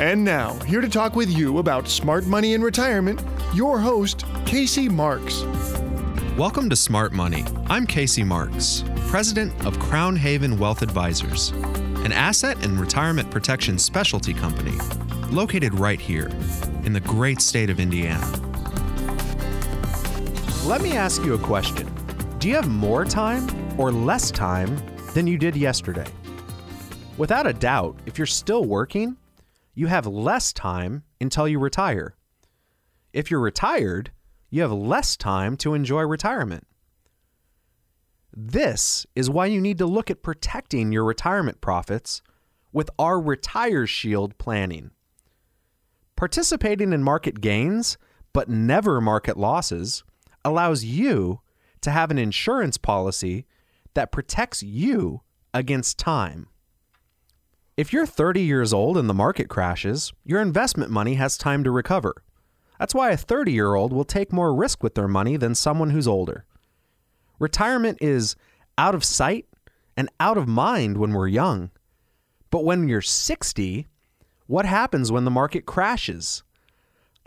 And 0.00 0.24
now, 0.24 0.54
here 0.64 0.80
to 0.80 0.88
talk 0.88 1.14
with 1.14 1.30
you 1.30 1.58
about 1.58 1.86
smart 1.86 2.26
money 2.26 2.54
and 2.54 2.64
retirement, 2.64 3.22
your 3.54 3.78
host, 3.78 4.24
Casey 4.44 4.88
Marks. 4.88 5.44
Welcome 6.36 6.68
to 6.70 6.74
Smart 6.74 7.12
Money. 7.12 7.44
I'm 7.66 7.86
Casey 7.86 8.24
Marks, 8.24 8.82
president 9.06 9.64
of 9.64 9.78
Crown 9.78 10.16
Haven 10.16 10.58
Wealth 10.58 10.82
Advisors, 10.82 11.50
an 12.02 12.10
asset 12.10 12.64
and 12.64 12.80
retirement 12.80 13.30
protection 13.30 13.78
specialty 13.78 14.34
company 14.34 14.76
located 15.30 15.72
right 15.78 16.00
here 16.00 16.26
in 16.82 16.92
the 16.92 16.98
great 16.98 17.40
state 17.40 17.70
of 17.70 17.78
Indiana. 17.78 18.26
Let 20.64 20.80
me 20.80 20.94
ask 20.94 21.22
you 21.22 21.34
a 21.34 21.38
question 21.38 21.88
Do 22.40 22.48
you 22.48 22.56
have 22.56 22.68
more 22.68 23.04
time 23.04 23.46
or 23.78 23.92
less 23.92 24.32
time 24.32 24.76
than 25.14 25.28
you 25.28 25.38
did 25.38 25.54
yesterday? 25.54 26.08
Without 27.16 27.46
a 27.46 27.52
doubt, 27.52 27.96
if 28.06 28.18
you're 28.18 28.26
still 28.26 28.64
working, 28.64 29.16
you 29.74 29.88
have 29.88 30.06
less 30.06 30.52
time 30.52 31.02
until 31.20 31.48
you 31.48 31.58
retire. 31.58 32.16
If 33.12 33.30
you're 33.30 33.40
retired, 33.40 34.12
you 34.50 34.62
have 34.62 34.72
less 34.72 35.16
time 35.16 35.56
to 35.58 35.74
enjoy 35.74 36.02
retirement. 36.02 36.66
This 38.36 39.06
is 39.14 39.30
why 39.30 39.46
you 39.46 39.60
need 39.60 39.78
to 39.78 39.86
look 39.86 40.10
at 40.10 40.22
protecting 40.22 40.90
your 40.90 41.04
retirement 41.04 41.60
profits 41.60 42.22
with 42.72 42.90
our 42.98 43.20
Retire 43.20 43.86
Shield 43.86 44.36
planning. 44.38 44.90
Participating 46.16 46.92
in 46.92 47.02
market 47.02 47.40
gains, 47.40 47.96
but 48.32 48.48
never 48.48 49.00
market 49.00 49.36
losses, 49.36 50.02
allows 50.44 50.84
you 50.84 51.40
to 51.80 51.90
have 51.90 52.10
an 52.10 52.18
insurance 52.18 52.76
policy 52.76 53.46
that 53.94 54.10
protects 54.10 54.62
you 54.62 55.22
against 55.52 55.98
time. 55.98 56.48
If 57.76 57.92
you're 57.92 58.06
30 58.06 58.40
years 58.40 58.72
old 58.72 58.96
and 58.96 59.10
the 59.10 59.14
market 59.14 59.48
crashes, 59.48 60.12
your 60.24 60.40
investment 60.40 60.92
money 60.92 61.14
has 61.14 61.36
time 61.36 61.64
to 61.64 61.72
recover. 61.72 62.14
That's 62.78 62.94
why 62.94 63.10
a 63.10 63.16
30 63.16 63.50
year 63.50 63.74
old 63.74 63.92
will 63.92 64.04
take 64.04 64.32
more 64.32 64.54
risk 64.54 64.80
with 64.80 64.94
their 64.94 65.08
money 65.08 65.36
than 65.36 65.56
someone 65.56 65.90
who's 65.90 66.06
older. 66.06 66.44
Retirement 67.40 67.98
is 68.00 68.36
out 68.78 68.94
of 68.94 69.02
sight 69.02 69.46
and 69.96 70.08
out 70.20 70.38
of 70.38 70.46
mind 70.46 70.98
when 70.98 71.12
we're 71.12 71.26
young. 71.26 71.72
But 72.52 72.64
when 72.64 72.86
you're 72.86 73.00
60, 73.00 73.88
what 74.46 74.66
happens 74.66 75.10
when 75.10 75.24
the 75.24 75.30
market 75.32 75.66
crashes? 75.66 76.44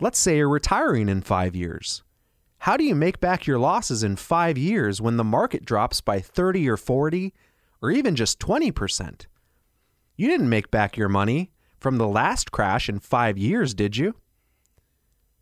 Let's 0.00 0.18
say 0.18 0.38
you're 0.38 0.48
retiring 0.48 1.10
in 1.10 1.20
five 1.20 1.54
years. 1.54 2.02
How 2.60 2.78
do 2.78 2.84
you 2.84 2.94
make 2.94 3.20
back 3.20 3.46
your 3.46 3.58
losses 3.58 4.02
in 4.02 4.16
five 4.16 4.56
years 4.56 4.98
when 4.98 5.18
the 5.18 5.24
market 5.24 5.66
drops 5.66 6.00
by 6.00 6.20
30 6.20 6.66
or 6.70 6.78
40 6.78 7.34
or 7.82 7.90
even 7.90 8.16
just 8.16 8.38
20%? 8.38 9.26
You 10.18 10.26
didn't 10.26 10.48
make 10.48 10.72
back 10.72 10.96
your 10.96 11.08
money 11.08 11.52
from 11.78 11.96
the 11.96 12.08
last 12.08 12.50
crash 12.50 12.88
in 12.88 12.98
five 12.98 13.38
years, 13.38 13.72
did 13.72 13.96
you? 13.96 14.16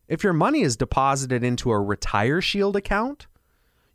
If 0.07 0.23
your 0.23 0.35
money 0.35 0.61
is 0.61 0.77
deposited 0.77 1.43
into 1.43 1.71
a 1.71 1.81
Retire 1.81 2.43
Shield 2.43 2.77
account, 2.77 3.27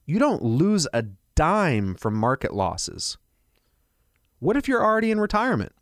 you 0.08 0.18
don't 0.18 0.42
lose 0.42 0.88
a 0.92 1.06
dime 1.36 1.94
from 1.94 2.16
market 2.16 2.56
losses. 2.56 3.20
What 4.40 4.58
if 4.58 4.68
you're 4.68 4.84
already 4.84 5.12
in 5.12 5.20
retirement? 5.20 5.74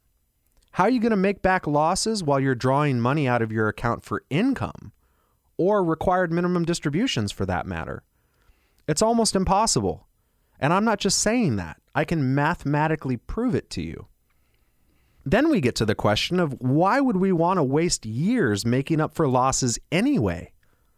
How 0.71 0.83
are 0.83 0.89
you 0.89 0.99
going 0.99 1.11
to 1.11 1.15
make 1.15 1.41
back 1.41 1.65
losses 1.65 2.21
while 2.21 2.41
you're 2.41 2.53
drawing 2.53 2.99
money 2.99 3.25
out 3.25 3.41
of 3.41 3.53
your 3.53 3.69
account 3.69 4.03
for 4.03 4.25
income 4.29 4.91
or 5.57 5.81
required 5.81 6.33
minimum 6.33 6.65
distributions 6.65 7.31
for 7.31 7.45
that 7.45 7.65
matter? 7.65 8.03
It's 8.85 9.01
almost 9.01 9.33
impossible. 9.33 10.07
And 10.59 10.73
I'm 10.73 10.83
not 10.83 10.99
just 10.99 11.19
saying 11.19 11.55
that, 11.55 11.77
I 11.95 12.03
can 12.03 12.35
mathematically 12.35 13.15
prove 13.15 13.55
it 13.55 13.69
to 13.69 13.81
you. 13.81 14.07
Then 15.25 15.49
we 15.49 15.61
get 15.61 15.75
to 15.75 15.85
the 15.85 15.95
question 15.95 16.39
of 16.39 16.53
why 16.59 16.99
would 16.99 17.17
we 17.17 17.31
want 17.31 17.57
to 17.57 17.63
waste 17.63 18.05
years 18.05 18.65
making 18.65 19.01
up 19.01 19.13
for 19.13 19.27
losses 19.27 19.77
anyway? 19.91 20.51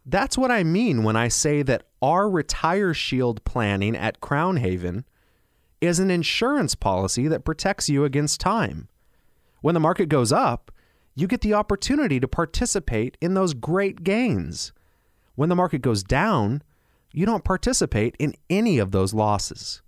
That's 0.05 0.37
what 0.37 0.51
I 0.51 0.63
mean 0.63 1.03
when 1.03 1.15
I 1.15 1.27
say 1.27 1.61
that 1.63 1.83
our 2.01 2.29
Retire 2.29 2.93
Shield 2.93 3.43
planning 3.43 3.95
at 3.95 4.21
Crown 4.21 4.57
Haven 4.57 5.05
is 5.79 5.99
an 5.99 6.11
insurance 6.11 6.75
policy 6.75 7.27
that 7.27 7.45
protects 7.45 7.89
you 7.89 8.05
against 8.05 8.39
time. 8.39 8.87
When 9.61 9.73
the 9.73 9.79
market 9.79 10.09
goes 10.09 10.31
up, 10.31 10.71
you 11.15 11.27
get 11.27 11.41
the 11.41 11.53
opportunity 11.53 12.19
to 12.19 12.27
participate 12.27 13.17
in 13.21 13.33
those 13.33 13.53
great 13.53 14.03
gains. 14.03 14.71
When 15.35 15.49
the 15.49 15.55
market 15.55 15.81
goes 15.81 16.03
down, 16.03 16.63
you 17.13 17.25
don't 17.25 17.43
participate 17.43 18.15
in 18.17 18.33
any 18.49 18.79
of 18.79 18.91
those 18.91 19.13
losses. 19.13 19.81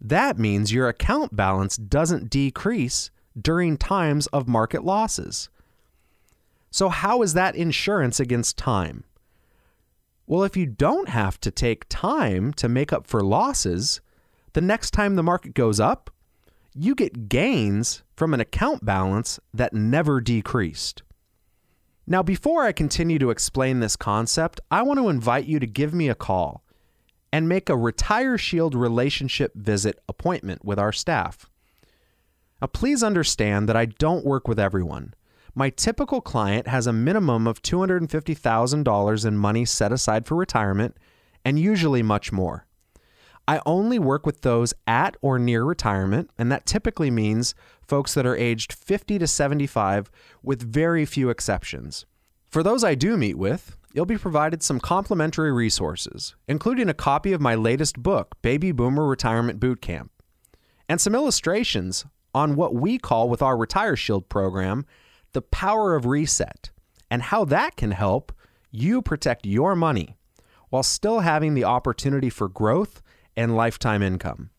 That 0.00 0.38
means 0.38 0.72
your 0.72 0.88
account 0.88 1.36
balance 1.36 1.76
doesn't 1.76 2.30
decrease 2.30 3.10
during 3.40 3.76
times 3.76 4.26
of 4.28 4.48
market 4.48 4.84
losses. 4.84 5.48
So, 6.70 6.88
how 6.88 7.22
is 7.22 7.34
that 7.34 7.56
insurance 7.56 8.20
against 8.20 8.56
time? 8.56 9.04
Well, 10.26 10.44
if 10.44 10.56
you 10.56 10.66
don't 10.66 11.08
have 11.08 11.40
to 11.40 11.50
take 11.50 11.86
time 11.88 12.52
to 12.54 12.68
make 12.68 12.92
up 12.92 13.06
for 13.06 13.20
losses, 13.20 14.00
the 14.52 14.60
next 14.60 14.92
time 14.92 15.16
the 15.16 15.24
market 15.24 15.54
goes 15.54 15.80
up, 15.80 16.10
you 16.72 16.94
get 16.94 17.28
gains 17.28 18.02
from 18.16 18.32
an 18.32 18.40
account 18.40 18.84
balance 18.84 19.40
that 19.52 19.74
never 19.74 20.20
decreased. 20.20 21.02
Now, 22.06 22.22
before 22.22 22.62
I 22.62 22.72
continue 22.72 23.18
to 23.18 23.30
explain 23.30 23.80
this 23.80 23.96
concept, 23.96 24.60
I 24.70 24.82
want 24.82 25.00
to 25.00 25.08
invite 25.08 25.46
you 25.46 25.58
to 25.58 25.66
give 25.66 25.92
me 25.92 26.08
a 26.08 26.14
call 26.14 26.64
and 27.32 27.48
make 27.48 27.68
a 27.68 27.76
Retire 27.76 28.38
Shield 28.38 28.74
relationship 28.74 29.52
visit 29.54 29.98
appointment 30.08 30.64
with 30.64 30.78
our 30.78 30.92
staff. 30.92 31.49
Now, 32.60 32.66
please 32.68 33.02
understand 33.02 33.68
that 33.68 33.76
I 33.76 33.86
don't 33.86 34.24
work 34.24 34.46
with 34.46 34.60
everyone. 34.60 35.14
My 35.54 35.70
typical 35.70 36.20
client 36.20 36.68
has 36.68 36.86
a 36.86 36.92
minimum 36.92 37.46
of 37.46 37.62
$250,000 37.62 39.26
in 39.26 39.36
money 39.36 39.64
set 39.64 39.92
aside 39.92 40.26
for 40.26 40.36
retirement 40.36 40.96
and 41.44 41.58
usually 41.58 42.02
much 42.02 42.32
more. 42.32 42.66
I 43.48 43.60
only 43.66 43.98
work 43.98 44.26
with 44.26 44.42
those 44.42 44.74
at 44.86 45.16
or 45.22 45.38
near 45.38 45.64
retirement, 45.64 46.30
and 46.38 46.52
that 46.52 46.66
typically 46.66 47.10
means 47.10 47.54
folks 47.82 48.14
that 48.14 48.26
are 48.26 48.36
aged 48.36 48.72
50 48.72 49.18
to 49.18 49.26
75, 49.26 50.10
with 50.42 50.62
very 50.62 51.04
few 51.04 51.30
exceptions. 51.30 52.06
For 52.48 52.62
those 52.62 52.84
I 52.84 52.94
do 52.94 53.16
meet 53.16 53.36
with, 53.36 53.76
you'll 53.92 54.06
be 54.06 54.18
provided 54.18 54.62
some 54.62 54.78
complimentary 54.78 55.50
resources, 55.50 56.36
including 56.46 56.88
a 56.88 56.94
copy 56.94 57.32
of 57.32 57.40
my 57.40 57.56
latest 57.56 58.00
book, 58.00 58.36
Baby 58.40 58.70
Boomer 58.70 59.06
Retirement 59.06 59.58
Boot 59.58 59.80
Camp, 59.80 60.12
and 60.88 61.00
some 61.00 61.16
illustrations 61.16 62.04
on 62.34 62.56
what 62.56 62.74
we 62.74 62.98
call 62.98 63.28
with 63.28 63.42
our 63.42 63.56
Retire 63.56 63.96
Shield 63.96 64.28
program 64.28 64.86
the 65.32 65.42
power 65.42 65.94
of 65.94 66.06
reset 66.06 66.70
and 67.10 67.22
how 67.22 67.44
that 67.44 67.76
can 67.76 67.92
help 67.92 68.32
you 68.70 69.02
protect 69.02 69.46
your 69.46 69.74
money 69.76 70.16
while 70.68 70.82
still 70.82 71.20
having 71.20 71.54
the 71.54 71.64
opportunity 71.64 72.30
for 72.30 72.48
growth 72.48 73.02
and 73.36 73.56
lifetime 73.56 74.02
income. 74.02 74.50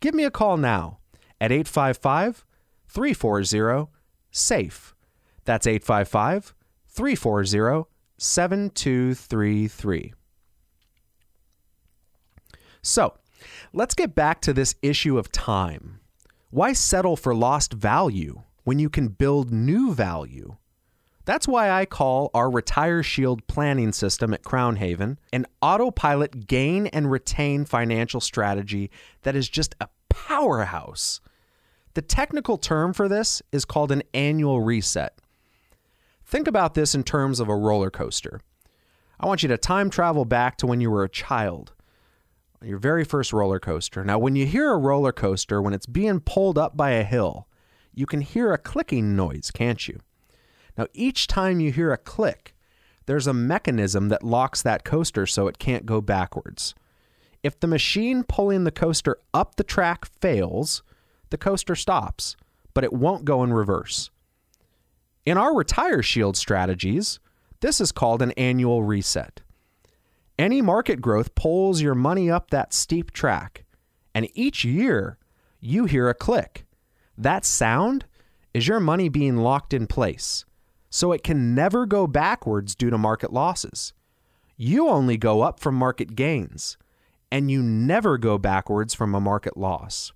Give 0.00 0.14
me 0.14 0.24
a 0.24 0.30
call 0.30 0.56
now 0.56 0.98
at 1.40 1.52
855 1.52 2.44
340 2.88 3.88
SAFE. 4.30 4.94
That's 5.44 5.66
855 5.66 6.54
340 6.88 7.88
7233. 8.18 10.14
So, 12.84 13.14
let's 13.72 13.94
get 13.94 14.14
back 14.14 14.40
to 14.42 14.52
this 14.52 14.74
issue 14.82 15.18
of 15.18 15.30
time. 15.32 16.01
Why 16.52 16.74
settle 16.74 17.16
for 17.16 17.34
lost 17.34 17.72
value 17.72 18.42
when 18.64 18.78
you 18.78 18.90
can 18.90 19.08
build 19.08 19.50
new 19.50 19.94
value? 19.94 20.58
That's 21.24 21.48
why 21.48 21.70
I 21.70 21.86
call 21.86 22.30
our 22.34 22.50
Retire 22.50 23.02
Shield 23.02 23.46
planning 23.46 23.90
system 23.92 24.34
at 24.34 24.44
Crown 24.44 24.76
Haven 24.76 25.18
an 25.32 25.46
autopilot 25.62 26.46
gain 26.46 26.88
and 26.88 27.10
retain 27.10 27.64
financial 27.64 28.20
strategy 28.20 28.90
that 29.22 29.34
is 29.34 29.48
just 29.48 29.74
a 29.80 29.88
powerhouse. 30.10 31.22
The 31.94 32.02
technical 32.02 32.58
term 32.58 32.92
for 32.92 33.08
this 33.08 33.40
is 33.50 33.64
called 33.64 33.90
an 33.90 34.02
annual 34.12 34.60
reset. 34.60 35.16
Think 36.22 36.46
about 36.46 36.74
this 36.74 36.94
in 36.94 37.02
terms 37.02 37.40
of 37.40 37.48
a 37.48 37.56
roller 37.56 37.90
coaster. 37.90 38.42
I 39.18 39.24
want 39.24 39.42
you 39.42 39.48
to 39.48 39.56
time 39.56 39.88
travel 39.88 40.26
back 40.26 40.58
to 40.58 40.66
when 40.66 40.82
you 40.82 40.90
were 40.90 41.04
a 41.04 41.08
child 41.08 41.72
your 42.64 42.78
very 42.78 43.04
first 43.04 43.32
roller 43.32 43.58
coaster. 43.60 44.04
Now, 44.04 44.18
when 44.18 44.36
you 44.36 44.46
hear 44.46 44.70
a 44.72 44.78
roller 44.78 45.12
coaster, 45.12 45.60
when 45.60 45.74
it's 45.74 45.86
being 45.86 46.20
pulled 46.20 46.58
up 46.58 46.76
by 46.76 46.90
a 46.90 47.04
hill, 47.04 47.46
you 47.94 48.06
can 48.06 48.20
hear 48.20 48.52
a 48.52 48.58
clicking 48.58 49.14
noise, 49.16 49.50
can't 49.50 49.86
you? 49.86 50.00
Now, 50.76 50.86
each 50.94 51.26
time 51.26 51.60
you 51.60 51.70
hear 51.70 51.92
a 51.92 51.98
click, 51.98 52.54
there's 53.06 53.26
a 53.26 53.34
mechanism 53.34 54.08
that 54.08 54.22
locks 54.22 54.62
that 54.62 54.84
coaster 54.84 55.26
so 55.26 55.46
it 55.48 55.58
can't 55.58 55.86
go 55.86 56.00
backwards. 56.00 56.74
If 57.42 57.58
the 57.60 57.66
machine 57.66 58.22
pulling 58.22 58.64
the 58.64 58.70
coaster 58.70 59.18
up 59.34 59.56
the 59.56 59.64
track 59.64 60.06
fails, 60.20 60.82
the 61.30 61.38
coaster 61.38 61.74
stops, 61.74 62.36
but 62.72 62.84
it 62.84 62.92
won't 62.92 63.24
go 63.24 63.42
in 63.42 63.52
reverse. 63.52 64.10
In 65.26 65.36
our 65.36 65.54
Retire 65.54 66.02
Shield 66.02 66.36
strategies, 66.36 67.18
this 67.60 67.80
is 67.80 67.92
called 67.92 68.22
an 68.22 68.32
annual 68.32 68.82
reset. 68.82 69.41
Any 70.38 70.62
market 70.62 71.00
growth 71.00 71.34
pulls 71.34 71.82
your 71.82 71.94
money 71.94 72.30
up 72.30 72.50
that 72.50 72.72
steep 72.72 73.12
track, 73.12 73.64
and 74.14 74.28
each 74.34 74.64
year 74.64 75.18
you 75.60 75.84
hear 75.84 76.08
a 76.08 76.14
click. 76.14 76.64
That 77.16 77.44
sound 77.44 78.06
is 78.54 78.66
your 78.66 78.80
money 78.80 79.08
being 79.08 79.36
locked 79.36 79.72
in 79.72 79.86
place, 79.86 80.44
so 80.90 81.12
it 81.12 81.22
can 81.22 81.54
never 81.54 81.86
go 81.86 82.06
backwards 82.06 82.74
due 82.74 82.90
to 82.90 82.98
market 82.98 83.32
losses. 83.32 83.92
You 84.56 84.88
only 84.88 85.16
go 85.16 85.42
up 85.42 85.60
from 85.60 85.74
market 85.74 86.14
gains, 86.14 86.76
and 87.30 87.50
you 87.50 87.62
never 87.62 88.18
go 88.18 88.38
backwards 88.38 88.94
from 88.94 89.14
a 89.14 89.20
market 89.20 89.56
loss. 89.56 90.12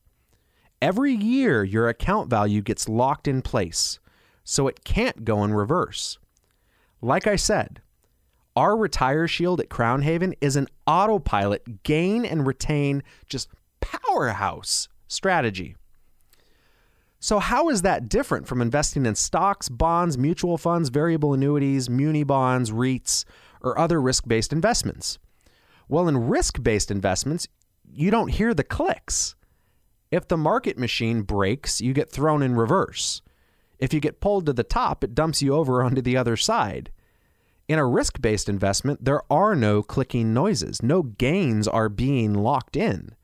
Every 0.83 1.13
year, 1.13 1.65
your 1.65 1.89
account 1.89 2.29
value 2.29 2.61
gets 2.61 2.89
locked 2.89 3.27
in 3.27 3.43
place, 3.43 3.99
so 4.45 4.69
it 4.69 4.85
can't 4.85 5.25
go 5.25 5.43
in 5.45 5.55
reverse. 5.55 6.19
Like 7.01 7.27
I 7.27 7.37
said, 7.37 7.81
our 8.57 8.77
Retire 8.77 9.29
Shield 9.29 9.61
at 9.61 9.69
Crown 9.69 10.03
Haven 10.03 10.35
is 10.41 10.57
an 10.57 10.67
autopilot 10.87 11.83
gain 11.83 12.25
and 12.25 12.47
retain 12.47 13.03
just 13.29 13.51
powerhouse 13.81 14.89
strategy. 15.07 15.77
So, 17.21 17.39
how 17.39 17.69
is 17.69 17.83
that 17.83 18.09
different 18.09 18.47
from 18.47 18.63
investing 18.63 19.05
in 19.05 19.15
stocks, 19.15 19.69
bonds, 19.69 20.17
mutual 20.17 20.59
funds, 20.59 20.89
variable 20.89 21.35
annuities, 21.35 21.91
muni 21.91 22.25
bonds, 22.25 22.71
REITs, 22.71 23.25
or 23.63 23.79
other 23.79 24.01
risk 24.01 24.27
based 24.27 24.53
investments? 24.53 25.19
Well, 25.89 26.09
in 26.09 26.29
risk 26.29 26.63
based 26.63 26.91
investments, 26.91 27.49
you 27.91 28.11
don't 28.11 28.29
hear 28.29 28.55
the 28.55 28.65
clicks. 28.65 29.35
If 30.11 30.29
the 30.29 30.37
market 30.37 30.79
machine 30.79 31.23
breaks, 31.23 31.81
you 31.81 31.93
get 31.93 32.11
thrown 32.11 32.43
in 32.43 32.55
reverse. 32.55 33.23
If 33.79 33.93
you 33.93 34.01
get 34.01 34.21
pulled 34.21 34.47
to 34.47 34.53
the 34.53 34.63
top, 34.63 35.03
it 35.05 35.15
dumps 35.15 35.43
you 35.43 35.55
over 35.55 35.83
onto 35.85 36.01
the 36.01 36.17
other 36.17 36.37
side. 36.37 36.91
In 37.69 37.79
a 37.79 37.87
risk 37.87 38.21
based 38.21 38.49
investment, 38.49 39.05
there 39.05 39.23
are 39.31 39.57
no 39.57 39.83
clicking 39.83 40.33
noises, 40.33 40.83
no 40.83 41.03
gains 41.03 41.67
are 41.67 41.89
being 41.89 42.33
locked 42.33 42.77
in. 42.77 43.15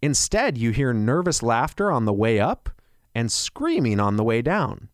Instead, 0.00 0.56
you 0.56 0.70
hear 0.70 0.92
nervous 0.92 1.42
laughter 1.42 1.90
on 1.90 2.04
the 2.04 2.12
way 2.12 2.38
up 2.38 2.70
and 3.14 3.32
screaming 3.32 3.98
on 3.98 4.16
the 4.16 4.22
way 4.22 4.42
down. 4.42 4.88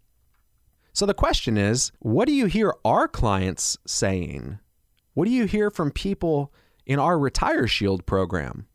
So 0.94 1.04
the 1.04 1.12
question 1.12 1.58
is 1.58 1.92
what 1.98 2.26
do 2.26 2.32
you 2.32 2.46
hear 2.46 2.74
our 2.84 3.06
clients 3.06 3.76
saying? 3.86 4.58
What 5.12 5.26
do 5.26 5.30
you 5.30 5.44
hear 5.44 5.70
from 5.70 5.90
people 5.90 6.52
in 6.86 6.98
our 6.98 7.18
Retire 7.18 7.66
Shield 7.66 8.06
program? 8.06 8.66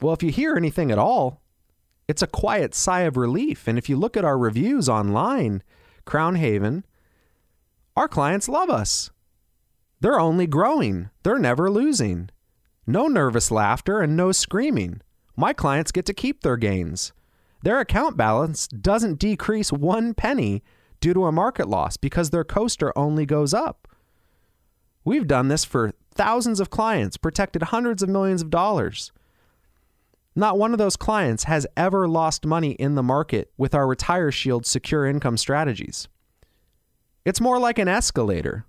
Well, 0.00 0.14
if 0.14 0.22
you 0.22 0.30
hear 0.30 0.56
anything 0.56 0.90
at 0.90 0.98
all, 0.98 1.42
it's 2.08 2.22
a 2.22 2.26
quiet 2.26 2.74
sigh 2.74 3.00
of 3.00 3.16
relief. 3.16 3.68
And 3.68 3.78
if 3.78 3.88
you 3.88 3.96
look 3.96 4.16
at 4.16 4.24
our 4.24 4.38
reviews 4.38 4.88
online, 4.88 5.62
Crown 6.04 6.36
Haven, 6.36 6.84
our 7.98 8.06
clients 8.06 8.48
love 8.48 8.70
us. 8.70 9.10
They're 10.00 10.20
only 10.20 10.46
growing, 10.46 11.10
they're 11.24 11.36
never 11.36 11.68
losing. 11.68 12.30
No 12.86 13.08
nervous 13.08 13.50
laughter 13.50 14.00
and 14.00 14.16
no 14.16 14.30
screaming. 14.30 15.00
My 15.36 15.52
clients 15.52 15.90
get 15.90 16.06
to 16.06 16.14
keep 16.14 16.42
their 16.42 16.56
gains. 16.56 17.12
Their 17.64 17.80
account 17.80 18.16
balance 18.16 18.68
doesn't 18.68 19.18
decrease 19.18 19.72
one 19.72 20.14
penny 20.14 20.62
due 21.00 21.12
to 21.12 21.24
a 21.24 21.32
market 21.32 21.68
loss 21.68 21.96
because 21.96 22.30
their 22.30 22.44
coaster 22.44 22.96
only 22.96 23.26
goes 23.26 23.52
up. 23.52 23.88
We've 25.04 25.26
done 25.26 25.48
this 25.48 25.64
for 25.64 25.92
thousands 26.14 26.60
of 26.60 26.70
clients, 26.70 27.16
protected 27.16 27.64
hundreds 27.64 28.00
of 28.00 28.08
millions 28.08 28.42
of 28.42 28.50
dollars. 28.50 29.10
Not 30.36 30.56
one 30.56 30.70
of 30.70 30.78
those 30.78 30.96
clients 30.96 31.44
has 31.44 31.66
ever 31.76 32.06
lost 32.06 32.46
money 32.46 32.72
in 32.74 32.94
the 32.94 33.02
market 33.02 33.50
with 33.56 33.74
our 33.74 33.88
Retire 33.88 34.30
Shield 34.30 34.66
secure 34.66 35.04
income 35.04 35.36
strategies. 35.36 36.06
It's 37.24 37.40
more 37.40 37.58
like 37.58 37.78
an 37.78 37.88
escalator 37.88 38.64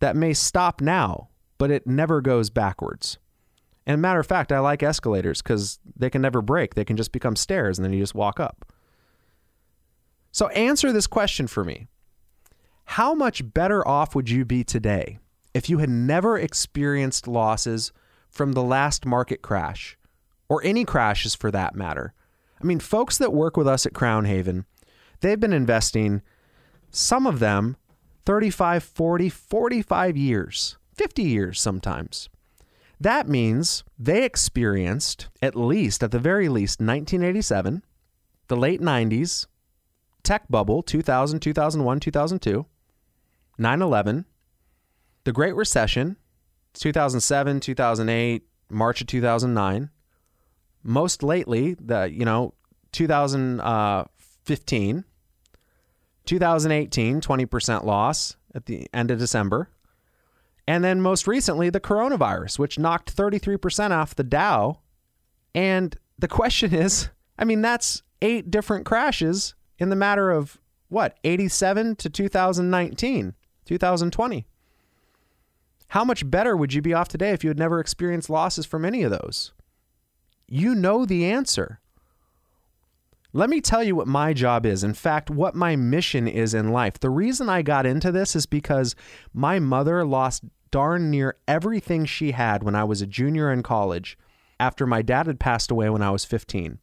that 0.00 0.16
may 0.16 0.32
stop 0.32 0.80
now, 0.80 1.28
but 1.58 1.70
it 1.70 1.86
never 1.86 2.20
goes 2.20 2.50
backwards. 2.50 3.18
And 3.86 4.02
matter 4.02 4.20
of 4.20 4.26
fact, 4.26 4.52
I 4.52 4.58
like 4.58 4.82
escalators 4.82 5.42
because 5.42 5.78
they 5.96 6.10
can 6.10 6.20
never 6.20 6.42
break. 6.42 6.74
They 6.74 6.84
can 6.84 6.96
just 6.96 7.12
become 7.12 7.36
stairs 7.36 7.78
and 7.78 7.84
then 7.84 7.92
you 7.92 8.00
just 8.00 8.14
walk 8.14 8.40
up. 8.40 8.72
So 10.32 10.48
answer 10.48 10.92
this 10.92 11.06
question 11.06 11.46
for 11.46 11.64
me. 11.64 11.86
How 12.84 13.14
much 13.14 13.52
better 13.54 13.86
off 13.86 14.14
would 14.14 14.28
you 14.28 14.44
be 14.44 14.64
today 14.64 15.18
if 15.54 15.70
you 15.70 15.78
had 15.78 15.88
never 15.88 16.38
experienced 16.38 17.26
losses 17.26 17.92
from 18.28 18.52
the 18.52 18.62
last 18.62 19.06
market 19.06 19.40
crash 19.40 19.96
or 20.48 20.62
any 20.62 20.84
crashes 20.84 21.34
for 21.34 21.50
that 21.52 21.74
matter? 21.74 22.12
I 22.60 22.64
mean, 22.64 22.80
folks 22.80 23.18
that 23.18 23.32
work 23.32 23.56
with 23.56 23.66
us 23.66 23.86
at 23.86 23.94
Crown 23.94 24.24
Haven, 24.24 24.66
they've 25.20 25.40
been 25.40 25.52
investing, 25.52 26.22
some 26.90 27.26
of 27.26 27.38
them 27.38 27.76
35, 28.26 28.82
40, 28.82 29.28
45 29.30 30.16
years, 30.16 30.76
50 30.94 31.22
years 31.22 31.60
sometimes. 31.60 32.28
That 33.00 33.28
means 33.28 33.84
they 33.98 34.24
experienced, 34.24 35.28
at 35.40 35.54
least, 35.54 36.02
at 36.02 36.10
the 36.10 36.18
very 36.18 36.48
least, 36.48 36.80
1987, 36.80 37.84
the 38.48 38.56
late 38.56 38.80
90s, 38.80 39.46
tech 40.22 40.48
bubble, 40.50 40.82
2000, 40.82 41.40
2001, 41.40 42.00
2002, 42.00 42.66
9 43.58 43.82
11, 43.82 44.24
the 45.24 45.32
Great 45.32 45.54
Recession, 45.54 46.16
2007, 46.74 47.60
2008, 47.60 48.42
March 48.68 49.00
of 49.00 49.06
2009. 49.06 49.90
Most 50.82 51.22
lately, 51.22 51.74
the, 51.74 52.10
you 52.10 52.24
know, 52.24 52.54
2015, 52.92 54.98
uh, 54.98 55.02
2018, 56.26 57.20
20% 57.20 57.84
loss 57.84 58.36
at 58.54 58.66
the 58.66 58.88
end 58.92 59.10
of 59.10 59.18
December. 59.18 59.70
And 60.68 60.82
then 60.82 61.00
most 61.00 61.26
recently, 61.26 61.70
the 61.70 61.80
coronavirus, 61.80 62.58
which 62.58 62.78
knocked 62.78 63.16
33% 63.16 63.90
off 63.92 64.14
the 64.14 64.24
Dow. 64.24 64.80
And 65.54 65.96
the 66.18 66.28
question 66.28 66.74
is 66.74 67.10
I 67.38 67.44
mean, 67.44 67.60
that's 67.60 68.02
eight 68.22 68.50
different 68.50 68.86
crashes 68.86 69.54
in 69.78 69.90
the 69.90 69.96
matter 69.96 70.30
of 70.30 70.58
what, 70.88 71.18
87 71.24 71.96
to 71.96 72.10
2019, 72.10 73.34
2020. 73.64 74.46
How 75.88 76.04
much 76.04 76.28
better 76.28 76.56
would 76.56 76.72
you 76.72 76.82
be 76.82 76.94
off 76.94 77.08
today 77.08 77.30
if 77.30 77.44
you 77.44 77.50
had 77.50 77.58
never 77.58 77.78
experienced 77.78 78.30
losses 78.30 78.66
from 78.66 78.84
any 78.84 79.02
of 79.02 79.10
those? 79.10 79.52
You 80.48 80.74
know 80.74 81.04
the 81.04 81.26
answer. 81.26 81.80
Let 83.36 83.50
me 83.50 83.60
tell 83.60 83.84
you 83.84 83.94
what 83.94 84.06
my 84.06 84.32
job 84.32 84.64
is. 84.64 84.82
In 84.82 84.94
fact, 84.94 85.28
what 85.28 85.54
my 85.54 85.76
mission 85.76 86.26
is 86.26 86.54
in 86.54 86.70
life. 86.70 86.98
The 86.98 87.10
reason 87.10 87.50
I 87.50 87.60
got 87.60 87.84
into 87.84 88.10
this 88.10 88.34
is 88.34 88.46
because 88.46 88.96
my 89.34 89.58
mother 89.58 90.06
lost 90.06 90.42
darn 90.70 91.10
near 91.10 91.36
everything 91.46 92.06
she 92.06 92.30
had 92.30 92.62
when 92.62 92.74
I 92.74 92.84
was 92.84 93.02
a 93.02 93.06
junior 93.06 93.52
in 93.52 93.62
college 93.62 94.16
after 94.58 94.86
my 94.86 95.02
dad 95.02 95.26
had 95.26 95.38
passed 95.38 95.70
away 95.70 95.90
when 95.90 96.00
I 96.00 96.12
was 96.12 96.24
15. 96.24 96.78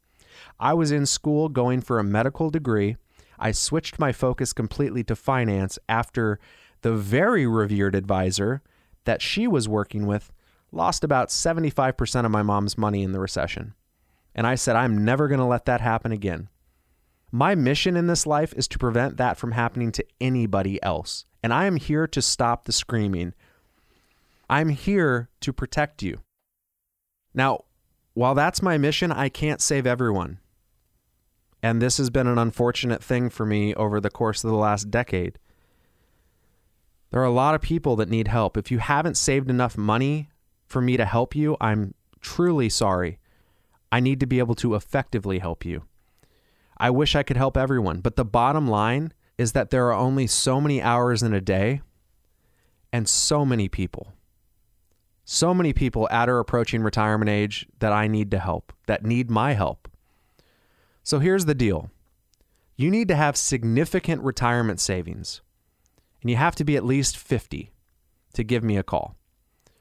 I 0.60 0.76
was 0.76 0.92
in 0.92 1.08
school 1.08 1.50
going 1.50 1.82
for 1.82 1.98
a 1.98 2.04
medical 2.04 2.52
degree. 2.52 2.98
I 3.40 3.52
switched 3.52 3.98
my 3.98 4.12
focus 4.12 4.54
completely 4.54 5.04
to 5.06 5.16
finance 5.16 5.80
after 5.90 6.40
the 6.84 6.94
very 6.94 7.48
revered 7.48 7.96
advisor 7.96 8.62
that 9.06 9.24
she 9.24 9.48
was 9.48 9.68
working 9.68 10.06
with 10.06 10.32
lost 10.72 11.04
about 11.04 11.30
75% 11.30 12.26
of 12.26 12.32
my 12.32 12.44
mom's 12.44 12.78
money 12.78 13.02
in 13.02 13.12
the 13.12 13.20
recession. 13.20 13.74
And 14.36 14.48
I 14.48 14.56
said, 14.56 14.76
I'm 14.76 15.06
never 15.06 15.28
going 15.28 15.40
to 15.40 15.46
let 15.46 15.66
that 15.66 15.82
happen 15.82 16.12
again. 16.12 16.50
My 17.32 17.56
mission 17.56 17.96
in 17.96 18.08
this 18.08 18.26
life 18.28 18.54
is 18.56 18.68
to 18.70 18.80
prevent 18.80 19.18
that 19.18 19.38
from 19.38 19.54
happening 19.54 19.92
to 19.94 20.06
anybody 20.22 20.82
else. 20.84 21.26
And 21.42 21.54
I 21.54 21.66
am 21.66 21.78
here 21.78 22.08
to 22.08 22.22
stop 22.22 22.66
the 22.66 22.72
screaming 22.72 23.34
I'm 24.50 24.70
here 24.70 25.30
to 25.42 25.54
protect 25.54 26.04
you. 26.04 26.20
Now, 27.34 27.64
while 28.14 28.36
that's 28.36 28.62
my 28.62 28.78
mission, 28.78 29.12
I 29.12 29.30
can't 29.30 29.62
save 29.62 29.88
everyone. 29.88 30.40
And 31.64 31.82
this 31.82 31.98
has 31.98 32.10
been 32.10 32.28
an 32.28 32.38
unfortunate 32.38 33.04
thing 33.04 33.30
for 33.30 33.46
me 33.46 33.74
over 33.74 34.00
the 34.00 34.12
course 34.12 34.44
of 34.44 34.52
the 34.52 34.56
last 34.56 34.92
decade. 34.92 35.40
There 37.10 37.22
are 37.22 37.26
a 37.26 37.32
lot 37.32 37.56
of 37.56 37.62
people 37.62 37.96
that 37.96 38.10
need 38.10 38.28
help. 38.28 38.58
If 38.58 38.70
you 38.70 38.80
haven't 38.80 39.18
saved 39.18 39.50
enough 39.50 39.78
money 39.78 40.30
for 40.68 40.82
me 40.82 40.98
to 40.98 41.06
help 41.06 41.36
you, 41.36 41.56
I'm 41.62 41.94
truly 42.22 42.70
sorry. 42.70 43.18
I 43.94 44.00
need 44.00 44.20
to 44.20 44.26
be 44.26 44.40
able 44.40 44.56
to 44.56 44.76
effectively 44.76 45.40
help 45.40 45.66
you. 45.66 45.84
I 46.78 46.90
wish 46.90 47.16
I 47.16 47.24
could 47.24 47.38
help 47.38 47.56
everyone, 47.56 48.02
but 48.02 48.16
the 48.16 48.26
bottom 48.26 48.68
line 48.68 49.14
is 49.38 49.52
that 49.52 49.70
there 49.70 49.88
are 49.88 49.94
only 49.94 50.28
so 50.28 50.60
many 50.60 50.82
hours 50.82 51.22
in 51.22 51.34
a 51.34 51.42
day 51.42 51.82
and 52.92 53.08
so 53.08 53.46
many 53.46 53.70
people 53.70 54.14
so 55.26 55.54
many 55.54 55.74
people 55.74 56.10
at 56.10 56.30
or 56.30 56.40
approaching 56.40 56.84
retirement 56.84 57.30
age 57.30 57.68
that 57.80 57.94
I 57.94 58.08
need 58.08 58.32
to 58.32 58.40
help, 58.40 58.74
that 58.88 59.06
need 59.06 59.30
my 59.30 59.54
help. 59.54 59.88
So 61.04 61.20
here's 61.20 61.46
the 61.46 61.56
deal 61.56 61.90
you 62.76 62.90
need 62.90 63.08
to 63.08 63.16
have 63.16 63.38
significant 63.38 64.22
retirement 64.24 64.80
savings. 64.80 65.42
And 66.22 66.30
you 66.30 66.38
have 66.38 66.56
to 66.56 66.64
be 66.64 66.78
at 66.78 66.86
least 66.86 67.18
50 67.18 67.72
to 68.34 68.44
give 68.44 68.64
me 68.64 68.78
a 68.78 68.84
call. 68.84 69.18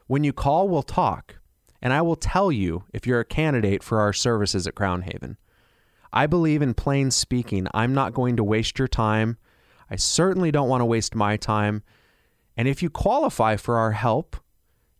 When 0.09 0.25
you 0.25 0.33
call, 0.33 0.69
we'll 0.69 0.83
talk, 0.83 1.37
and 1.83 1.93
I 1.93 2.01
will 2.01 2.17
tell 2.17 2.53
you 2.53 2.85
if 2.95 3.07
you're 3.07 3.21
a 3.21 3.25
candidate 3.25 3.83
for 3.83 4.01
our 4.01 4.13
services 4.13 4.67
at 4.67 4.77
Crown 4.77 5.03
Haven. 5.03 5.37
I 6.13 6.27
believe 6.27 6.63
in 6.63 6.75
plain 6.75 7.11
speaking. 7.11 7.67
I'm 7.75 7.93
not 7.93 8.15
going 8.15 8.37
to 8.37 8.45
waste 8.45 8.79
your 8.79 8.89
time. 8.89 9.39
I 9.91 9.97
certainly 9.97 10.53
don't 10.53 10.69
want 10.69 10.81
to 10.81 10.87
waste 10.87 11.15
my 11.15 11.37
time. 11.37 11.83
And 12.57 12.69
if 12.69 12.83
you 12.83 12.91
qualify 12.91 13.57
for 13.57 13.79
our 13.79 13.93
help, 13.93 14.37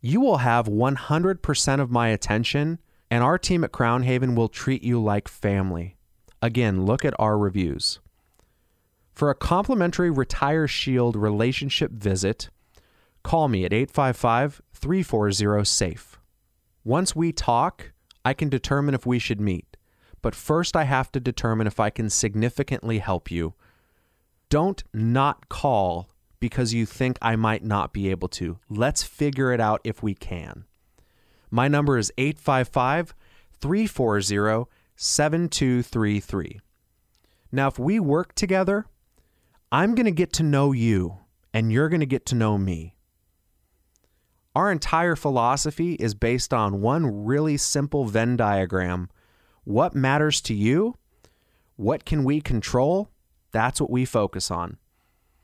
you 0.01 0.19
will 0.19 0.37
have 0.37 0.67
100% 0.67 1.79
of 1.79 1.91
my 1.91 2.09
attention, 2.09 2.79
and 3.09 3.23
our 3.23 3.37
team 3.37 3.63
at 3.63 3.71
Crown 3.71 4.03
Haven 4.03 4.35
will 4.35 4.49
treat 4.49 4.83
you 4.83 5.01
like 5.01 5.27
family. 5.29 5.95
Again, 6.41 6.85
look 6.85 7.05
at 7.05 7.13
our 7.17 7.37
reviews. 7.37 7.99
For 9.13 9.29
a 9.29 9.35
complimentary 9.35 10.09
Retire 10.09 10.67
Shield 10.67 11.15
relationship 11.15 11.91
visit, 11.91 12.49
call 13.23 13.47
me 13.47 13.63
at 13.63 13.71
855 13.71 14.61
340 14.73 15.63
SAFE. 15.63 16.19
Once 16.83 17.15
we 17.15 17.31
talk, 17.31 17.91
I 18.25 18.33
can 18.33 18.49
determine 18.49 18.95
if 18.95 19.05
we 19.05 19.19
should 19.19 19.39
meet. 19.39 19.77
But 20.21 20.35
first, 20.35 20.75
I 20.75 20.83
have 20.83 21.11
to 21.13 21.19
determine 21.19 21.67
if 21.67 21.79
I 21.79 21.89
can 21.89 22.09
significantly 22.09 22.99
help 22.99 23.29
you. 23.29 23.53
Don't 24.49 24.83
not 24.93 25.49
call 25.49 26.09
because 26.39 26.73
you 26.73 26.85
think 26.85 27.17
I 27.21 27.35
might 27.35 27.63
not 27.63 27.93
be 27.93 28.09
able 28.09 28.27
to. 28.29 28.59
Let's 28.69 29.03
figure 29.03 29.51
it 29.51 29.59
out 29.59 29.81
if 29.83 30.03
we 30.03 30.13
can. 30.13 30.65
My 31.49 31.67
number 31.67 31.97
is 31.97 32.11
855 32.17 33.13
340 33.59 34.69
7233. 34.95 36.59
Now, 37.51 37.67
if 37.67 37.79
we 37.79 37.99
work 37.99 38.35
together, 38.35 38.85
I'm 39.71 39.95
going 39.95 40.05
to 40.05 40.11
get 40.11 40.33
to 40.33 40.43
know 40.43 40.71
you 40.71 41.19
and 41.53 41.71
you're 41.71 41.89
going 41.89 41.99
to 41.99 42.05
get 42.05 42.25
to 42.27 42.35
know 42.35 42.57
me. 42.57 42.95
Our 44.55 44.71
entire 44.71 45.15
philosophy 45.15 45.93
is 45.93 46.13
based 46.13 46.53
on 46.53 46.81
one 46.81 47.25
really 47.25 47.57
simple 47.57 48.05
Venn 48.05 48.37
diagram. 48.37 49.09
What 49.63 49.95
matters 49.95 50.41
to 50.41 50.53
you? 50.53 50.97
What 51.75 52.05
can 52.05 52.23
we 52.23 52.39
control? 52.39 53.09
That's 53.51 53.81
what 53.81 53.89
we 53.89 54.05
focus 54.05 54.51
on. 54.51 54.77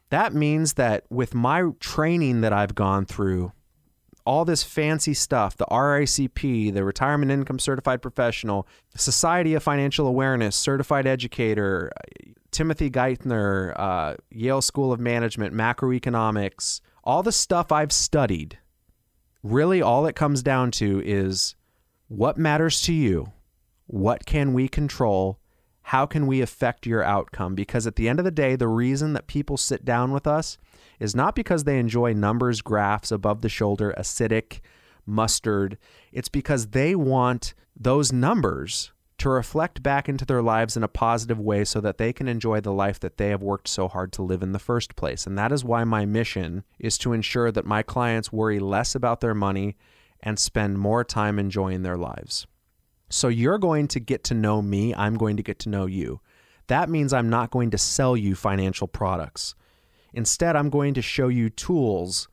That 0.09 0.33
means 0.33 0.73
that 0.73 1.05
with 1.09 1.33
my 1.33 1.63
training 1.79 2.41
that 2.41 2.53
I've 2.53 2.75
gone 2.75 3.05
through, 3.05 3.51
all 4.25 4.45
this 4.45 4.63
fancy 4.63 5.15
stuff, 5.15 5.57
the 5.57 5.65
RICP, 5.65 6.73
the 6.73 6.83
Retirement 6.83 7.31
Income 7.31 7.57
Certified 7.59 8.01
Professional, 8.01 8.67
Society 8.95 9.55
of 9.55 9.63
Financial 9.63 10.05
Awareness, 10.05 10.55
Certified 10.55 11.07
Educator, 11.07 11.91
Timothy 12.51 12.91
Geithner, 12.91 13.73
uh, 13.75 14.15
Yale 14.29 14.61
School 14.61 14.91
of 14.91 14.99
Management, 14.99 15.55
macroeconomics, 15.55 16.81
all 17.03 17.23
the 17.23 17.31
stuff 17.31 17.71
I've 17.71 17.91
studied, 17.91 18.59
really 19.43 19.81
all 19.81 20.05
it 20.05 20.15
comes 20.15 20.43
down 20.43 20.71
to 20.71 21.01
is 21.05 21.55
what 22.07 22.37
matters 22.37 22.81
to 22.83 22.93
you? 22.93 23.31
What 23.87 24.25
can 24.25 24.53
we 24.53 24.67
control? 24.67 25.39
How 25.83 26.05
can 26.05 26.27
we 26.27 26.41
affect 26.41 26.85
your 26.85 27.03
outcome? 27.03 27.55
Because 27.55 27.87
at 27.87 27.95
the 27.95 28.07
end 28.07 28.19
of 28.19 28.25
the 28.25 28.31
day, 28.31 28.55
the 28.55 28.67
reason 28.67 29.13
that 29.13 29.27
people 29.27 29.57
sit 29.57 29.83
down 29.85 30.11
with 30.11 30.27
us 30.27 30.57
is 30.99 31.15
not 31.15 31.35
because 31.35 31.63
they 31.63 31.79
enjoy 31.79 32.13
numbers, 32.13 32.61
graphs, 32.61 33.11
above 33.11 33.41
the 33.41 33.49
shoulder, 33.49 33.93
acidic, 33.97 34.59
mustard. 35.05 35.77
It's 36.11 36.29
because 36.29 36.67
they 36.67 36.93
want 36.93 37.53
those 37.75 38.11
numbers 38.11 38.91
to 39.19 39.29
reflect 39.29 39.83
back 39.83 40.09
into 40.09 40.25
their 40.25 40.41
lives 40.41 40.75
in 40.75 40.83
a 40.83 40.87
positive 40.87 41.39
way 41.39 41.63
so 41.65 41.79
that 41.81 41.97
they 41.97 42.11
can 42.11 42.27
enjoy 42.27 42.59
the 42.61 42.73
life 42.73 42.99
that 42.99 43.17
they 43.17 43.29
have 43.29 43.41
worked 43.41 43.67
so 43.67 43.87
hard 43.87 44.11
to 44.13 44.23
live 44.23 44.41
in 44.41 44.51
the 44.51 44.59
first 44.59 44.95
place. 44.95 45.27
And 45.27 45.37
that 45.37 45.51
is 45.51 45.63
why 45.63 45.83
my 45.83 46.05
mission 46.05 46.63
is 46.79 46.97
to 46.99 47.13
ensure 47.13 47.51
that 47.51 47.65
my 47.65 47.83
clients 47.83 48.31
worry 48.31 48.59
less 48.59 48.95
about 48.95 49.21
their 49.21 49.35
money 49.35 49.75
and 50.21 50.39
spend 50.39 50.79
more 50.79 51.03
time 51.03 51.39
enjoying 51.39 51.83
their 51.83 51.97
lives. 51.97 52.47
So 53.09 53.27
you're 53.27 53.57
going 53.57 53.87
to 53.89 53.99
get 53.99 54.23
to 54.25 54.33
know 54.33 54.61
me, 54.61 54.93
I'm 54.95 55.15
going 55.15 55.37
to 55.37 55.43
get 55.43 55.59
to 55.59 55.69
know 55.69 55.85
you. 55.85 56.21
That 56.67 56.89
means 56.89 57.13
I'm 57.13 57.29
not 57.29 57.51
going 57.51 57.71
to 57.71 57.77
sell 57.77 58.15
you 58.15 58.35
financial 58.35 58.87
products. 58.87 59.55
Instead, 60.13 60.55
I'm 60.55 60.69
going 60.69 60.93
to 60.93 61.01
show 61.01 61.27
you 61.27 61.49
tools 61.49 62.27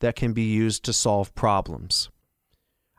that 0.00 0.16
can 0.16 0.32
be 0.32 0.42
used 0.42 0.84
to 0.84 0.92
solve 0.92 1.34
problems. 1.34 2.08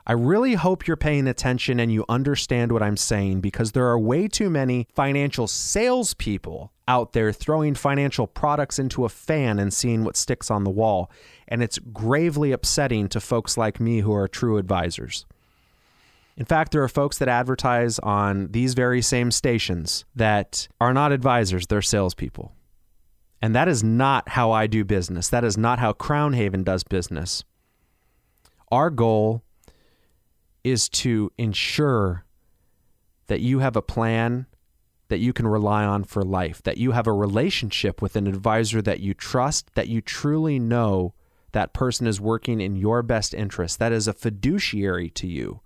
I 0.05 0.11
really 0.11 0.55
hope 0.55 0.85
you're 0.85 0.97
paying 0.97 1.27
attention 1.27 1.79
and 1.79 1.91
you 1.91 2.03
understand 2.09 2.73
what 2.73 2.83
I'm 2.83 2.97
saying 2.97 3.39
because 3.39 3.71
there 3.71 3.87
are 3.87 3.97
way 3.97 4.27
too 4.27 4.49
many 4.49 4.87
financial 4.93 5.47
salespeople 5.47 6.73
out 6.89 7.13
there 7.13 7.31
throwing 7.31 7.73
financial 7.73 8.27
products 8.27 8.79
into 8.79 9.05
a 9.05 9.09
fan 9.09 9.59
and 9.59 9.73
seeing 9.73 10.03
what 10.03 10.17
sticks 10.17 10.51
on 10.51 10.65
the 10.65 10.69
wall. 10.69 11.09
And 11.47 11.63
it's 11.63 11.79
gravely 11.79 12.51
upsetting 12.51 13.07
to 13.09 13.21
folks 13.21 13.57
like 13.57 13.79
me 13.79 13.99
who 13.99 14.13
are 14.13 14.27
true 14.27 14.57
advisors. 14.57 15.25
In 16.35 16.45
fact, 16.45 16.73
there 16.73 16.83
are 16.83 16.89
folks 16.89 17.17
that 17.19 17.29
advertise 17.29 17.99
on 17.99 18.47
these 18.51 18.73
very 18.73 19.01
same 19.01 19.31
stations 19.31 20.03
that 20.15 20.67
are 20.81 20.93
not 20.93 21.13
advisors, 21.13 21.67
they're 21.67 21.81
salespeople. 21.81 22.51
And 23.41 23.55
that 23.55 23.67
is 23.67 23.83
not 23.83 24.29
how 24.29 24.51
I 24.51 24.67
do 24.67 24.83
business. 24.83 25.29
That 25.29 25.43
is 25.43 25.57
not 25.57 25.79
how 25.79 25.93
Crown 25.93 26.33
Haven 26.33 26.63
does 26.63 26.83
business. 26.83 27.43
Our 28.71 28.89
goal 28.89 29.43
is 30.63 30.87
to 30.89 31.31
ensure 31.37 32.25
that 33.27 33.41
you 33.41 33.59
have 33.59 33.75
a 33.75 33.81
plan 33.81 34.45
that 35.09 35.19
you 35.19 35.33
can 35.33 35.47
rely 35.47 35.83
on 35.83 36.03
for 36.03 36.23
life, 36.23 36.63
that 36.63 36.77
you 36.77 36.91
have 36.91 37.07
a 37.07 37.13
relationship 37.13 38.01
with 38.01 38.15
an 38.15 38.27
advisor 38.27 38.81
that 38.81 38.99
you 38.99 39.13
trust, 39.13 39.73
that 39.75 39.87
you 39.87 40.01
truly 40.01 40.59
know 40.59 41.13
that 41.51 41.73
person 41.73 42.07
is 42.07 42.19
working 42.19 42.59
in 42.59 42.75
your 42.75 43.03
best 43.03 43.33
interest, 43.33 43.77
that 43.79 43.91
is 43.91 44.07
a 44.07 44.13
fiduciary 44.13 45.09
to 45.09 45.27
you 45.27 45.61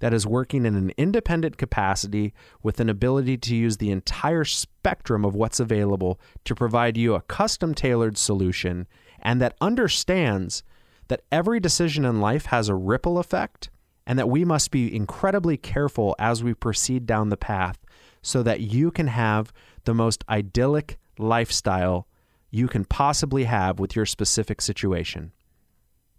that 0.00 0.12
is 0.12 0.26
working 0.26 0.66
in 0.66 0.74
an 0.74 0.92
independent 0.98 1.56
capacity 1.56 2.34
with 2.62 2.80
an 2.80 2.90
ability 2.90 3.38
to 3.38 3.56
use 3.56 3.78
the 3.78 3.90
entire 3.90 4.44
spectrum 4.44 5.24
of 5.24 5.34
what's 5.34 5.60
available 5.60 6.20
to 6.44 6.54
provide 6.54 6.96
you 6.96 7.14
a 7.14 7.22
custom 7.22 7.74
tailored 7.74 8.18
solution 8.18 8.86
and 9.22 9.40
that 9.40 9.56
understands 9.62 10.62
that 11.08 11.22
every 11.32 11.58
decision 11.58 12.04
in 12.04 12.20
life 12.20 12.46
has 12.46 12.68
a 12.68 12.74
ripple 12.74 13.18
effect 13.18 13.70
and 14.06 14.18
that 14.18 14.28
we 14.28 14.44
must 14.44 14.70
be 14.70 14.94
incredibly 14.94 15.56
careful 15.56 16.14
as 16.18 16.44
we 16.44 16.54
proceed 16.54 17.06
down 17.06 17.28
the 17.28 17.36
path 17.36 17.78
so 18.22 18.42
that 18.42 18.60
you 18.60 18.90
can 18.90 19.06
have 19.08 19.52
the 19.84 19.94
most 19.94 20.24
idyllic 20.28 20.98
lifestyle 21.18 22.06
you 22.50 22.68
can 22.68 22.84
possibly 22.84 23.44
have 23.44 23.78
with 23.78 23.96
your 23.96 24.06
specific 24.06 24.60
situation. 24.60 25.32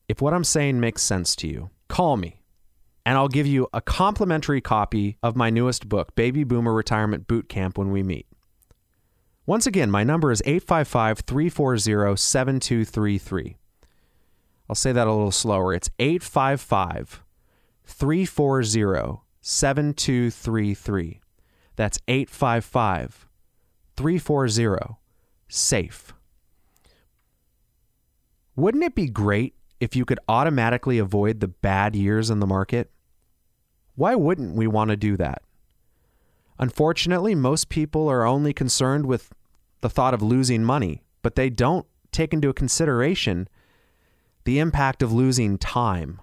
If 0.07 0.21
what 0.21 0.33
I'm 0.33 0.43
saying 0.43 0.79
makes 0.79 1.01
sense 1.01 1.35
to 1.37 1.47
you, 1.47 1.69
call 1.87 2.17
me 2.17 2.41
and 3.05 3.17
I'll 3.17 3.27
give 3.27 3.45
you 3.45 3.67
a 3.71 3.81
complimentary 3.81 4.61
copy 4.61 5.17
of 5.21 5.35
my 5.35 5.49
newest 5.49 5.87
book, 5.87 6.15
Baby 6.15 6.43
Boomer 6.43 6.73
Retirement 6.73 7.27
Boot 7.27 7.47
Camp, 7.47 7.77
when 7.77 7.91
we 7.91 8.01
meet. 8.01 8.25
Once 9.45 9.67
again, 9.67 9.91
my 9.91 10.03
number 10.03 10.31
is 10.31 10.41
855 10.45 11.19
340 11.19 12.17
7233. 12.17 13.57
I'll 14.67 14.75
say 14.75 14.91
that 14.91 15.05
a 15.05 15.11
little 15.11 15.31
slower. 15.31 15.73
It's 15.73 15.91
855 15.99 17.23
340 17.85 19.21
7233. 19.41 21.21
That's 21.75 21.99
855 22.07 23.27
340 23.95 24.97
SAFE. 25.47 26.13
Wouldn't 28.55 28.83
it 28.83 28.95
be 28.95 29.07
great 29.07 29.55
if 29.79 29.95
you 29.95 30.05
could 30.05 30.19
automatically 30.27 30.97
avoid 30.97 31.39
the 31.39 31.47
bad 31.47 31.95
years 31.95 32.29
in 32.29 32.39
the 32.39 32.47
market? 32.47 32.89
Why 33.95 34.15
wouldn't 34.15 34.55
we 34.55 34.67
want 34.67 34.89
to 34.89 34.97
do 34.97 35.17
that? 35.17 35.41
Unfortunately, 36.57 37.35
most 37.35 37.69
people 37.69 38.09
are 38.09 38.25
only 38.25 38.53
concerned 38.53 39.05
with 39.05 39.33
the 39.81 39.89
thought 39.89 40.13
of 40.13 40.21
losing 40.21 40.63
money, 40.63 41.03
but 41.21 41.35
they 41.35 41.49
don't 41.49 41.85
take 42.11 42.33
into 42.33 42.51
consideration 42.53 43.47
the 44.45 44.59
impact 44.59 45.03
of 45.03 45.11
losing 45.11 45.57
time. 45.57 46.21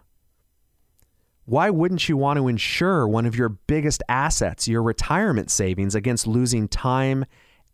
Why 1.45 1.71
wouldn't 1.71 2.09
you 2.09 2.17
want 2.17 2.39
to 2.39 2.47
insure 2.47 3.07
one 3.07 3.27
of 3.27 3.35
your 3.35 3.49
biggest 3.49 4.03
assets, 4.09 4.69
your 4.69 4.83
retirement 4.83 5.51
savings, 5.51 5.95
against 5.95 6.27
losing 6.27 6.69
time 6.69 7.25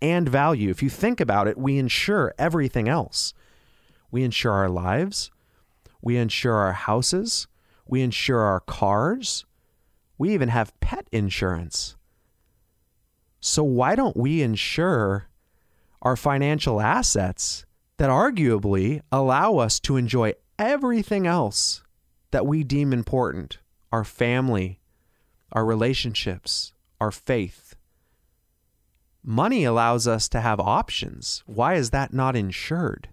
and 0.01 0.27
value? 0.27 0.71
If 0.71 0.83
you 0.83 0.89
think 0.89 1.21
about 1.21 1.49
it, 1.49 1.59
we 1.59 1.77
insure 1.79 2.35
everything 2.39 2.89
else. 2.89 3.35
We 4.11 4.25
insure 4.25 4.53
our 4.53 4.71
lives, 4.71 5.31
we 6.01 6.17
insure 6.17 6.55
our 6.55 6.73
houses, 6.73 7.47
we 7.87 8.01
insure 8.01 8.41
our 8.41 8.61
cars, 8.61 9.45
we 10.17 10.33
even 10.33 10.49
have 10.49 10.79
pet 10.81 11.07
insurance. 11.13 11.97
So, 13.41 13.63
why 13.63 13.95
don't 13.95 14.17
we 14.17 14.41
insure 14.41 15.29
our 16.01 16.17
financial 16.17 16.81
assets 16.81 17.67
that 17.99 18.09
arguably 18.09 19.03
allow 19.13 19.59
us 19.59 19.79
to 19.81 19.97
enjoy 19.97 20.33
everything 20.59 21.27
else 21.27 21.83
that 22.30 22.47
we 22.47 22.64
deem 22.64 22.92
important 22.92 23.58
our 23.90 24.04
family, 24.04 24.80
our 25.52 25.64
relationships, 25.64 26.73
our 27.00 27.11
faith? 27.11 27.75
Money 29.23 29.64
allows 29.64 30.06
us 30.06 30.28
to 30.28 30.40
have 30.40 30.61
options. 30.61 31.42
Why 31.47 31.75
is 31.75 31.90
that 31.90 32.12
not 32.12 32.37
insured? 32.37 33.08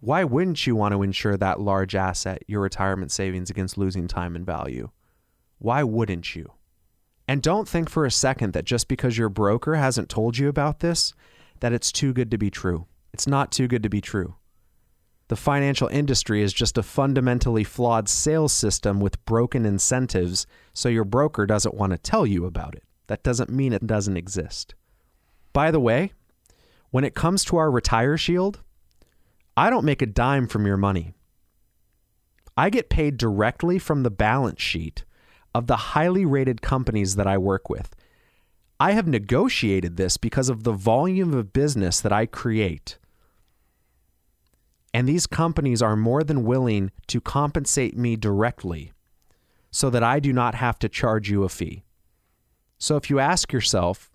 Why 0.00 0.24
wouldn't 0.24 0.66
you 0.66 0.74
want 0.74 0.92
to 0.92 1.02
insure 1.02 1.36
that 1.36 1.60
large 1.60 1.94
asset, 1.94 2.42
your 2.48 2.60
retirement 2.60 3.12
savings, 3.12 3.50
against 3.50 3.78
losing 3.78 4.08
time 4.08 4.34
and 4.34 4.44
value? 4.44 4.90
Why 5.58 5.84
wouldn't 5.84 6.34
you? 6.34 6.52
And 7.28 7.40
don't 7.40 7.68
think 7.68 7.88
for 7.88 8.04
a 8.04 8.10
second 8.10 8.52
that 8.52 8.64
just 8.64 8.88
because 8.88 9.16
your 9.16 9.28
broker 9.28 9.76
hasn't 9.76 10.08
told 10.08 10.38
you 10.38 10.48
about 10.48 10.80
this, 10.80 11.14
that 11.60 11.72
it's 11.72 11.92
too 11.92 12.12
good 12.12 12.32
to 12.32 12.38
be 12.38 12.50
true. 12.50 12.86
It's 13.12 13.28
not 13.28 13.52
too 13.52 13.68
good 13.68 13.84
to 13.84 13.88
be 13.88 14.00
true. 14.00 14.34
The 15.32 15.36
financial 15.36 15.88
industry 15.88 16.42
is 16.42 16.52
just 16.52 16.76
a 16.76 16.82
fundamentally 16.82 17.64
flawed 17.64 18.06
sales 18.06 18.52
system 18.52 19.00
with 19.00 19.24
broken 19.24 19.64
incentives, 19.64 20.46
so 20.74 20.90
your 20.90 21.06
broker 21.06 21.46
doesn't 21.46 21.74
want 21.74 21.92
to 21.92 21.96
tell 21.96 22.26
you 22.26 22.44
about 22.44 22.74
it. 22.74 22.84
That 23.06 23.22
doesn't 23.22 23.48
mean 23.48 23.72
it 23.72 23.86
doesn't 23.86 24.18
exist. 24.18 24.74
By 25.54 25.70
the 25.70 25.80
way, 25.80 26.12
when 26.90 27.02
it 27.02 27.14
comes 27.14 27.46
to 27.46 27.56
our 27.56 27.70
Retire 27.70 28.18
Shield, 28.18 28.60
I 29.56 29.70
don't 29.70 29.86
make 29.86 30.02
a 30.02 30.06
dime 30.06 30.48
from 30.48 30.66
your 30.66 30.76
money. 30.76 31.14
I 32.54 32.68
get 32.68 32.90
paid 32.90 33.16
directly 33.16 33.78
from 33.78 34.02
the 34.02 34.10
balance 34.10 34.60
sheet 34.60 35.06
of 35.54 35.66
the 35.66 35.94
highly 35.94 36.26
rated 36.26 36.60
companies 36.60 37.16
that 37.16 37.26
I 37.26 37.38
work 37.38 37.70
with. 37.70 37.96
I 38.78 38.92
have 38.92 39.08
negotiated 39.08 39.96
this 39.96 40.18
because 40.18 40.50
of 40.50 40.64
the 40.64 40.72
volume 40.72 41.32
of 41.32 41.54
business 41.54 42.02
that 42.02 42.12
I 42.12 42.26
create. 42.26 42.98
And 44.94 45.08
these 45.08 45.26
companies 45.26 45.80
are 45.80 45.96
more 45.96 46.22
than 46.22 46.44
willing 46.44 46.90
to 47.06 47.20
compensate 47.20 47.96
me 47.96 48.16
directly 48.16 48.92
so 49.70 49.88
that 49.88 50.02
I 50.02 50.20
do 50.20 50.32
not 50.32 50.54
have 50.54 50.78
to 50.80 50.88
charge 50.88 51.30
you 51.30 51.44
a 51.44 51.48
fee. 51.48 51.82
So 52.78 52.96
if 52.96 53.08
you 53.08 53.18
ask 53.18 53.52
yourself, 53.52 54.10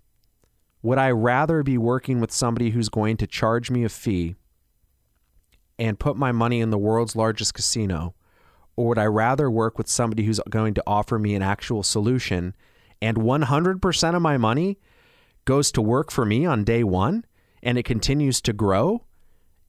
would 0.82 0.98
I 0.98 1.10
rather 1.10 1.62
be 1.62 1.78
working 1.78 2.20
with 2.20 2.30
somebody 2.30 2.70
who's 2.70 2.88
going 2.88 3.16
to 3.16 3.26
charge 3.26 3.70
me 3.70 3.82
a 3.82 3.88
fee 3.88 4.36
and 5.78 5.98
put 5.98 6.16
my 6.16 6.30
money 6.30 6.60
in 6.60 6.70
the 6.70 6.78
world's 6.78 7.16
largest 7.16 7.54
casino? 7.54 8.14
Or 8.76 8.88
would 8.88 8.98
I 8.98 9.06
rather 9.06 9.50
work 9.50 9.78
with 9.78 9.88
somebody 9.88 10.24
who's 10.24 10.40
going 10.48 10.74
to 10.74 10.84
offer 10.86 11.18
me 11.18 11.34
an 11.34 11.42
actual 11.42 11.82
solution 11.82 12.54
and 13.02 13.16
100% 13.16 14.14
of 14.14 14.22
my 14.22 14.36
money 14.36 14.78
goes 15.44 15.72
to 15.72 15.82
work 15.82 16.12
for 16.12 16.24
me 16.24 16.46
on 16.46 16.62
day 16.62 16.84
one 16.84 17.24
and 17.62 17.78
it 17.78 17.84
continues 17.84 18.40
to 18.42 18.52
grow? 18.52 19.02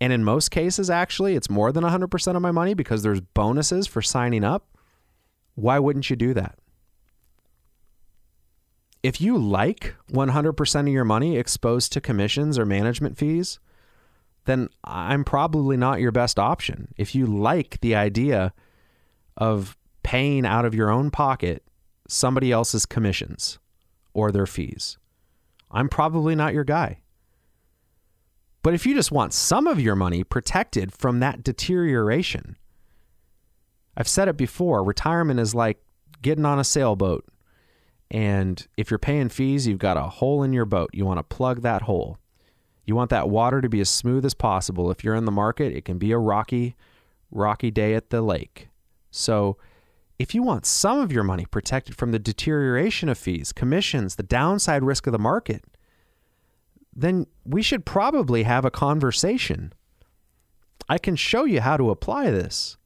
And 0.02 0.14
in 0.14 0.24
most 0.24 0.52
cases, 0.52 0.90
actually, 0.90 1.36
it's 1.36 1.50
more 1.50 1.72
than 1.72 1.84
100% 1.84 2.36
of 2.36 2.42
my 2.42 2.52
money 2.52 2.74
because 2.74 3.04
there's 3.04 3.22
bonuses 3.22 3.86
for 3.86 4.02
signing 4.02 4.44
up. 4.44 4.66
Why 5.56 5.78
wouldn't 5.78 6.10
you 6.10 6.16
do 6.16 6.34
that? 6.36 6.58
If 9.04 9.22
you 9.22 9.38
like 9.38 9.96
100% 10.12 10.80
of 10.80 10.88
your 10.88 11.06
money 11.06 11.38
exposed 11.38 11.94
to 11.94 12.02
commissions 12.02 12.58
or 12.58 12.66
management 12.66 13.18
fees, 13.18 13.60
then 14.46 14.70
I'm 14.84 15.24
probably 15.24 15.78
not 15.78 16.00
your 16.00 16.12
best 16.12 16.40
option. 16.40 16.94
If 16.98 17.14
you 17.14 17.26
like 17.26 17.80
the 17.82 17.96
idea 17.96 18.54
of 19.38 19.78
paying 20.04 20.46
out 20.46 20.66
of 20.66 20.74
your 20.74 20.90
own 20.90 21.12
pocket 21.12 21.64
somebody 22.08 22.52
else's 22.52 22.86
commissions 22.86 23.60
or 24.14 24.32
their 24.32 24.48
fees, 24.48 24.98
I'm 25.72 25.88
probably 25.88 26.36
not 26.36 26.54
your 26.54 26.64
guy. 26.64 27.00
But 28.62 28.74
if 28.74 28.86
you 28.86 28.94
just 28.94 29.12
want 29.12 29.34
some 29.34 29.68
of 29.68 29.80
your 29.80 29.96
money 29.96 30.24
protected 30.24 30.94
from 30.94 31.20
that 31.20 31.44
deterioration, 31.44 32.58
I've 33.96 34.08
said 34.08 34.28
it 34.28 34.38
before 34.38 34.84
retirement 34.84 35.40
is 35.40 35.56
like 35.56 35.82
getting 36.22 36.46
on 36.46 36.60
a 36.60 36.64
sailboat. 36.64 37.26
And 38.12 38.66
if 38.76 38.90
you're 38.90 38.98
paying 38.98 39.30
fees, 39.30 39.68
you've 39.68 39.80
got 39.80 39.98
a 39.98 40.04
hole 40.04 40.44
in 40.44 40.54
your 40.54 40.66
boat. 40.66 40.90
You 40.94 41.06
want 41.06 41.20
to 41.20 41.36
plug 41.36 41.62
that 41.62 41.84
hole. 41.84 42.18
You 42.86 42.96
want 42.96 43.12
that 43.12 43.30
water 43.30 43.62
to 43.62 43.70
be 43.70 43.82
as 43.82 43.90
smooth 43.90 44.26
as 44.26 44.34
possible. 44.34 44.90
If 44.90 45.04
you're 45.04 45.16
in 45.16 45.26
the 45.26 45.32
market, 45.32 45.76
it 45.76 45.86
can 45.86 45.98
be 45.98 46.12
a 46.12 46.18
rocky, 46.18 46.76
rocky 47.30 47.70
day 47.70 47.94
at 47.94 48.10
the 48.10 48.22
lake. 48.22 48.70
So, 49.12 49.58
if 50.18 50.36
you 50.36 50.44
want 50.44 50.66
some 50.66 51.00
of 51.00 51.14
your 51.14 51.24
money 51.24 51.46
protected 51.46 51.96
from 51.96 52.12
the 52.12 52.20
deterioration 52.20 53.08
of 53.08 53.18
fees, 53.18 53.54
commissions, 53.54 54.16
the 54.16 54.24
downside 54.24 54.84
risk 54.84 55.08
of 55.08 55.14
the 55.14 55.20
market, 55.20 55.64
then 57.00 57.26
we 57.46 57.62
should 57.62 57.86
probably 57.86 58.44
have 58.44 58.66
a 58.66 58.72
conversation. 58.72 59.72
I 60.90 60.98
can 60.98 61.16
show 61.16 61.46
you 61.46 61.62
how 61.62 61.78
to 61.78 61.92
apply 61.92 62.30
this. 62.30 62.78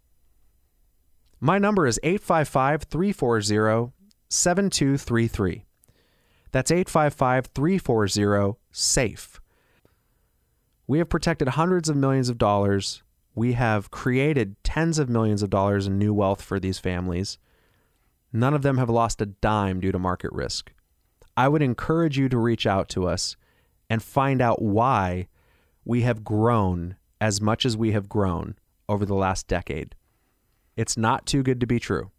My 1.39 1.57
number 1.57 1.87
is 1.87 1.99
855 2.03 2.83
340 2.83 3.91
7233. 4.29 5.65
That's 6.51 6.71
855 6.71 7.47
340 7.47 8.57
SAFE. 8.71 9.41
We 10.85 10.99
have 10.99 11.09
protected 11.09 11.49
hundreds 11.49 11.89
of 11.89 11.95
millions 11.95 12.29
of 12.29 12.37
dollars. 12.37 13.01
We 13.33 13.53
have 13.53 13.89
created 13.89 14.63
tens 14.63 14.99
of 14.99 15.09
millions 15.09 15.41
of 15.41 15.49
dollars 15.49 15.87
in 15.87 15.97
new 15.97 16.13
wealth 16.13 16.41
for 16.41 16.59
these 16.59 16.77
families. 16.77 17.39
None 18.31 18.53
of 18.53 18.61
them 18.61 18.77
have 18.77 18.89
lost 18.89 19.21
a 19.21 19.25
dime 19.25 19.79
due 19.79 19.91
to 19.91 19.97
market 19.97 20.31
risk. 20.31 20.71
I 21.35 21.47
would 21.47 21.63
encourage 21.63 22.17
you 22.17 22.29
to 22.29 22.37
reach 22.37 22.67
out 22.67 22.89
to 22.89 23.07
us 23.07 23.35
and 23.89 24.01
find 24.01 24.41
out 24.41 24.61
why 24.61 25.27
we 25.85 26.01
have 26.01 26.23
grown 26.23 26.95
as 27.19 27.41
much 27.41 27.65
as 27.65 27.77
we 27.77 27.91
have 27.91 28.09
grown 28.09 28.55
over 28.89 29.05
the 29.05 29.15
last 29.15 29.47
decade. 29.47 29.95
It's 30.75 30.97
not 30.97 31.25
too 31.25 31.43
good 31.43 31.59
to 31.59 31.67
be 31.67 31.79
true. 31.79 32.11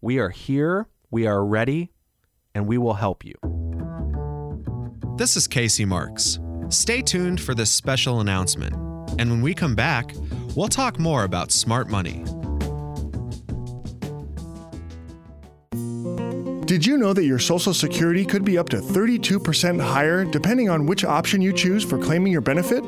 We 0.00 0.18
are 0.18 0.30
here, 0.30 0.86
we 1.10 1.26
are 1.26 1.44
ready, 1.44 1.92
and 2.54 2.66
we 2.66 2.76
will 2.76 2.94
help 2.94 3.24
you. 3.24 3.34
This 5.16 5.36
is 5.36 5.46
Casey 5.46 5.84
Marks. 5.84 6.38
Stay 6.68 7.00
tuned 7.00 7.40
for 7.40 7.54
this 7.54 7.70
special 7.70 8.20
announcement. 8.20 8.74
And 9.18 9.30
when 9.30 9.42
we 9.42 9.54
come 9.54 9.74
back, 9.74 10.12
we'll 10.56 10.68
talk 10.68 10.98
more 10.98 11.24
about 11.24 11.52
smart 11.52 11.88
money. 11.88 12.24
Did 16.66 16.86
you 16.86 16.96
know 16.96 17.12
that 17.12 17.26
your 17.26 17.38
Social 17.38 17.74
Security 17.74 18.24
could 18.24 18.42
be 18.42 18.56
up 18.56 18.70
to 18.70 18.78
32% 18.78 19.78
higher 19.78 20.24
depending 20.24 20.70
on 20.70 20.86
which 20.86 21.04
option 21.04 21.42
you 21.42 21.52
choose 21.52 21.84
for 21.84 21.98
claiming 21.98 22.32
your 22.32 22.40
benefit? 22.40 22.82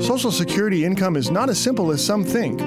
Social 0.00 0.30
Security 0.30 0.84
income 0.84 1.16
is 1.16 1.28
not 1.28 1.50
as 1.50 1.58
simple 1.58 1.90
as 1.90 2.04
some 2.04 2.22
think. 2.22 2.60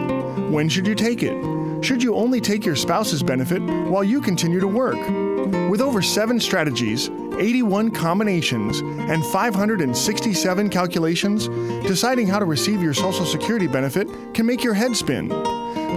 When 0.52 0.68
should 0.68 0.86
you 0.86 0.96
take 0.96 1.24
it? 1.24 1.34
Should 1.82 2.04
you 2.04 2.14
only 2.14 2.42
take 2.42 2.66
your 2.66 2.76
spouse's 2.76 3.24
benefit 3.24 3.62
while 3.62 4.04
you 4.04 4.20
continue 4.20 4.60
to 4.60 4.68
work? 4.68 4.98
With 5.70 5.80
over 5.80 6.02
seven 6.02 6.42
strategies, 6.42 7.10
81 7.40 7.92
combinations, 7.92 8.80
and 8.80 9.24
567 9.28 10.70
calculations, 10.70 11.48
deciding 11.88 12.28
how 12.28 12.38
to 12.38 12.46
receive 12.46 12.84
your 12.84 12.94
Social 12.94 13.26
Security 13.26 13.68
benefit 13.68 14.10
can 14.34 14.46
make 14.46 14.66
your 14.66 14.74
head 14.74 14.94
spin. 14.94 15.30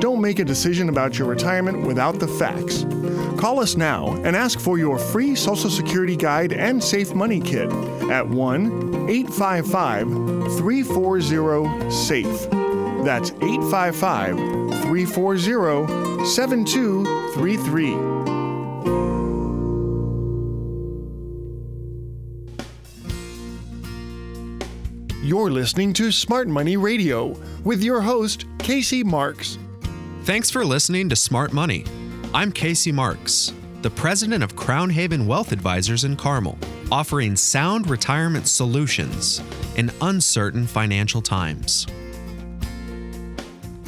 Don't 0.03 0.21
make 0.21 0.41
a 0.41 0.45
decision 0.45 0.89
about 0.89 1.17
your 1.17 1.29
retirement 1.29 1.87
without 1.87 2.19
the 2.19 2.27
facts. 2.27 2.85
Call 3.41 3.61
us 3.61 3.77
now 3.77 4.09
and 4.25 4.35
ask 4.35 4.59
for 4.59 4.77
your 4.77 4.99
free 4.99 5.37
Social 5.37 5.71
Security 5.71 6.17
guide 6.17 6.53
and 6.53 6.83
safe 6.83 7.15
money 7.15 7.39
kit 7.39 7.71
at 8.11 8.27
1 8.27 9.09
855 9.09 10.09
340 10.59 11.89
SAFE. 11.89 12.51
That's 13.05 13.31
855 13.31 14.37
340 14.83 16.27
7233. 16.27 17.93
You're 25.25 25.53
listening 25.53 25.93
to 25.93 26.11
Smart 26.11 26.49
Money 26.49 26.77
Radio 26.77 27.37
with 27.63 27.85
your 27.85 28.01
host, 28.01 28.47
Casey 28.59 29.05
Marks. 29.05 29.59
Thanks 30.25 30.51
for 30.51 30.65
listening 30.65 31.09
to 31.09 31.17
Smart 31.17 31.53
Money. 31.53 31.85
I'm 32.33 32.53
Casey 32.53 32.93
Marks, 32.93 33.53
the 33.81 33.91
president 33.91 34.45
of 34.45 34.55
Crown 34.55 34.89
Haven 34.89 35.27
Wealth 35.27 35.51
Advisors 35.51 36.05
in 36.05 36.15
Carmel, 36.15 36.57
offering 36.93 37.35
sound 37.35 37.91
retirement 37.91 38.47
solutions 38.47 39.43
in 39.75 39.91
uncertain 40.01 40.65
financial 40.65 41.23
times. 41.23 41.89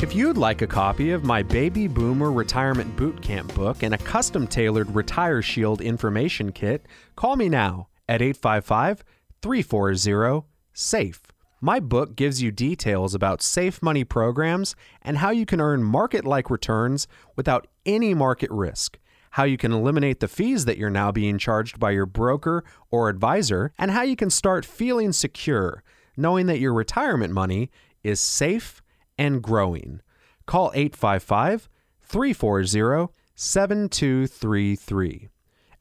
If 0.03 0.13
you'd 0.13 0.37
like 0.37 0.61
a 0.61 0.67
copy 0.67 1.13
of 1.13 1.23
my 1.23 1.45
Baby 1.45 1.87
Boomer 1.87 2.33
Retirement 2.33 2.97
Bootcamp 2.97 3.55
book 3.55 3.85
and 3.85 3.95
a 3.95 3.99
custom 3.99 4.49
tailored 4.49 4.93
Retire 4.93 5.41
Shield 5.41 5.81
information 5.81 6.51
kit, 6.51 6.85
call 7.15 7.37
me 7.37 7.49
now 7.49 7.87
at 8.09 8.21
855 8.21 9.05
340 9.41 10.49
SAFE. 10.73 11.34
My 11.61 11.81
book 11.81 12.17
gives 12.17 12.43
you 12.43 12.51
details 12.51 13.15
about 13.15 13.43
safe 13.43 13.83
money 13.83 14.05
programs 14.05 14.75
and 15.03 15.19
how 15.19 15.31
you 15.31 15.47
can 15.47 15.61
earn 15.61 15.83
market 15.83 16.25
like 16.25 16.51
returns 16.51 17.07
without 17.37 17.67
any 17.87 18.13
market 18.15 18.51
risk, 18.51 18.99
how 19.31 19.45
you 19.45 19.57
can 19.57 19.73
eliminate 19.73 20.21
the 20.21 20.29
fees 20.29 20.67
that 20.67 20.77
you're 20.77 20.91
now 20.91 21.11
being 21.11 21.39
charged 21.39 21.81
by 21.81 21.93
your 21.93 22.07
broker 22.07 22.65
or 22.91 23.09
advisor, 23.09 23.73
and 23.79 23.91
how 23.91 24.03
you 24.03 24.17
can 24.17 24.31
start 24.31 24.65
feeling 24.65 25.13
secure 25.13 25.83
knowing 26.17 26.47
that 26.47 26.61
your 26.61 26.73
retirement 26.73 27.33
money 27.33 27.71
is 28.03 28.21
safe 28.21 28.83
and 29.19 29.43
growing. 29.43 30.01
Call 30.47 30.71
855 30.75 31.69
340 32.03 33.13
7233. 33.37 35.29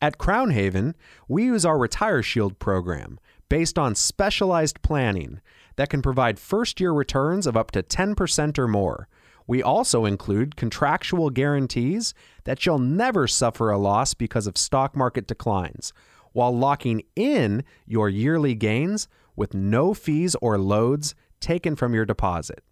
At 0.02 0.18
Crown 0.18 0.50
Haven, 0.52 0.96
we 1.28 1.46
use 1.46 1.66
our 1.66 1.78
Retire 1.78 2.24
Shield 2.24 2.60
program 2.60 3.20
based 3.48 3.78
on 3.78 3.96
specialized 3.96 4.82
planning 4.82 5.40
that 5.76 5.90
can 5.90 6.02
provide 6.02 6.40
first 6.40 6.80
year 6.80 6.92
returns 6.92 7.48
of 7.48 7.58
up 7.58 7.72
to 7.72 7.84
10% 7.84 8.58
or 8.58 8.68
more. 8.68 9.08
We 9.46 9.62
also 9.62 10.06
include 10.06 10.56
contractual 10.56 11.30
guarantees 11.30 12.14
that 12.46 12.66
you'll 12.66 12.80
never 12.80 13.28
suffer 13.28 13.72
a 13.72 13.78
loss 13.78 14.14
because 14.14 14.48
of 14.48 14.58
stock 14.58 14.96
market 14.96 15.28
declines, 15.28 15.92
while 16.32 16.56
locking 16.56 17.04
in 17.16 17.64
your 17.86 18.10
yearly 18.10 18.56
gains 18.56 19.08
with 19.36 19.54
no 19.54 19.94
fees 19.94 20.36
or 20.42 20.58
loads 20.58 21.16
taken 21.40 21.76
from 21.76 21.94
your 21.94 22.06
deposit. 22.06 22.64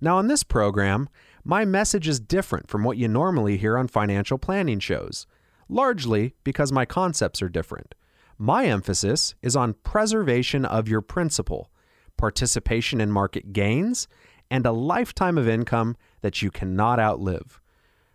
Now, 0.00 0.18
on 0.18 0.28
this 0.28 0.42
program, 0.42 1.08
my 1.42 1.64
message 1.64 2.06
is 2.06 2.20
different 2.20 2.68
from 2.68 2.84
what 2.84 2.98
you 2.98 3.08
normally 3.08 3.56
hear 3.56 3.78
on 3.78 3.88
financial 3.88 4.38
planning 4.38 4.78
shows, 4.78 5.26
largely 5.68 6.34
because 6.44 6.70
my 6.70 6.84
concepts 6.84 7.40
are 7.40 7.48
different. 7.48 7.94
My 8.38 8.66
emphasis 8.66 9.34
is 9.42 9.56
on 9.56 9.74
preservation 9.82 10.64
of 10.64 10.88
your 10.88 11.00
principal, 11.00 11.70
participation 12.16 13.00
in 13.00 13.10
market 13.10 13.52
gains, 13.52 14.08
and 14.50 14.64
a 14.64 14.72
lifetime 14.72 15.38
of 15.38 15.48
income 15.48 15.96
that 16.20 16.42
you 16.42 16.50
cannot 16.50 16.98
outlive. 16.98 17.60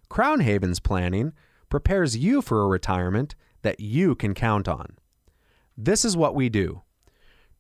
Crown 0.10 0.40
Haven's 0.42 0.80
planning 0.80 1.34
prepares 1.70 2.18
you 2.18 2.42
for 2.42 2.62
a 2.62 2.68
retirement 2.68 3.36
that 3.62 3.80
you 3.80 4.16
can 4.16 4.34
count 4.34 4.68
on. 4.68 4.98
This 5.78 6.04
is 6.04 6.18
what 6.18 6.36
we 6.36 6.50
do. 6.50 6.82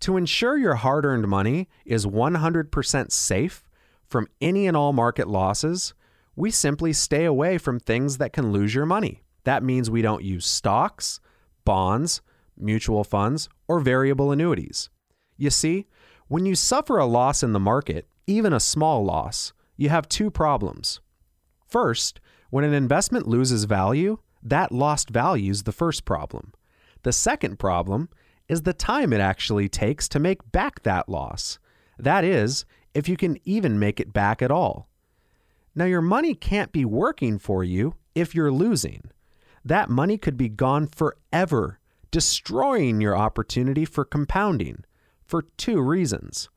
To 0.01 0.17
ensure 0.17 0.57
your 0.57 0.75
hard 0.75 1.05
earned 1.05 1.27
money 1.27 1.69
is 1.85 2.05
100% 2.05 3.11
safe 3.11 3.69
from 4.07 4.27
any 4.41 4.67
and 4.67 4.75
all 4.75 4.93
market 4.93 5.27
losses, 5.27 5.93
we 6.35 6.51
simply 6.51 6.91
stay 6.91 7.25
away 7.25 7.57
from 7.57 7.79
things 7.79 8.17
that 8.17 8.33
can 8.33 8.51
lose 8.51 8.73
your 8.73 8.85
money. 8.85 9.23
That 9.43 9.63
means 9.63 9.89
we 9.89 10.01
don't 10.01 10.23
use 10.23 10.45
stocks, 10.45 11.19
bonds, 11.65 12.21
mutual 12.57 13.03
funds, 13.03 13.47
or 13.67 13.79
variable 13.79 14.31
annuities. 14.31 14.89
You 15.37 15.49
see, 15.49 15.87
when 16.31 16.45
you 16.45 16.55
suffer 16.55 16.97
a 16.97 17.05
loss 17.05 17.43
in 17.43 17.51
the 17.51 17.59
market, 17.59 18.07
even 18.25 18.53
a 18.53 18.59
small 18.61 19.03
loss, 19.03 19.51
you 19.75 19.89
have 19.89 20.07
two 20.07 20.31
problems. 20.31 21.01
First, 21.67 22.21
when 22.49 22.63
an 22.63 22.73
investment 22.73 23.27
loses 23.27 23.65
value, 23.65 24.17
that 24.41 24.71
lost 24.71 25.09
value 25.09 25.51
is 25.51 25.63
the 25.63 25.73
first 25.73 26.05
problem. 26.05 26.53
The 27.03 27.11
second 27.11 27.59
problem 27.59 28.07
is 28.47 28.61
the 28.61 28.71
time 28.71 29.11
it 29.11 29.19
actually 29.19 29.67
takes 29.67 30.07
to 30.07 30.19
make 30.19 30.53
back 30.53 30.83
that 30.83 31.09
loss. 31.09 31.59
That 31.99 32.23
is, 32.23 32.63
if 32.93 33.09
you 33.09 33.17
can 33.17 33.37
even 33.43 33.77
make 33.77 33.99
it 33.99 34.13
back 34.13 34.41
at 34.41 34.51
all. 34.51 34.87
Now, 35.75 35.83
your 35.83 36.01
money 36.01 36.33
can't 36.33 36.71
be 36.71 36.85
working 36.85 37.39
for 37.39 37.61
you 37.61 37.95
if 38.15 38.33
you're 38.33 38.53
losing. 38.53 39.11
That 39.65 39.89
money 39.89 40.17
could 40.17 40.37
be 40.37 40.47
gone 40.47 40.87
forever, 40.87 41.81
destroying 42.09 43.01
your 43.01 43.17
opportunity 43.17 43.83
for 43.83 44.05
compounding 44.05 44.85
for 45.31 45.43
two 45.55 45.81
reasons. 45.81 46.49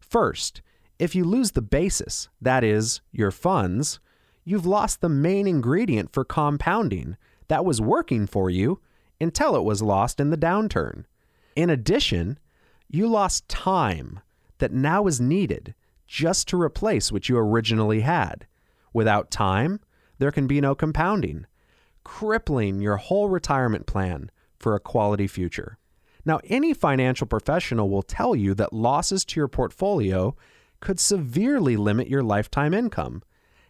First, 0.00 0.60
if 0.98 1.14
you 1.14 1.24
lose 1.24 1.52
the 1.52 1.62
basis, 1.62 2.28
that 2.40 2.64
is, 2.64 3.00
your 3.12 3.30
funds, 3.30 4.00
you've 4.44 4.66
lost 4.66 5.00
the 5.00 5.08
main 5.08 5.46
ingredient 5.46 6.12
for 6.12 6.24
compounding 6.24 7.16
that 7.46 7.64
was 7.64 7.80
working 7.80 8.26
for 8.26 8.50
you 8.50 8.80
until 9.20 9.54
it 9.54 9.62
was 9.62 9.82
lost 9.82 10.18
in 10.18 10.30
the 10.30 10.36
downturn. 10.36 11.04
In 11.54 11.70
addition, 11.70 12.40
you 12.88 13.06
lost 13.06 13.48
time 13.48 14.18
that 14.58 14.72
now 14.72 15.06
is 15.06 15.20
needed 15.20 15.76
just 16.08 16.48
to 16.48 16.60
replace 16.60 17.12
what 17.12 17.28
you 17.28 17.38
originally 17.38 18.00
had. 18.00 18.48
Without 18.92 19.30
time, 19.30 19.78
there 20.18 20.32
can 20.32 20.48
be 20.48 20.60
no 20.60 20.74
compounding, 20.74 21.46
crippling 22.02 22.80
your 22.80 22.96
whole 22.96 23.28
retirement 23.28 23.86
plan 23.86 24.32
for 24.58 24.74
a 24.74 24.80
quality 24.80 25.28
future. 25.28 25.77
Now, 26.28 26.40
any 26.44 26.74
financial 26.74 27.26
professional 27.26 27.88
will 27.88 28.02
tell 28.02 28.36
you 28.36 28.52
that 28.56 28.74
losses 28.74 29.24
to 29.24 29.40
your 29.40 29.48
portfolio 29.48 30.36
could 30.78 31.00
severely 31.00 31.74
limit 31.74 32.08
your 32.08 32.22
lifetime 32.22 32.74
income 32.74 33.22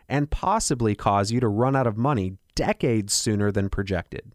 and 0.09 0.29
possibly 0.29 0.97
cause 0.97 1.31
you 1.31 1.38
to 1.38 1.47
run 1.47 1.77
out 1.77 1.87
of 1.87 1.97
money 1.97 2.33
decades 2.57 3.12
sooner 3.12 3.53
than 3.53 3.68
projected. 3.68 4.33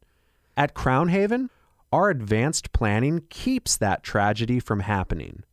At 0.56 0.74
Crown 0.74 1.10
Haven, 1.10 1.50
our 1.92 2.10
advanced 2.10 2.72
planning 2.72 3.24
keeps 3.30 3.76
that 3.76 4.04
tragedy 4.04 4.62
from 4.62 4.80
happening. 4.80 5.44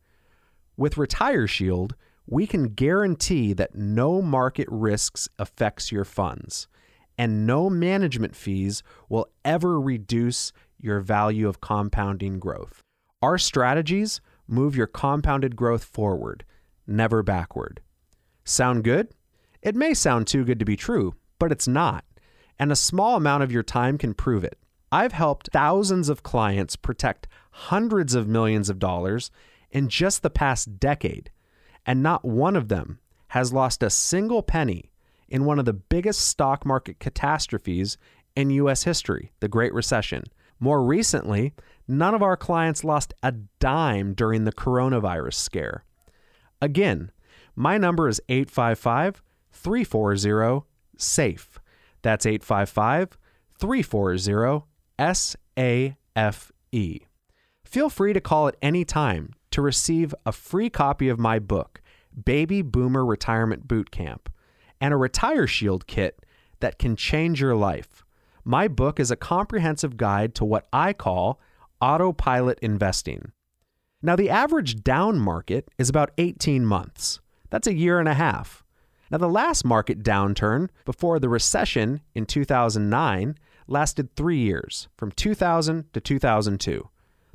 With 0.77 0.97
Retire 0.97 1.47
Shield, 1.47 1.95
we 2.25 2.47
can 2.47 2.69
guarantee 2.69 3.51
that 3.51 3.75
no 3.75 4.21
market 4.21 4.69
risks 4.71 5.27
affects 5.37 5.91
your 5.91 6.05
funds 6.05 6.69
and 7.17 7.45
no 7.45 7.69
management 7.69 8.35
fees 8.35 8.81
will 9.09 9.27
ever 9.45 9.79
reduce 9.79 10.51
your 10.83 10.99
value 10.99 11.47
of 11.47 11.61
compounding 11.61 12.39
growth. 12.39 12.81
Our 13.21 13.37
strategies 13.37 14.21
move 14.47 14.75
your 14.75 14.87
compounded 14.87 15.55
growth 15.55 15.83
forward, 15.83 16.43
never 16.87 17.23
backward. 17.23 17.81
Sound 18.43 18.83
good? 18.83 19.09
It 19.61 19.75
may 19.75 19.93
sound 19.93 20.27
too 20.27 20.43
good 20.43 20.59
to 20.59 20.65
be 20.65 20.75
true, 20.75 21.15
but 21.39 21.51
it's 21.51 21.67
not. 21.67 22.03
And 22.57 22.71
a 22.71 22.75
small 22.75 23.15
amount 23.15 23.43
of 23.43 23.51
your 23.51 23.63
time 23.63 23.97
can 23.97 24.13
prove 24.13 24.43
it. 24.43 24.57
I've 24.91 25.13
helped 25.13 25.49
thousands 25.53 26.09
of 26.09 26.23
clients 26.23 26.75
protect 26.75 27.27
hundreds 27.51 28.13
of 28.13 28.27
millions 28.27 28.69
of 28.69 28.79
dollars 28.79 29.31
in 29.69 29.87
just 29.87 30.21
the 30.21 30.29
past 30.29 30.79
decade, 30.79 31.31
and 31.85 32.03
not 32.03 32.25
one 32.25 32.55
of 32.55 32.67
them 32.67 32.99
has 33.29 33.53
lost 33.53 33.81
a 33.83 33.89
single 33.89 34.43
penny 34.43 34.91
in 35.29 35.45
one 35.45 35.59
of 35.59 35.65
the 35.65 35.73
biggest 35.73 36.19
stock 36.21 36.65
market 36.65 36.99
catastrophes 36.99 37.97
in 38.35 38.49
U.S. 38.49 38.83
history, 38.83 39.31
the 39.39 39.47
Great 39.47 39.73
Recession. 39.73 40.23
More 40.63 40.83
recently, 40.83 41.55
none 41.87 42.13
of 42.13 42.21
our 42.21 42.37
clients 42.37 42.83
lost 42.83 43.15
a 43.23 43.31
dime 43.59 44.13
during 44.13 44.43
the 44.45 44.53
coronavirus 44.53 45.33
scare. 45.33 45.83
Again, 46.61 47.11
my 47.55 47.79
number 47.79 48.07
is 48.07 48.21
855 48.29 49.23
340 49.51 50.67
SAFE. 50.97 51.59
That's 52.03 52.27
855 52.27 53.17
340 53.57 54.65
SAFE. 54.99 56.51
Feel 57.65 57.89
free 57.89 58.13
to 58.13 58.21
call 58.21 58.47
at 58.47 58.55
any 58.61 58.85
time 58.85 59.33
to 59.49 59.63
receive 59.63 60.13
a 60.27 60.31
free 60.31 60.69
copy 60.69 61.09
of 61.09 61.17
my 61.17 61.39
book, 61.39 61.81
Baby 62.23 62.61
Boomer 62.61 63.03
Retirement 63.03 63.67
Boot 63.67 63.89
Camp, 63.89 64.29
and 64.79 64.93
a 64.93 64.97
Retire 64.97 65.47
Shield 65.47 65.87
kit 65.87 66.23
that 66.59 66.77
can 66.77 66.95
change 66.95 67.41
your 67.41 67.55
life. 67.55 68.05
My 68.43 68.67
book 68.67 68.99
is 68.99 69.11
a 69.11 69.15
comprehensive 69.15 69.97
guide 69.97 70.35
to 70.35 70.45
what 70.45 70.67
I 70.73 70.93
call 70.93 71.39
autopilot 71.79 72.59
investing. 72.59 73.31
Now, 74.01 74.15
the 74.15 74.29
average 74.29 74.83
down 74.83 75.19
market 75.19 75.69
is 75.77 75.89
about 75.89 76.11
18 76.17 76.65
months. 76.65 77.19
That's 77.49 77.67
a 77.67 77.73
year 77.73 77.99
and 77.99 78.07
a 78.07 78.15
half. 78.15 78.63
Now, 79.11 79.19
the 79.19 79.27
last 79.29 79.63
market 79.63 80.03
downturn 80.03 80.69
before 80.85 81.19
the 81.19 81.29
recession 81.29 82.01
in 82.15 82.25
2009 82.25 83.37
lasted 83.67 84.15
three 84.15 84.39
years, 84.39 84.87
from 84.97 85.11
2000 85.11 85.93
to 85.93 86.01
2002, 86.01 86.89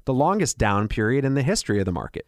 the 0.05 0.14
longest 0.14 0.59
down 0.59 0.88
period 0.88 1.25
in 1.25 1.35
the 1.35 1.42
history 1.42 1.79
of 1.79 1.87
the 1.87 1.92
market. 1.92 2.27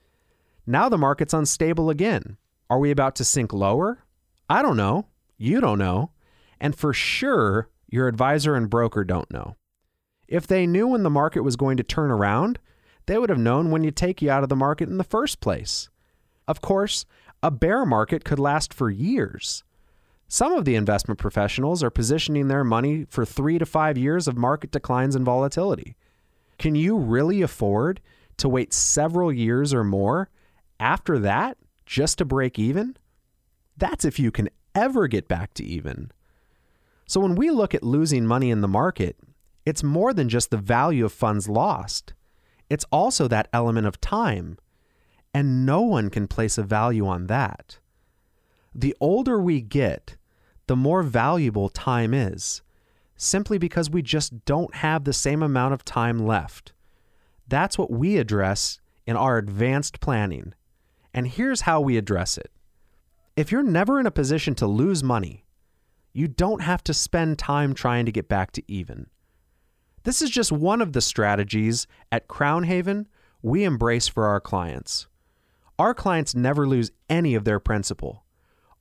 Now 0.67 0.91
the 0.91 0.99
market's 0.99 1.33
unstable 1.33 1.89
again. 1.89 2.37
Are 2.69 2.79
we 2.79 2.91
about 2.91 3.17
to 3.17 3.25
sink 3.25 3.55
lower? 3.55 4.05
I 4.51 4.61
don't 4.61 4.77
know. 4.77 5.07
You 5.39 5.63
don't 5.63 5.79
know. 5.79 6.11
And 6.61 6.77
for 6.77 6.93
sure, 6.93 7.71
your 7.89 8.09
advisor 8.09 8.55
and 8.55 8.71
broker 8.71 9.05
don't 9.05 9.31
know. 9.31 9.57
If 10.27 10.47
they 10.47 10.67
knew 10.67 10.89
when 10.89 11.03
the 11.03 11.11
market 11.11 11.41
was 11.41 11.57
going 11.57 11.79
to 11.79 11.83
turn 11.83 12.11
around, 12.11 12.59
they 13.07 13.17
would 13.17 13.31
have 13.31 13.39
known 13.39 13.71
when 13.71 13.83
you 13.83 13.91
take 13.91 14.21
you 14.21 14.31
out 14.31 14.43
of 14.43 14.51
the 14.51 14.57
market 14.57 14.89
in 14.89 14.99
the 14.99 15.05
first 15.05 15.41
place. 15.41 15.89
Of 16.47 16.61
course, 16.61 17.07
a 17.43 17.51
bear 17.51 17.87
market 17.87 18.25
could 18.25 18.39
last 18.39 18.75
for 18.75 18.91
years. 18.91 19.65
Some 20.29 20.53
of 20.53 20.67
the 20.67 20.75
investment 20.75 21.19
professionals 21.19 21.83
are 21.83 21.91
positioning 21.91 22.49
their 22.49 22.65
money 22.65 23.07
for 23.09 23.25
three 23.25 23.59
to 23.59 23.65
five 23.65 23.97
years 23.97 24.29
of 24.29 24.37
market 24.37 24.71
declines 24.71 25.17
and 25.17 25.25
volatility. 25.25 25.97
Can 26.59 26.75
you 26.75 26.99
really 26.99 27.41
afford 27.41 28.01
to 28.37 28.49
wait 28.49 28.75
several 28.75 29.33
years 29.33 29.73
or 29.73 29.85
more 29.85 30.29
after 30.79 31.19
that 31.21 31.57
just 31.87 32.19
to 32.19 32.27
break 32.27 32.59
even? 32.59 32.97
That's 33.79 34.05
if 34.05 34.19
you 34.19 34.31
can 34.31 34.51
ever 34.75 35.09
get 35.09 35.29
back 35.29 35.55
to 35.55 35.65
even. 35.65 36.11
So 37.09 37.21
when 37.21 37.37
we 37.37 37.51
look 37.51 37.75
at 37.75 37.83
losing 37.83 38.27
money 38.27 38.51
in 38.51 38.61
the 38.61 38.69
market, 38.69 39.17
it's 39.65 39.83
more 39.83 40.13
than 40.13 40.29
just 40.29 40.51
the 40.51 40.59
value 40.59 41.07
of 41.07 41.13
funds 41.13 41.49
lost. 41.49 42.13
It's 42.69 42.85
also 42.93 43.27
that 43.27 43.49
element 43.51 43.87
of 43.87 43.99
time. 43.99 44.59
And 45.33 45.65
no 45.65 45.81
one 45.81 46.11
can 46.11 46.29
place 46.29 46.59
a 46.59 46.63
value 46.63 47.07
on 47.07 47.27
that. 47.27 47.79
The 48.75 48.95
older 49.01 49.41
we 49.41 49.63
get, 49.63 50.17
the 50.67 50.77
more 50.77 51.03
valuable 51.03 51.71
time 51.71 52.13
is, 52.13 52.61
simply 53.17 53.57
because 53.57 53.89
we 53.89 54.03
just 54.03 54.45
don't 54.45 54.75
have 54.77 55.05
the 55.05 55.15
same 55.15 55.43
amount 55.43 55.73
of 55.73 55.87
time 55.87 56.19
left. 56.19 56.75
That's 57.49 57.79
what 57.79 57.91
we 57.91 58.19
address 58.19 58.81
in 59.07 59.17
our 59.17 59.39
advanced 59.39 60.01
planning. 60.01 60.53
And 61.15 61.27
here's 61.27 61.63
how 61.63 61.81
we 61.81 61.97
address 61.97 62.37
it. 62.37 62.51
If 63.35 63.51
you're 63.51 63.63
never 63.63 63.99
in 63.99 64.07
a 64.07 64.11
position 64.11 64.55
to 64.57 64.67
lose 64.67 65.03
money, 65.03 65.47
you 66.19 66.27
don't 66.27 66.63
have 66.63 66.83
to 66.83 66.93
spend 66.93 67.39
time 67.39 67.73
trying 67.73 68.05
to 68.05 68.11
get 68.11 68.29
back 68.29 68.51
to 68.51 68.63
even. 68.67 69.07
This 70.03 70.21
is 70.21 70.31
just 70.31 70.51
one 70.51 70.83
of 70.83 70.93
the 70.93 71.01
strategies 71.01 71.87
at 72.11 72.27
Crown 72.27 72.65
Haven 72.65 73.07
we 73.41 73.63
embrace 73.63 74.09
for 74.09 74.27
our 74.27 74.41
clients. 74.41 75.07
Our 75.79 75.95
clients 75.95 76.35
never 76.35 76.67
lose 76.67 76.91
any 77.09 77.37
of 77.37 77.45
their 77.45 77.61
principal. 77.61 78.25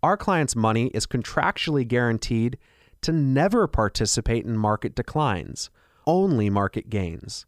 Our 0.01 0.17
clients' 0.17 0.55
money 0.55 0.87
is 0.95 1.05
contractually 1.05 1.87
guaranteed 1.87 2.57
to 3.01 3.11
never 3.11 3.67
participate 3.67 4.43
in 4.43 4.57
market 4.57 4.95
declines, 4.95 5.69
only 6.07 6.49
market 6.49 6.89
gains. 6.89 7.45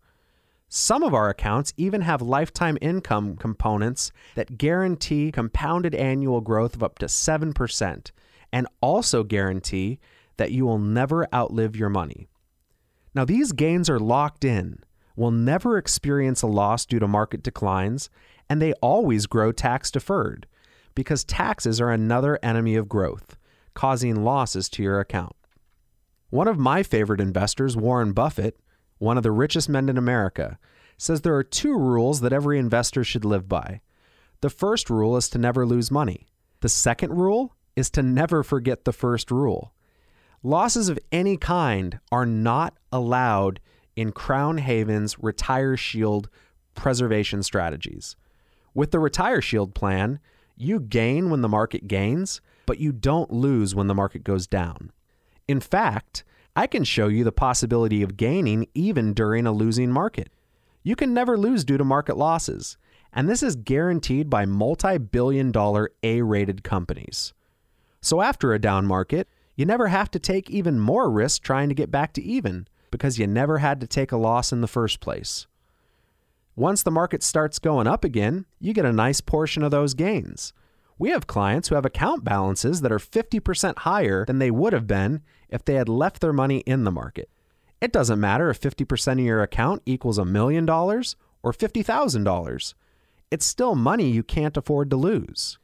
Some 0.68 1.02
of 1.02 1.16
our 1.16 1.30
accounts 1.30 1.74
even 1.78 2.02
have 2.02 2.22
lifetime 2.22 2.78
income 2.80 3.38
components 3.38 4.12
that 4.36 4.60
guarantee 4.60 5.32
compounded 5.32 5.96
annual 5.96 6.42
growth 6.42 6.76
of 6.76 6.84
up 6.84 7.00
to 7.00 7.08
7% 7.08 8.12
and 8.52 8.68
also 8.82 9.24
guarantee 9.24 10.00
that 10.38 10.52
you 10.52 10.66
will 10.66 10.80
never 10.80 11.28
outlive 11.34 11.76
your 11.76 11.90
money. 11.90 12.28
Now, 13.14 13.26
these 13.26 13.52
gains 13.52 13.90
are 13.90 14.00
locked 14.00 14.46
in, 14.46 14.84
will 15.16 15.32
never 15.32 15.78
experience 15.78 16.42
a 16.42 16.48
loss 16.48 16.86
due 16.86 17.00
to 17.00 17.08
market 17.08 17.44
declines, 17.44 18.10
and 18.50 18.62
they 18.62 18.74
always 18.74 19.26
grow 19.26 19.52
tax 19.52 19.92
deferred 19.92 20.48
because 20.96 21.24
taxes 21.24 21.80
are 21.82 21.92
another 21.92 22.40
enemy 22.42 22.76
of 22.76 22.90
growth, 22.90 23.38
causing 23.74 24.24
losses 24.24 24.70
to 24.70 24.84
your 24.84 25.00
account. 25.00 25.36
One 26.30 26.48
of 26.48 26.58
my 26.60 26.84
favorite 26.84 27.22
investors, 27.22 27.76
Warren 27.76 28.14
Buffett, 28.14 28.60
one 28.98 29.18
of 29.18 29.24
the 29.24 29.32
richest 29.32 29.70
men 29.70 29.90
in 29.90 29.98
America, 29.98 30.60
says 30.98 31.22
there 31.22 31.36
are 31.36 31.44
two 31.44 31.78
rules 31.78 32.22
that 32.22 32.34
every 32.34 32.60
investor 32.60 33.04
should 33.04 33.26
live 33.26 33.48
by. 33.48 33.82
The 34.42 34.50
first 34.50 34.90
rule 34.90 35.18
is 35.18 35.30
to 35.30 35.38
never 35.38 35.66
lose 35.66 35.90
money. 35.90 36.28
The 36.62 36.70
second 36.70 37.14
rule 37.14 37.56
is 37.76 37.90
to 37.92 38.04
never 38.04 38.44
forget 38.44 38.86
the 38.86 38.94
first 38.94 39.32
rule. 39.32 39.74
Losses 40.44 40.90
of 40.90 41.00
any 41.12 41.38
kind 41.38 42.00
are 42.12 42.26
not 42.26 42.78
allowed 42.92 43.60
in 43.96 44.12
Crown 44.12 44.60
Haven's 44.60 45.20
Retire 45.20 45.76
Shield 45.76 46.30
preservation 46.76 47.44
strategies. 47.44 48.16
With 48.74 48.92
the 48.92 49.00
Retire 49.00 49.42
Shield 49.42 49.76
plan, 49.76 50.20
you 50.56 50.80
gain 50.80 51.30
when 51.30 51.42
the 51.42 51.50
market 51.50 51.88
gains, 51.88 52.40
but 52.66 52.80
you 52.80 52.92
don't 52.92 53.32
lose 53.32 53.76
when 53.76 53.88
the 53.88 53.96
market 53.96 54.24
goes 54.24 54.48
down. 54.48 54.92
In 55.48 55.60
fact, 55.60 56.24
I 56.56 56.68
can 56.68 56.84
show 56.84 57.08
you 57.08 57.24
the 57.24 57.32
possibility 57.32 58.02
of 58.02 58.18
gaining 58.18 58.68
even 58.74 59.14
during 59.14 59.46
a 59.46 59.52
losing 59.52 59.92
market. 59.92 60.30
You 60.84 60.96
can 60.96 61.14
never 61.14 61.38
lose 61.38 61.64
due 61.64 61.78
to 61.78 61.84
market 61.84 62.18
losses, 62.18 62.78
and 63.12 63.28
this 63.28 63.44
is 63.44 63.56
guaranteed 63.56 64.30
by 64.30 64.46
multi 64.46 64.98
billion 64.98 65.52
dollar 65.52 65.90
A 66.04 66.22
rated 66.22 66.64
companies. 66.64 67.34
So 68.02 68.22
after 68.22 68.54
a 68.54 68.60
down 68.60 68.86
market, 68.86 69.28
you 69.56 69.66
never 69.66 69.88
have 69.88 70.10
to 70.12 70.20
take 70.20 70.50
even 70.50 70.80
more 70.80 71.10
risk 71.10 71.42
trying 71.42 71.70
to 71.70 71.76
get 71.76 71.92
back 71.92 72.14
to 72.14 72.24
even 72.24 72.68
because 72.92 73.20
you 73.20 73.28
never 73.28 73.58
had 73.58 73.82
to 73.82 73.88
take 73.88 74.12
a 74.12 74.18
loss 74.18 74.52
in 74.52 74.62
the 74.62 74.68
first 74.68 75.00
place. 75.00 75.48
Once 76.56 76.84
the 76.84 76.92
market 76.92 77.24
starts 77.24 77.60
going 77.60 77.88
up 77.88 78.04
again, 78.04 78.46
you 78.60 78.74
get 78.74 78.86
a 78.86 78.94
nice 78.94 79.22
portion 79.22 79.64
of 79.64 79.72
those 79.72 79.94
gains. 79.94 80.54
We 80.98 81.10
have 81.12 81.28
clients 81.28 81.70
who 81.70 81.76
have 81.76 81.86
account 81.86 82.26
balances 82.26 82.82
that 82.82 82.92
are 82.92 83.00
50% 83.00 83.80
higher 83.80 84.26
than 84.26 84.40
they 84.40 84.52
would 84.52 84.74
have 84.74 84.88
been 84.88 85.22
if 85.50 85.64
they 85.64 85.76
had 85.76 85.88
left 85.88 86.20
their 86.20 86.34
money 86.34 86.58
in 86.60 86.84
the 86.84 86.92
market. 86.92 87.30
It 87.80 87.94
doesn't 87.94 88.20
matter 88.20 88.50
if 88.50 88.60
50% 88.60 89.14
of 89.14 89.20
your 89.20 89.42
account 89.42 89.82
equals 89.86 90.18
a 90.18 90.26
million 90.26 90.66
dollars 90.66 91.16
or 91.42 91.54
$50,000. 91.54 92.74
It's 93.32 93.46
still 93.46 93.76
money 93.76 94.10
you 94.10 94.24
can't 94.24 94.58
afford 94.58 94.90
to 94.90 94.98
lose. 94.98 95.58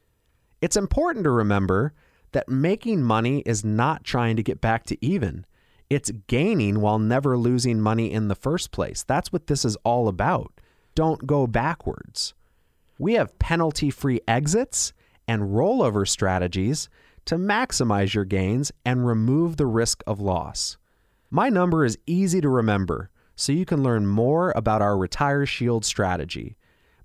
It's 0.62 0.76
important 0.76 1.24
to 1.24 1.30
remember 1.30 1.92
that 2.36 2.50
making 2.50 3.02
money 3.02 3.38
is 3.46 3.64
not 3.64 4.04
trying 4.04 4.36
to 4.36 4.42
get 4.42 4.60
back 4.60 4.84
to 4.84 5.02
even. 5.02 5.46
It's 5.88 6.10
gaining 6.26 6.82
while 6.82 6.98
never 6.98 7.38
losing 7.38 7.80
money 7.80 8.12
in 8.12 8.28
the 8.28 8.34
first 8.34 8.72
place. 8.72 9.02
That's 9.02 9.32
what 9.32 9.46
this 9.46 9.64
is 9.64 9.74
all 9.84 10.06
about. 10.06 10.52
Don't 10.94 11.26
go 11.26 11.46
backwards. 11.46 12.34
We 12.98 13.14
have 13.14 13.38
penalty 13.38 13.88
free 13.88 14.20
exits 14.28 14.92
and 15.26 15.54
rollover 15.54 16.06
strategies 16.06 16.90
to 17.24 17.36
maximize 17.36 18.12
your 18.12 18.26
gains 18.26 18.70
and 18.84 19.06
remove 19.06 19.56
the 19.56 19.64
risk 19.64 20.02
of 20.06 20.20
loss. 20.20 20.76
My 21.30 21.48
number 21.48 21.86
is 21.86 21.96
easy 22.06 22.42
to 22.42 22.50
remember, 22.50 23.08
so 23.34 23.52
you 23.52 23.64
can 23.64 23.82
learn 23.82 24.06
more 24.06 24.52
about 24.54 24.82
our 24.82 24.98
Retire 24.98 25.46
Shield 25.46 25.86
strategy. 25.86 26.58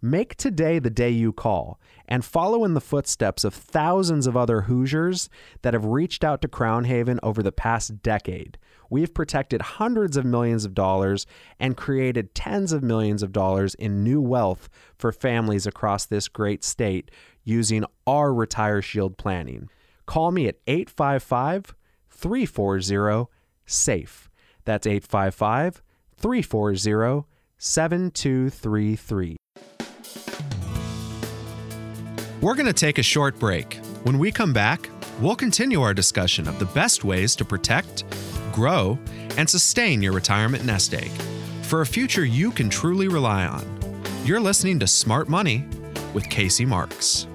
Make 0.03 0.35
today 0.35 0.79
the 0.79 0.89
day 0.89 1.11
you 1.11 1.31
call 1.31 1.79
and 2.07 2.25
follow 2.25 2.65
in 2.65 2.73
the 2.73 2.81
footsteps 2.81 3.43
of 3.43 3.53
thousands 3.53 4.25
of 4.25 4.35
other 4.35 4.61
Hoosiers 4.61 5.29
that 5.61 5.75
have 5.75 5.85
reached 5.85 6.23
out 6.23 6.41
to 6.41 6.47
Crown 6.47 6.85
Haven 6.85 7.19
over 7.21 7.43
the 7.43 7.51
past 7.51 8.01
decade. 8.01 8.57
We've 8.89 9.13
protected 9.13 9.61
hundreds 9.61 10.17
of 10.17 10.25
millions 10.25 10.65
of 10.65 10.73
dollars 10.73 11.27
and 11.59 11.77
created 11.77 12.33
tens 12.33 12.71
of 12.71 12.81
millions 12.81 13.21
of 13.21 13.31
dollars 13.31 13.75
in 13.75 14.03
new 14.03 14.19
wealth 14.19 14.69
for 14.97 15.11
families 15.11 15.67
across 15.67 16.07
this 16.07 16.27
great 16.27 16.63
state 16.63 17.11
using 17.43 17.85
our 18.07 18.33
Retire 18.33 18.81
Shield 18.81 19.19
planning. 19.19 19.69
Call 20.07 20.31
me 20.31 20.47
at 20.47 20.57
855 20.65 21.75
340 22.09 23.29
SAFE. 23.67 24.31
That's 24.65 24.87
855 24.87 25.83
340 26.17 27.27
7233. 27.59 29.40
We're 32.41 32.55
going 32.55 32.65
to 32.65 32.73
take 32.73 32.97
a 32.97 33.03
short 33.03 33.37
break. 33.37 33.75
When 34.01 34.17
we 34.17 34.31
come 34.31 34.51
back, 34.51 34.89
we'll 35.19 35.35
continue 35.35 35.83
our 35.83 35.93
discussion 35.93 36.47
of 36.47 36.57
the 36.57 36.65
best 36.65 37.03
ways 37.03 37.35
to 37.35 37.45
protect, 37.45 38.03
grow, 38.51 38.97
and 39.37 39.47
sustain 39.47 40.01
your 40.01 40.13
retirement 40.13 40.65
nest 40.65 40.95
egg 40.95 41.11
for 41.61 41.81
a 41.81 41.85
future 41.85 42.25
you 42.25 42.49
can 42.49 42.67
truly 42.67 43.07
rely 43.07 43.45
on. 43.45 43.63
You're 44.25 44.39
listening 44.39 44.79
to 44.79 44.87
Smart 44.87 45.29
Money 45.29 45.65
with 46.15 46.27
Casey 46.31 46.65
Marks. 46.65 47.27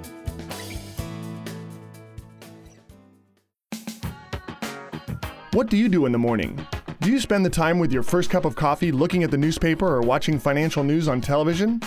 What 5.53 5.71
do 5.71 5.77
you 5.77 5.89
do 5.89 6.07
in 6.07 6.11
the 6.11 6.19
morning? 6.19 6.67
Do 7.01 7.13
you 7.13 7.21
spend 7.21 7.47
the 7.47 7.51
time 7.51 7.79
with 7.79 7.93
your 7.93 8.03
first 8.03 8.29
cup 8.29 8.45
of 8.45 8.57
coffee 8.57 8.91
looking 8.91 9.23
at 9.23 9.31
the 9.31 9.39
newspaper 9.39 9.87
or 9.87 10.01
watching 10.01 10.41
financial 10.41 10.83
news 10.83 11.07
on 11.07 11.21
television? 11.21 11.81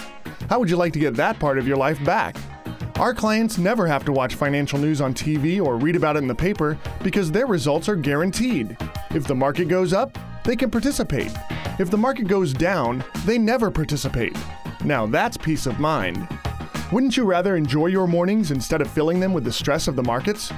How 0.49 0.57
would 0.57 0.69
you 0.69 0.77
like 0.77 0.93
to 0.93 0.99
get 0.99 1.15
that 1.15 1.37
part 1.37 1.57
of 1.57 1.67
your 1.67 1.75
life 1.75 2.01
back? 2.05 2.37
Our 2.99 3.13
clients 3.13 3.57
never 3.57 3.87
have 3.87 4.03
to 4.05 4.11
watch 4.11 4.35
financial 4.35 4.77
news 4.77 4.99
on 4.99 5.13
TV 5.13 5.63
or 5.63 5.77
read 5.77 5.95
about 5.95 6.17
it 6.17 6.19
in 6.19 6.27
the 6.27 6.35
paper 6.35 6.77
because 7.01 7.31
their 7.31 7.47
results 7.47 7.87
are 7.87 7.95
guaranteed. 7.95 8.75
If 9.11 9.25
the 9.25 9.33
market 9.33 9.69
goes 9.69 9.93
up, 9.93 10.17
they 10.43 10.57
can 10.57 10.69
participate. 10.69 11.31
If 11.79 11.89
the 11.89 11.97
market 11.97 12.27
goes 12.27 12.51
down, 12.51 13.05
they 13.23 13.37
never 13.37 13.71
participate. 13.71 14.37
Now 14.83 15.05
that's 15.05 15.37
peace 15.37 15.65
of 15.65 15.79
mind. 15.79 16.27
Wouldn't 16.91 17.15
you 17.15 17.23
rather 17.23 17.55
enjoy 17.55 17.85
your 17.85 18.05
mornings 18.05 18.51
instead 18.51 18.81
of 18.81 18.91
filling 18.91 19.21
them 19.21 19.31
with 19.31 19.45
the 19.45 19.53
stress 19.53 19.87
of 19.87 19.95
the 19.95 20.03
markets? 20.03 20.51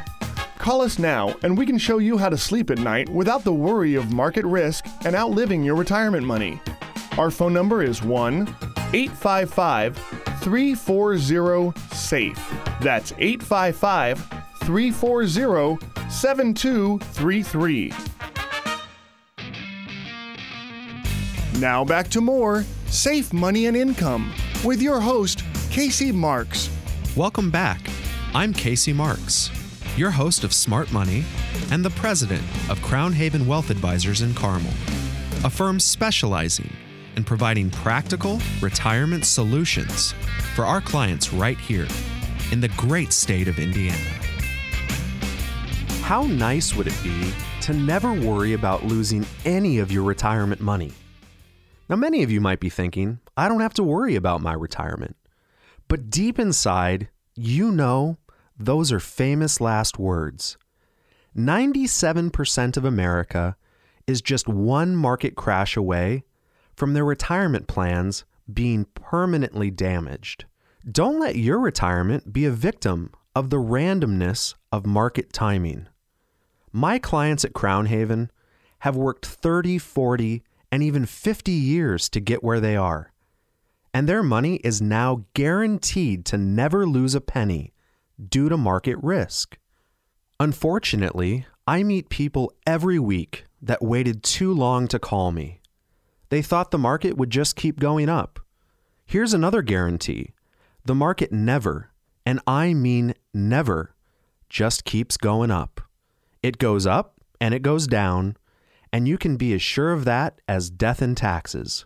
Call 0.58 0.82
us 0.82 0.98
now 0.98 1.36
and 1.44 1.56
we 1.56 1.68
can 1.68 1.78
show 1.78 2.00
you 2.00 2.18
how 2.18 2.30
to 2.30 2.38
sleep 2.40 2.72
at 2.72 2.80
night 2.80 3.08
without 3.08 3.44
the 3.44 3.54
worry 3.54 3.94
of 3.94 4.14
market 4.14 4.46
risk 4.46 4.88
and 5.06 5.16
outliving 5.16 5.64
your 5.64 5.76
retirement 5.76 6.26
money. 6.26 6.60
Our 7.20 7.30
phone 7.30 7.54
number 7.54 7.84
is 7.84 8.02
1 8.02 8.48
855 8.94 10.21
340 10.42 11.74
SAFE. 11.96 12.80
That's 12.82 13.14
855 13.20 14.20
340 14.64 15.86
7233. 16.10 17.94
Now 21.60 21.86
back 21.86 22.08
to 22.10 22.22
more 22.22 22.64
Safe 22.88 23.32
Money 23.32 23.68
and 23.68 23.78
Income 23.78 24.34
with 24.66 24.82
your 24.82 25.00
host, 25.00 25.44
Casey 25.70 26.12
Marks. 26.12 26.70
Welcome 27.16 27.52
back. 27.52 27.80
I'm 28.34 28.52
Casey 28.52 28.94
Marks, 28.94 29.52
your 29.96 30.10
host 30.10 30.44
of 30.44 30.54
Smart 30.54 30.92
Money 30.92 31.24
and 31.70 31.86
the 31.86 31.92
president 31.92 32.42
of 32.70 32.82
Crown 32.82 33.14
Haven 33.14 33.46
Wealth 33.46 33.70
Advisors 33.70 34.22
in 34.22 34.34
Carmel, 34.34 34.72
a 35.44 35.50
firm 35.52 35.80
specializing 35.80 36.72
in 37.16 37.24
providing 37.24 37.70
practical 37.70 38.40
retirement 38.62 39.26
solutions 39.26 40.14
for 40.56 40.66
our 40.66 40.82
clients 40.82 41.34
right 41.34 41.58
here 41.58 41.88
in 42.52 42.60
the 42.60 42.70
great 42.70 43.14
state 43.14 43.48
of 43.48 43.60
Indiana. 43.60 43.98
How 46.02 46.24
nice 46.24 46.76
would 46.76 46.88
it 46.88 47.04
be 47.04 47.32
to 47.62 47.74
never 47.74 48.12
worry 48.12 48.54
about 48.54 48.86
losing 48.86 49.26
any 49.46 49.80
of 49.80 49.92
your 49.92 50.04
retirement 50.04 50.60
money? 50.60 50.92
Now, 51.90 51.96
many 51.96 52.24
of 52.24 52.32
you 52.32 52.42
might 52.42 52.60
be 52.60 52.70
thinking, 52.70 53.20
I 53.36 53.48
don't 53.48 53.62
have 53.62 53.74
to 53.76 53.84
worry 53.84 54.16
about 54.16 54.42
my 54.42 54.54
retirement. 54.54 55.16
But 55.88 56.10
deep 56.10 56.40
inside, 56.40 57.10
you 57.36 57.72
know 57.72 58.18
those 58.58 58.92
are 58.92 59.00
famous 59.00 59.60
last 59.60 60.00
words. 60.00 60.58
97% 61.38 62.78
of 62.78 62.86
America 62.86 63.56
is 64.08 64.22
just 64.22 64.48
one 64.48 64.96
market 64.96 65.36
crash 65.36 65.78
away 65.78 66.24
from 66.82 66.94
their 66.94 67.06
retirement 67.06 67.68
plans 67.68 68.26
being 68.52 68.86
permanently 68.96 69.70
damaged. 69.70 70.46
Don't 70.92 71.20
let 71.20 71.36
your 71.36 71.60
retirement 71.60 72.34
be 72.34 72.44
a 72.44 72.50
victim 72.50 73.12
of 73.36 73.52
the 73.52 73.58
randomness 73.62 74.56
of 74.72 74.84
market 74.84 75.32
timing. 75.32 75.88
My 76.72 76.98
clients 76.98 77.46
at 77.46 77.54
Crown 77.54 77.86
Haven 77.86 78.32
have 78.80 78.96
worked 78.96 79.28
30, 79.28 79.78
40, 79.78 80.42
and 80.72 80.82
even 80.82 81.06
50 81.06 81.52
years 81.52 82.10
to 82.10 82.20
get 82.20 82.44
where 82.44 82.60
they 82.60 82.76
are. 82.76 83.12
and 83.94 84.10
their 84.10 84.24
money 84.24 84.56
is 84.64 84.82
now 84.82 85.26
guaranteed 85.36 86.26
to 86.26 86.38
never 86.40 86.88
lose 86.88 87.14
a 87.14 87.22
penny 87.22 87.74
due 88.28 88.50
to 88.50 88.58
market 88.58 88.98
risk. 89.04 89.60
Unfortunately, 90.40 91.46
I 91.68 91.84
meet 91.84 92.10
people 92.10 92.52
every 92.66 92.98
week 92.98 93.46
that 93.62 93.84
waited 93.84 94.24
too 94.24 94.52
long 94.52 94.88
to 94.88 94.98
call 94.98 95.32
me. 95.32 95.61
They 96.32 96.42
thought 96.42 96.72
the 96.72 96.78
market 96.78 97.18
would 97.18 97.30
just 97.30 97.58
keep 97.58 97.78
going 97.78 98.08
up. 98.08 98.40
Here's 99.06 99.34
another 99.34 99.62
guarantee 99.62 100.32
the 100.86 100.96
market 100.96 101.34
never, 101.34 101.92
and 102.26 102.40
I 102.48 102.74
mean 102.74 103.16
never, 103.34 103.94
just 104.50 104.86
keeps 104.86 105.18
going 105.18 105.52
up. 105.52 105.82
It 106.42 106.58
goes 106.58 106.88
up 106.88 107.16
and 107.42 107.54
it 107.54 107.62
goes 107.62 107.86
down, 107.86 108.38
and 108.94 109.10
you 109.10 109.18
can 109.18 109.36
be 109.36 109.52
as 109.52 109.62
sure 109.62 109.92
of 109.92 110.06
that 110.06 110.40
as 110.48 110.70
death 110.70 111.02
and 111.02 111.18
taxes. 111.18 111.86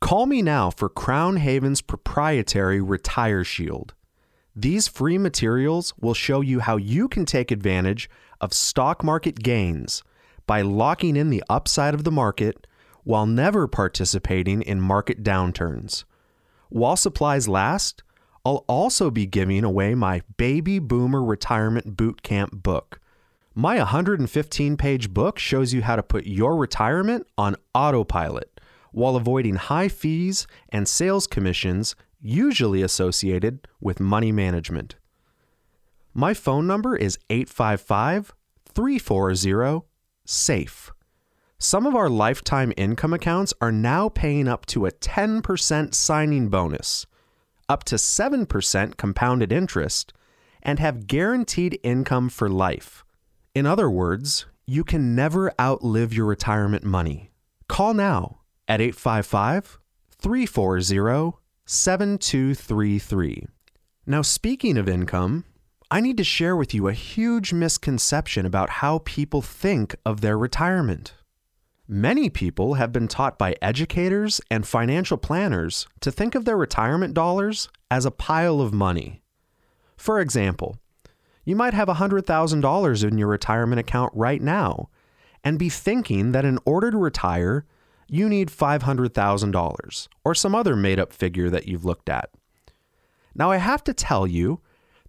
Call 0.00 0.26
me 0.26 0.42
now 0.42 0.68
for 0.68 0.88
Crown 0.88 1.36
Haven's 1.36 1.82
proprietary 1.82 2.80
Retire 2.80 3.44
Shield. 3.44 3.94
These 4.56 4.88
free 4.88 5.18
materials 5.18 5.94
will 6.00 6.14
show 6.14 6.40
you 6.40 6.58
how 6.58 6.78
you 6.78 7.06
can 7.06 7.24
take 7.24 7.52
advantage 7.52 8.10
of 8.40 8.52
stock 8.52 9.04
market 9.04 9.38
gains 9.38 10.02
by 10.48 10.62
locking 10.62 11.14
in 11.14 11.30
the 11.30 11.44
upside 11.48 11.94
of 11.94 12.02
the 12.02 12.10
market 12.10 12.65
while 13.06 13.24
never 13.24 13.68
participating 13.68 14.62
in 14.62 14.80
market 14.80 15.22
downturns. 15.22 16.02
While 16.70 16.96
supplies 16.96 17.46
last, 17.46 18.02
I'll 18.44 18.64
also 18.66 19.12
be 19.12 19.26
giving 19.26 19.62
away 19.62 19.94
my 19.94 20.22
Baby 20.36 20.80
Boomer 20.80 21.22
Retirement 21.22 21.96
Bootcamp 21.96 22.64
book. 22.64 22.98
My 23.54 23.76
115 23.78 24.76
page 24.76 25.14
book 25.14 25.38
shows 25.38 25.72
you 25.72 25.82
how 25.82 25.94
to 25.94 26.02
put 26.02 26.26
your 26.26 26.56
retirement 26.56 27.28
on 27.38 27.54
autopilot 27.76 28.60
while 28.90 29.14
avoiding 29.14 29.54
high 29.54 29.88
fees 29.88 30.48
and 30.70 30.88
sales 30.88 31.28
commissions 31.28 31.94
usually 32.20 32.82
associated 32.82 33.68
with 33.80 34.00
money 34.00 34.32
management. 34.32 34.96
My 36.12 36.34
phone 36.34 36.66
number 36.66 36.96
is 36.96 37.20
855 37.30 38.34
340 38.74 39.86
SAFE. 40.24 40.90
Some 41.58 41.86
of 41.86 41.94
our 41.96 42.10
lifetime 42.10 42.70
income 42.76 43.14
accounts 43.14 43.54
are 43.62 43.72
now 43.72 44.10
paying 44.10 44.46
up 44.46 44.66
to 44.66 44.84
a 44.84 44.90
10% 44.90 45.94
signing 45.94 46.48
bonus, 46.48 47.06
up 47.66 47.82
to 47.84 47.94
7% 47.94 48.96
compounded 48.98 49.50
interest, 49.50 50.12
and 50.62 50.78
have 50.78 51.06
guaranteed 51.06 51.78
income 51.82 52.28
for 52.28 52.50
life. 52.50 53.06
In 53.54 53.64
other 53.64 53.88
words, 53.88 54.44
you 54.66 54.84
can 54.84 55.14
never 55.14 55.50
outlive 55.58 56.12
your 56.12 56.26
retirement 56.26 56.84
money. 56.84 57.30
Call 57.68 57.94
now 57.94 58.40
at 58.68 58.82
855 58.82 59.78
340 60.10 61.38
7233. 61.64 63.46
Now, 64.04 64.20
speaking 64.20 64.76
of 64.76 64.90
income, 64.90 65.44
I 65.90 66.00
need 66.02 66.18
to 66.18 66.24
share 66.24 66.54
with 66.54 66.74
you 66.74 66.86
a 66.86 66.92
huge 66.92 67.54
misconception 67.54 68.44
about 68.44 68.68
how 68.68 68.98
people 69.04 69.40
think 69.40 69.96
of 70.04 70.20
their 70.20 70.36
retirement. 70.36 71.14
Many 71.88 72.30
people 72.30 72.74
have 72.74 72.90
been 72.90 73.06
taught 73.06 73.38
by 73.38 73.54
educators 73.62 74.40
and 74.50 74.66
financial 74.66 75.16
planners 75.16 75.86
to 76.00 76.10
think 76.10 76.34
of 76.34 76.44
their 76.44 76.56
retirement 76.56 77.14
dollars 77.14 77.68
as 77.92 78.04
a 78.04 78.10
pile 78.10 78.60
of 78.60 78.74
money. 78.74 79.22
For 79.96 80.18
example, 80.18 80.78
you 81.44 81.54
might 81.54 81.74
have 81.74 81.86
$100,000 81.86 83.04
in 83.08 83.18
your 83.18 83.28
retirement 83.28 83.78
account 83.78 84.12
right 84.16 84.42
now 84.42 84.88
and 85.44 85.60
be 85.60 85.68
thinking 85.68 86.32
that 86.32 86.44
in 86.44 86.58
order 86.64 86.90
to 86.90 86.98
retire, 86.98 87.64
you 88.08 88.28
need 88.28 88.48
$500,000 88.48 90.08
or 90.24 90.34
some 90.34 90.54
other 90.56 90.74
made 90.74 90.98
up 90.98 91.12
figure 91.12 91.48
that 91.50 91.68
you've 91.68 91.84
looked 91.84 92.08
at. 92.08 92.30
Now, 93.32 93.52
I 93.52 93.58
have 93.58 93.84
to 93.84 93.94
tell 93.94 94.26
you 94.26 94.60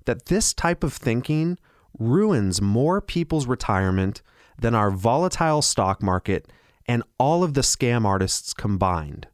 that 0.05 0.25
this 0.27 0.53
type 0.53 0.83
of 0.83 0.93
thinking 0.93 1.57
ruins 1.97 2.61
more 2.61 3.01
people's 3.01 3.47
retirement 3.47 4.21
than 4.59 4.75
our 4.75 4.91
volatile 4.91 5.63
stock 5.63 6.03
market 6.03 6.47
and 6.87 7.03
all 7.19 7.43
of 7.43 7.53
the 7.53 7.61
scam 7.61 8.05
artists 8.05 8.53
combined. 8.53 9.27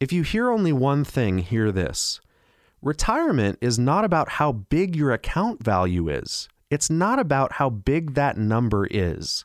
If 0.00 0.12
you 0.12 0.22
hear 0.22 0.50
only 0.50 0.72
one 0.72 1.04
thing, 1.04 1.38
hear 1.38 1.72
this. 1.72 2.20
Retirement 2.82 3.58
is 3.60 3.78
not 3.78 4.04
about 4.04 4.30
how 4.30 4.52
big 4.52 4.94
your 4.94 5.12
account 5.12 5.62
value 5.62 6.08
is. 6.08 6.48
It's 6.70 6.90
not 6.90 7.18
about 7.18 7.52
how 7.52 7.70
big 7.70 8.14
that 8.14 8.36
number 8.36 8.86
is. 8.90 9.44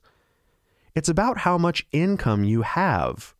It's 0.96 1.10
about 1.10 1.40
how 1.40 1.58
much 1.58 1.88
income 1.92 2.44
you 2.44 2.64
have. 2.64 3.34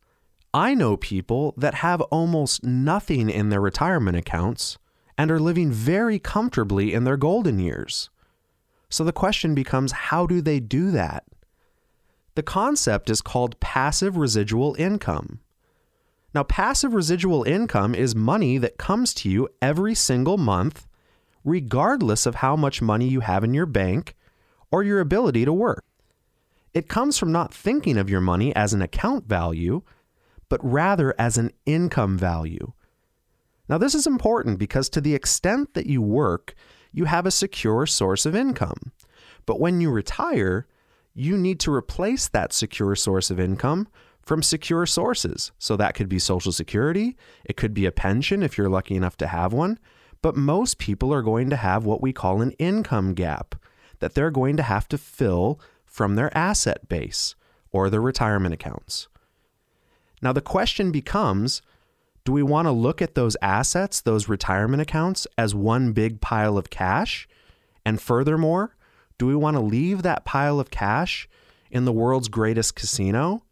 I 0.54 0.74
know 0.74 0.96
people 0.96 1.54
that 1.56 1.74
have 1.74 2.00
almost 2.02 2.64
nothing 2.64 3.30
in 3.30 3.48
their 3.48 3.60
retirement 3.60 4.16
accounts 4.16 4.78
and 5.18 5.30
are 5.30 5.40
living 5.40 5.70
very 5.70 6.18
comfortably 6.18 6.94
in 6.94 7.04
their 7.04 7.16
golden 7.16 7.58
years. 7.58 8.10
So 8.88 9.04
the 9.04 9.12
question 9.12 9.54
becomes 9.54 9.92
how 9.92 10.26
do 10.26 10.40
they 10.40 10.60
do 10.60 10.90
that? 10.90 11.24
The 12.34 12.42
concept 12.42 13.10
is 13.10 13.20
called 13.20 13.60
passive 13.60 14.16
residual 14.16 14.74
income. 14.78 15.40
Now, 16.34 16.42
passive 16.42 16.94
residual 16.94 17.44
income 17.44 17.94
is 17.94 18.14
money 18.14 18.56
that 18.56 18.78
comes 18.78 19.12
to 19.14 19.28
you 19.28 19.48
every 19.60 19.94
single 19.94 20.38
month, 20.38 20.86
regardless 21.44 22.24
of 22.24 22.36
how 22.36 22.56
much 22.56 22.80
money 22.80 23.06
you 23.06 23.20
have 23.20 23.44
in 23.44 23.52
your 23.52 23.66
bank 23.66 24.16
or 24.70 24.82
your 24.82 25.00
ability 25.00 25.44
to 25.44 25.52
work. 25.52 25.84
It 26.72 26.88
comes 26.88 27.18
from 27.18 27.32
not 27.32 27.52
thinking 27.52 27.98
of 27.98 28.08
your 28.08 28.22
money 28.22 28.54
as 28.56 28.72
an 28.72 28.80
account 28.80 29.26
value, 29.26 29.82
but 30.48 30.60
rather 30.64 31.14
as 31.18 31.36
an 31.36 31.50
income 31.66 32.16
value. 32.16 32.72
Now, 33.68 33.76
this 33.76 33.94
is 33.94 34.06
important 34.06 34.58
because 34.58 34.88
to 34.90 35.02
the 35.02 35.14
extent 35.14 35.74
that 35.74 35.86
you 35.86 36.00
work, 36.00 36.54
you 36.92 37.04
have 37.04 37.26
a 37.26 37.30
secure 37.30 37.86
source 37.86 38.24
of 38.24 38.34
income. 38.34 38.92
But 39.44 39.60
when 39.60 39.82
you 39.82 39.90
retire, 39.90 40.66
you 41.14 41.36
need 41.36 41.60
to 41.60 41.72
replace 41.72 42.28
that 42.28 42.52
secure 42.52 42.96
source 42.96 43.30
of 43.30 43.40
income 43.40 43.88
from 44.22 44.42
secure 44.42 44.86
sources. 44.86 45.52
So 45.58 45.76
that 45.76 45.94
could 45.94 46.08
be 46.08 46.18
Social 46.18 46.52
Security, 46.52 47.16
it 47.44 47.56
could 47.56 47.74
be 47.74 47.86
a 47.86 47.92
pension 47.92 48.42
if 48.42 48.56
you're 48.56 48.68
lucky 48.68 48.94
enough 48.94 49.16
to 49.18 49.26
have 49.26 49.52
one. 49.52 49.78
But 50.22 50.36
most 50.36 50.78
people 50.78 51.12
are 51.12 51.22
going 51.22 51.50
to 51.50 51.56
have 51.56 51.84
what 51.84 52.00
we 52.00 52.12
call 52.12 52.40
an 52.40 52.52
income 52.52 53.14
gap 53.14 53.56
that 53.98 54.14
they're 54.14 54.30
going 54.30 54.56
to 54.56 54.62
have 54.62 54.88
to 54.88 54.98
fill 54.98 55.60
from 55.84 56.14
their 56.14 56.36
asset 56.36 56.88
base 56.88 57.34
or 57.72 57.90
their 57.90 58.00
retirement 58.00 58.54
accounts. 58.54 59.08
Now, 60.22 60.32
the 60.32 60.40
question 60.40 60.92
becomes 60.92 61.62
do 62.24 62.30
we 62.30 62.42
want 62.44 62.66
to 62.66 62.72
look 62.72 63.02
at 63.02 63.16
those 63.16 63.36
assets, 63.42 64.00
those 64.00 64.28
retirement 64.28 64.80
accounts, 64.80 65.26
as 65.36 65.56
one 65.56 65.92
big 65.92 66.20
pile 66.20 66.56
of 66.56 66.70
cash? 66.70 67.28
And 67.84 68.00
furthermore, 68.00 68.76
do 69.22 69.28
we 69.28 69.36
want 69.36 69.56
to 69.56 69.62
leave 69.62 70.02
that 70.02 70.24
pile 70.24 70.58
of 70.58 70.72
cash 70.72 71.28
in 71.70 71.84
the 71.84 71.92
world's 71.92 72.26
greatest 72.26 72.74
casino, 72.74 73.44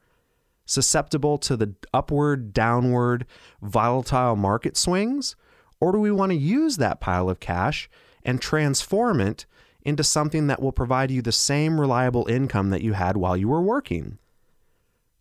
susceptible 0.67 1.39
to 1.39 1.57
the 1.57 1.73
upward, 1.95 2.53
downward, 2.53 3.25
volatile 3.63 4.35
market 4.35 4.77
swings? 4.77 5.37
Or 5.79 5.93
do 5.93 6.01
we 6.01 6.11
want 6.11 6.33
to 6.33 6.37
use 6.37 6.79
that 6.79 6.99
pile 6.99 7.31
of 7.31 7.39
cash 7.39 7.89
and 8.25 8.43
transform 8.43 9.21
it 9.21 9.47
into 9.85 10.03
something 10.03 10.49
that 10.49 10.61
will 10.61 10.73
provide 10.73 11.13
you 11.13 11.23
the 11.23 11.31
same 11.31 11.81
reliable 11.81 12.27
income 12.27 12.71
that 12.71 12.83
you 12.83 12.95
had 12.95 13.17
while 13.17 13.37
you 13.37 13.47
were 13.47 13.63
working? 13.63 14.19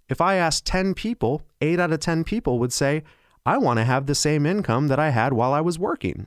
If 0.10 0.20
I 0.20 0.38
asked 0.38 0.66
10 0.66 0.96
people, 0.96 1.44
8 1.62 1.80
out 1.80 1.94
of 1.94 2.00
10 2.00 2.24
people 2.24 2.58
would 2.58 2.74
say, 2.74 3.04
I 3.46 3.60
want 3.60 3.78
to 3.78 3.86
have 3.86 4.08
the 4.08 4.16
same 4.16 4.48
income 4.48 4.88
that 4.88 4.98
I 4.98 5.12
had 5.12 5.32
while 5.32 5.54
I 5.54 5.62
was 5.62 5.78
working. 5.78 6.26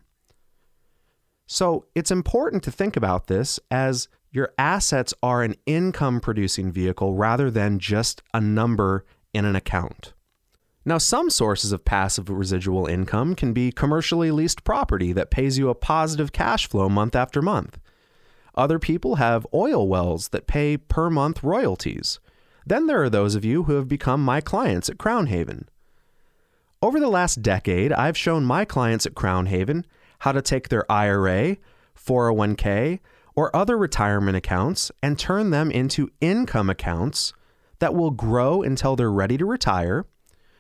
So 1.53 1.85
it's 1.95 2.11
important 2.11 2.63
to 2.63 2.73
think 2.73 2.97
about 2.97 3.27
this 3.27 3.61
as 3.71 4.09
your 4.31 4.55
assets 4.57 5.13
are 5.23 5.43
an 5.43 5.55
income 5.67 6.19
producing 6.19 6.73
vehicle 6.73 7.13
rather 7.13 7.51
than 7.51 7.79
just 7.79 8.23
a 8.33 8.41
number 8.41 9.05
in 9.35 9.45
an 9.45 9.55
account. 9.55 10.15
Now, 10.87 10.97
some 10.97 11.29
sources 11.29 11.71
of 11.71 11.85
passive 11.85 12.31
residual 12.31 12.87
income 12.87 13.35
can 13.35 13.53
be 13.53 13.71
commercially 13.71 14.31
leased 14.31 14.65
property 14.65 15.13
that 15.13 15.31
pays 15.31 15.59
you 15.59 15.69
a 15.69 15.75
positive 15.75 16.33
cash 16.33 16.67
flow 16.67 16.89
month 16.89 17.15
after 17.15 17.43
month. 17.43 17.79
Other 18.55 18.79
people 18.79 19.17
have 19.17 19.47
oil 19.53 19.87
wells 19.87 20.31
that 20.31 20.47
pay 20.47 20.79
per 20.79 21.11
month 21.11 21.43
royalties. 21.43 22.19
Then 22.65 22.87
there 22.87 23.03
are 23.03 23.11
those 23.11 23.35
of 23.35 23.45
you 23.45 23.65
who 23.65 23.75
have 23.75 23.89
become 23.89 24.25
my 24.25 24.41
clients 24.41 24.89
at 24.89 24.97
Crown 24.97 25.27
Haven. 25.27 25.69
Over 26.81 26.99
the 26.99 27.11
last 27.11 27.43
decade, 27.43 27.93
I've 27.93 28.17
shown 28.17 28.47
my 28.47 28.65
clients 28.65 29.05
at 29.05 29.15
Crown 29.15 29.47
Haven 29.47 29.85
how 30.23 30.31
to 30.31 30.41
take 30.41 30.69
their 30.69 30.91
IRA, 30.91 31.57
401k, 31.99 33.01
or 33.35 33.55
other 33.57 33.77
retirement 33.77 34.37
accounts 34.37 34.93
and 35.03 35.19
turn 35.19 35.51
them 35.51 35.69
into 35.69 36.11
income 36.21 36.71
accounts 36.71 37.33
that 37.81 37.93
will 37.93 38.13
grow 38.13 38.63
until 38.63 38.95
they're 38.95 39.11
ready 39.11 39.37
to 39.37 39.45
retire 39.45 40.07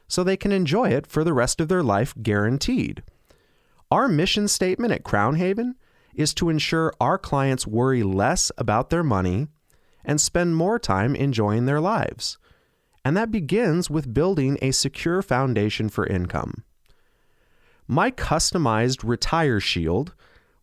so 0.08 0.24
they 0.24 0.36
can 0.36 0.50
enjoy 0.50 0.88
it 0.88 1.06
for 1.06 1.22
the 1.22 1.32
rest 1.32 1.60
of 1.60 1.68
their 1.68 1.82
life 1.82 2.12
guaranteed. 2.20 3.04
Our 3.88 4.08
mission 4.08 4.48
statement 4.48 4.92
at 4.92 5.04
Crown 5.04 5.36
Haven 5.36 5.76
is 6.12 6.34
to 6.34 6.48
ensure 6.48 6.92
our 7.00 7.16
clients 7.16 7.64
worry 7.64 8.02
less 8.02 8.50
about 8.58 8.90
their 8.90 9.04
money 9.04 9.46
and 10.04 10.20
spend 10.20 10.56
more 10.56 10.80
time 10.80 11.14
enjoying 11.14 11.66
their 11.66 11.80
lives. 11.80 12.36
And 13.04 13.16
that 13.16 13.30
begins 13.30 13.88
with 13.88 14.12
building 14.12 14.58
a 14.60 14.72
secure 14.72 15.22
foundation 15.22 15.88
for 15.88 16.04
income. 16.04 16.64
My 17.92 18.10
customized 18.10 19.06
Retire 19.06 19.60
Shield 19.60 20.14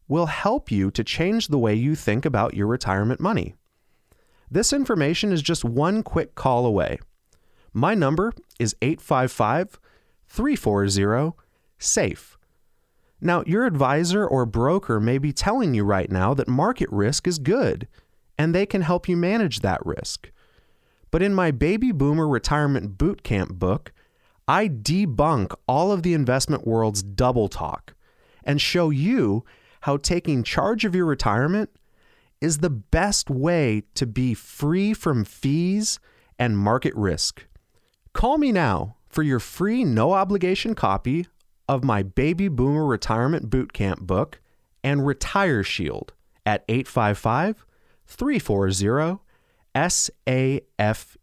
will 0.08 0.26
help 0.26 0.72
you 0.72 0.90
to 0.90 1.04
change 1.04 1.48
the 1.48 1.60
way 1.60 1.76
you 1.76 1.94
think 1.94 2.26
about 2.26 2.56
your 2.56 2.66
retirement 2.66 3.20
money. 3.20 3.54
This 4.50 4.74
information 4.74 5.32
is 5.32 5.44
just 5.44 5.64
one 5.64 6.02
quick 6.02 6.34
call 6.34 6.66
away. 6.66 6.98
My 7.72 7.94
number 7.94 8.34
is 8.60 8.76
855 8.82 9.80
340 10.28 11.36
SAFE. 11.78 12.36
Now, 13.22 13.44
your 13.46 13.68
advisor 13.68 14.26
or 14.26 14.48
broker 14.48 15.00
may 15.00 15.20
be 15.20 15.32
telling 15.32 15.76
you 15.76 15.84
right 15.84 16.12
now 16.12 16.34
that 16.34 16.48
market 16.48 16.90
risk 16.92 17.28
is 17.28 17.38
good 17.38 17.88
and 18.40 18.56
they 18.56 18.66
can 18.66 18.82
help 18.82 19.08
you 19.08 19.16
manage 19.16 19.60
that 19.60 19.86
risk. 19.86 20.32
But 21.12 21.22
in 21.22 21.36
my 21.36 21.52
Baby 21.52 21.92
Boomer 21.92 22.28
Retirement 22.28 22.98
Bootcamp 22.98 23.60
book, 23.60 23.94
I 24.50 24.68
debunk 24.68 25.54
all 25.68 25.92
of 25.92 26.02
the 26.02 26.16
investment 26.16 26.66
world's 26.66 27.04
double 27.04 27.50
talk 27.50 27.94
and 28.44 28.60
show 28.60 28.90
you 28.90 29.46
how 29.82 29.98
taking 29.98 30.42
charge 30.42 30.86
of 30.86 30.96
your 30.96 31.06
retirement 31.06 31.70
is 32.42 32.58
the 32.58 32.72
best 32.72 33.30
way 33.30 33.84
to 33.94 34.08
be 34.08 34.34
free 34.34 34.96
from 34.96 35.24
fees 35.24 36.00
and 36.40 36.58
market 36.58 36.96
risk. 36.96 37.46
Call 38.14 38.40
me 38.40 38.52
now 38.52 38.96
for 39.08 39.22
your 39.22 39.40
free 39.40 39.84
no 39.84 40.14
obligation 40.14 40.74
copy 40.74 41.28
of 41.68 41.84
my 41.84 42.02
Baby 42.02 42.48
Boomer 42.48 42.88
Retirement 42.88 43.52
Bootcamp 43.52 44.00
book 44.00 44.42
and 44.84 45.06
Retire 45.06 45.62
Shield 45.62 46.14
at 46.44 46.66
855 46.68 47.68
340 48.08 49.20
SAFE. 49.76 51.18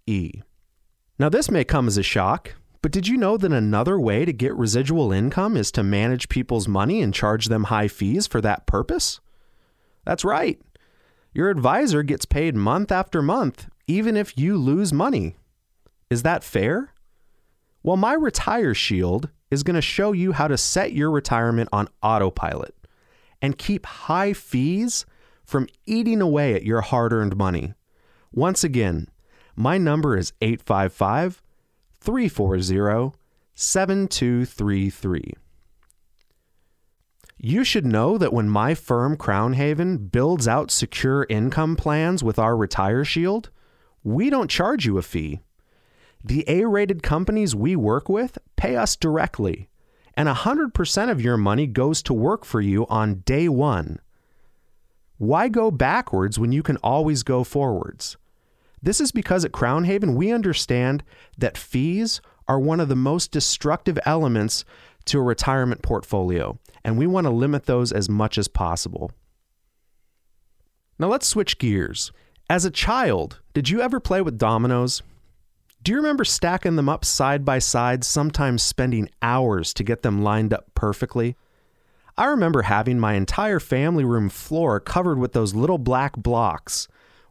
Now, 1.19 1.29
this 1.29 1.51
may 1.51 1.65
come 1.65 1.89
as 1.89 1.99
a 1.99 2.05
shock, 2.05 2.55
but 2.87 2.93
did 2.93 3.09
you 3.09 3.17
know 3.17 3.37
that 3.37 3.51
another 3.51 3.99
way 3.99 4.25
to 4.25 4.33
get 4.33 4.55
residual 4.55 5.11
income 5.11 5.57
is 5.57 5.73
to 5.73 5.83
manage 5.83 6.29
people's 6.29 6.69
money 6.69 7.03
and 7.03 7.13
charge 7.13 7.47
them 7.47 7.65
high 7.65 7.89
fees 7.89 8.29
for 8.29 8.41
that 8.41 8.65
purpose? 8.65 9.19
That's 10.05 10.25
right. 10.25 10.61
Your 11.35 11.51
advisor 11.51 12.05
gets 12.05 12.27
paid 12.27 12.55
month 12.55 12.93
after 12.93 13.23
month, 13.23 13.67
even 13.89 14.17
if 14.17 14.39
you 14.39 14.57
lose 14.57 14.93
money. 14.93 15.35
Is 16.11 16.23
that 16.23 16.45
fair? 16.45 16.93
Well, 17.83 17.97
my 17.97 18.13
Retire 18.13 18.73
Shield 18.73 19.31
is 19.51 19.65
going 19.65 19.75
to 19.75 19.83
show 19.83 20.13
you 20.13 20.31
how 20.31 20.47
to 20.47 20.57
set 20.57 20.93
your 20.93 21.11
retirement 21.11 21.69
on 21.73 21.89
autopilot 22.05 22.77
and 23.43 23.59
keep 23.59 23.85
high 23.85 24.33
fees 24.33 25.05
from 25.45 25.67
eating 25.87 26.23
away 26.23 26.55
at 26.55 26.63
your 26.63 26.83
hard 26.83 27.13
earned 27.13 27.37
money. 27.37 27.75
Once 28.31 28.63
again, 28.63 29.09
my 29.57 29.77
number 29.77 30.17
is 30.17 30.33
855 30.41 31.43
340 32.07 33.19
7233. 33.57 35.33
You 37.37 37.65
should 37.65 37.85
know 37.85 38.17
that 38.17 38.33
when 38.33 38.49
my 38.49 38.75
firm 38.75 39.17
Crown 39.17 39.55
Haven 39.55 39.99
builds 39.99 40.47
out 40.47 40.71
secure 40.71 41.27
income 41.29 41.75
plans 41.75 42.23
with 42.23 42.39
our 42.39 42.57
Retire 42.57 43.05
Shield, 43.05 43.51
we 44.05 44.31
don't 44.31 44.49
charge 44.49 44.87
you 44.87 44.99
a 44.99 45.03
fee. 45.03 45.41
The 46.23 46.45
A 46.47 46.65
rated 46.65 47.03
companies 47.03 47.57
we 47.57 47.75
work 47.75 48.09
with 48.09 48.39
pay 48.55 48.77
us 48.77 48.95
directly, 48.95 49.69
and 50.15 50.29
100% 50.29 51.11
of 51.11 51.21
your 51.21 51.37
money 51.37 51.67
goes 51.67 52.05
to 52.05 52.15
work 52.15 52.45
for 52.45 52.61
you 52.61 52.87
on 52.87 53.23
day 53.27 53.49
one. 53.49 53.99
Why 55.19 55.49
go 55.49 55.73
backwards 55.73 56.39
when 56.39 56.53
you 56.53 56.63
can 56.63 56.77
always 56.79 57.25
go 57.25 57.43
forwards? 57.43 58.17
This 58.87 59.01
is 59.01 59.11
because 59.11 59.45
at 59.45 59.51
Crown 59.51 59.83
Haven, 59.83 60.15
we 60.15 60.31
understand 60.31 61.03
that 61.37 61.59
fees 61.59 62.21
are 62.47 62.61
one 62.61 62.79
of 62.79 62.89
the 62.89 62.95
most 62.95 63.33
destructive 63.33 63.99
elements 64.07 64.65
to 65.07 65.19
a 65.19 65.23
retirement 65.25 65.83
portfolio, 65.83 66.57
and 66.85 66.97
we 66.97 67.09
want 67.09 67.25
to 67.25 67.33
limit 67.33 67.67
those 67.67 67.91
as 67.91 68.09
much 68.09 68.39
as 68.39 68.47
possible. 68.47 69.11
Now 71.01 71.09
let's 71.09 71.27
switch 71.27 71.59
gears. 71.59 72.13
As 72.49 72.65
a 72.65 72.71
child, 72.71 73.41
did 73.55 73.69
you 73.69 73.81
ever 73.81 73.99
play 73.99 74.23
with 74.23 74.39
dominoes? 74.39 75.03
Do 75.83 75.91
you 75.91 75.99
remember 75.99 76.25
stacking 76.25 76.77
them 76.77 76.89
up 76.89 77.05
side 77.05 77.45
by 77.45 77.59
side, 77.59 78.05
sometimes 78.05 78.63
spending 78.63 79.09
hours 79.21 79.75
to 79.75 79.83
get 79.83 80.03
them 80.03 80.23
lined 80.23 80.55
up 80.55 80.73
perfectly? 80.77 81.35
I 82.17 82.27
remember 82.27 82.63
having 82.63 83.01
my 83.01 83.15
entire 83.15 83.59
family 83.59 84.05
room 84.05 84.29
floor 84.29 84.79
covered 84.79 85.19
with 85.19 85.33
those 85.33 85.57
little 85.57 85.79
black 85.79 86.17
blocks, 86.17 86.87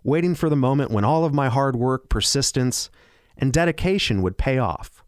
waiting 0.05 0.35
for 0.35 0.49
the 0.49 0.55
moment 0.55 0.91
when 0.91 1.03
all 1.03 1.25
of 1.25 1.33
my 1.33 1.49
hard 1.49 1.75
work, 1.75 2.07
persistence, 2.09 2.91
and 3.37 3.51
dedication 3.51 4.21
would 4.21 4.37
pay 4.37 4.59
off. 4.59 5.03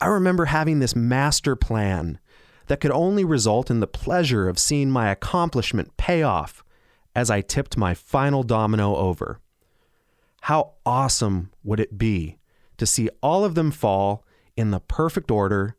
I 0.00 0.06
remember 0.06 0.46
having 0.46 0.80
this 0.80 0.96
master 0.96 1.54
plan 1.54 2.18
that 2.66 2.80
could 2.80 2.90
only 2.90 3.24
result 3.24 3.70
in 3.70 3.78
the 3.78 3.86
pleasure 3.86 4.48
of 4.48 4.58
seeing 4.58 4.90
my 4.90 5.10
accomplishment 5.10 5.96
pay 5.96 6.22
off 6.24 6.64
as 7.14 7.30
I 7.30 7.40
tipped 7.40 7.76
my 7.76 7.94
final 7.94 8.42
domino 8.42 8.96
over. 8.96 9.38
How 10.42 10.72
awesome 10.84 11.52
would 11.62 11.78
it 11.78 11.96
be 11.96 12.38
to 12.78 12.86
see 12.86 13.08
all 13.22 13.44
of 13.44 13.54
them 13.54 13.70
fall 13.70 14.24
in 14.56 14.72
the 14.72 14.80
perfect 14.80 15.30
order, 15.30 15.76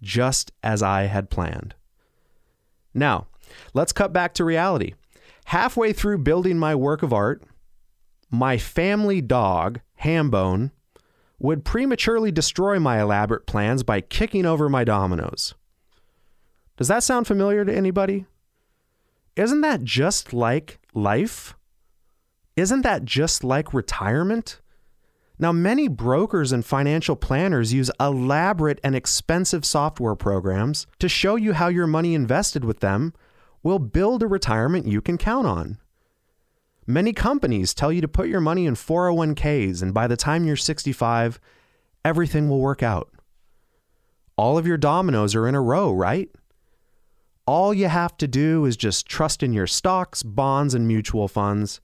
just 0.00 0.52
as 0.62 0.82
I 0.82 1.02
had 1.02 1.28
planned? 1.28 1.74
Now, 2.94 3.26
let's 3.74 3.92
cut 3.92 4.12
back 4.12 4.32
to 4.34 4.44
reality. 4.44 4.94
Halfway 5.46 5.92
through 5.92 6.18
building 6.18 6.58
my 6.58 6.74
work 6.74 7.02
of 7.02 7.12
art, 7.12 7.42
my 8.30 8.56
family 8.56 9.20
dog, 9.20 9.80
Hambone, 10.02 10.70
would 11.38 11.64
prematurely 11.64 12.30
destroy 12.30 12.78
my 12.78 13.00
elaborate 13.00 13.46
plans 13.46 13.82
by 13.82 14.00
kicking 14.00 14.46
over 14.46 14.68
my 14.68 14.84
dominoes. 14.84 15.54
Does 16.76 16.88
that 16.88 17.02
sound 17.02 17.26
familiar 17.26 17.64
to 17.64 17.74
anybody? 17.74 18.26
Isn't 19.36 19.60
that 19.62 19.82
just 19.82 20.32
like 20.32 20.78
life? 20.94 21.54
Isn't 22.56 22.82
that 22.82 23.04
just 23.04 23.44
like 23.44 23.74
retirement? 23.74 24.60
Now, 25.38 25.52
many 25.52 25.88
brokers 25.88 26.52
and 26.52 26.64
financial 26.64 27.16
planners 27.16 27.72
use 27.72 27.90
elaborate 27.98 28.78
and 28.84 28.94
expensive 28.94 29.64
software 29.64 30.14
programs 30.14 30.86
to 31.00 31.08
show 31.08 31.36
you 31.36 31.54
how 31.54 31.68
your 31.68 31.86
money 31.86 32.14
invested 32.14 32.64
with 32.64 32.80
them 32.80 33.12
will 33.62 33.78
build 33.78 34.22
a 34.22 34.26
retirement 34.26 34.86
you 34.86 35.00
can 35.00 35.18
count 35.18 35.46
on. 35.46 35.78
Many 36.86 37.12
companies 37.12 37.74
tell 37.74 37.92
you 37.92 38.00
to 38.00 38.08
put 38.08 38.28
your 38.28 38.40
money 38.40 38.66
in 38.66 38.74
401ks, 38.74 39.82
and 39.82 39.94
by 39.94 40.06
the 40.06 40.16
time 40.16 40.44
you're 40.44 40.56
65, 40.56 41.38
everything 42.04 42.48
will 42.48 42.60
work 42.60 42.82
out. 42.82 43.10
All 44.36 44.58
of 44.58 44.66
your 44.66 44.78
dominoes 44.78 45.34
are 45.34 45.46
in 45.46 45.54
a 45.54 45.60
row, 45.60 45.92
right? 45.92 46.28
All 47.46 47.72
you 47.72 47.88
have 47.88 48.16
to 48.18 48.26
do 48.26 48.64
is 48.64 48.76
just 48.76 49.06
trust 49.06 49.42
in 49.42 49.52
your 49.52 49.66
stocks, 49.66 50.22
bonds, 50.22 50.74
and 50.74 50.88
mutual 50.88 51.28
funds 51.28 51.80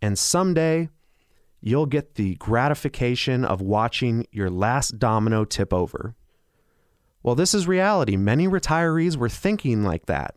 and 0.00 0.18
someday 0.18 0.88
you'll 1.60 1.86
get 1.86 2.14
the 2.14 2.36
gratification 2.36 3.44
of 3.44 3.60
watching 3.60 4.26
your 4.30 4.50
last 4.50 4.98
domino 4.98 5.44
tip 5.44 5.72
over. 5.72 6.14
Well, 7.22 7.34
this 7.34 7.52
is 7.52 7.66
reality. 7.66 8.16
Many 8.16 8.46
retirees 8.46 9.16
were 9.16 9.28
thinking 9.28 9.82
like 9.82 10.06
that. 10.06 10.36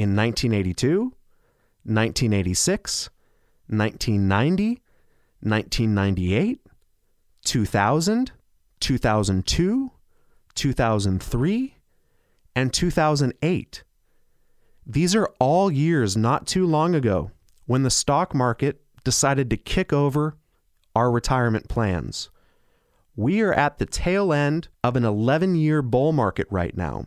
In 0.00 0.16
1982, 0.16 1.12
1986, 1.84 3.10
1990, 3.66 4.80
1998, 5.42 6.60
2000, 7.44 8.32
2002, 8.80 9.90
2003, 10.54 11.76
and 12.56 12.72
2008. 12.72 13.82
These 14.86 15.14
are 15.14 15.34
all 15.38 15.70
years 15.70 16.16
not 16.16 16.46
too 16.46 16.66
long 16.66 16.94
ago 16.94 17.30
when 17.66 17.82
the 17.82 17.90
stock 17.90 18.34
market 18.34 18.80
decided 19.04 19.50
to 19.50 19.58
kick 19.58 19.92
over 19.92 20.38
our 20.96 21.10
retirement 21.10 21.68
plans. 21.68 22.30
We 23.16 23.42
are 23.42 23.52
at 23.52 23.76
the 23.76 23.84
tail 23.84 24.32
end 24.32 24.68
of 24.82 24.96
an 24.96 25.02
11-year 25.02 25.82
bull 25.82 26.12
market 26.12 26.46
right 26.50 26.74
now. 26.74 27.04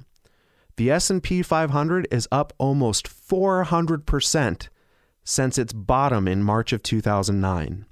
The 0.75 0.89
S&P 0.89 1.43
500 1.43 2.07
is 2.11 2.27
up 2.31 2.53
almost 2.57 3.07
400% 3.07 4.69
since 5.23 5.57
its 5.57 5.73
bottom 5.73 6.27
in 6.27 6.43
March 6.43 6.73
of 6.73 6.81
2009. 6.81 7.85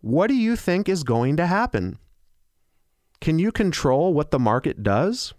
What 0.00 0.28
do 0.28 0.34
you 0.34 0.54
think 0.54 0.88
is 0.88 1.02
going 1.02 1.36
to 1.38 1.46
happen? 1.46 1.98
Can 3.20 3.38
you 3.38 3.50
control 3.50 4.14
what 4.14 4.30
the 4.30 4.38
market 4.38 4.82
does? 4.82 5.34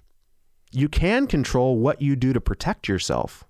You 0.72 0.90
can 0.90 1.28
control 1.28 1.78
what 1.78 2.02
you 2.02 2.16
do 2.16 2.34
to 2.34 2.42
protect 2.42 2.88
yourself. 2.88 3.46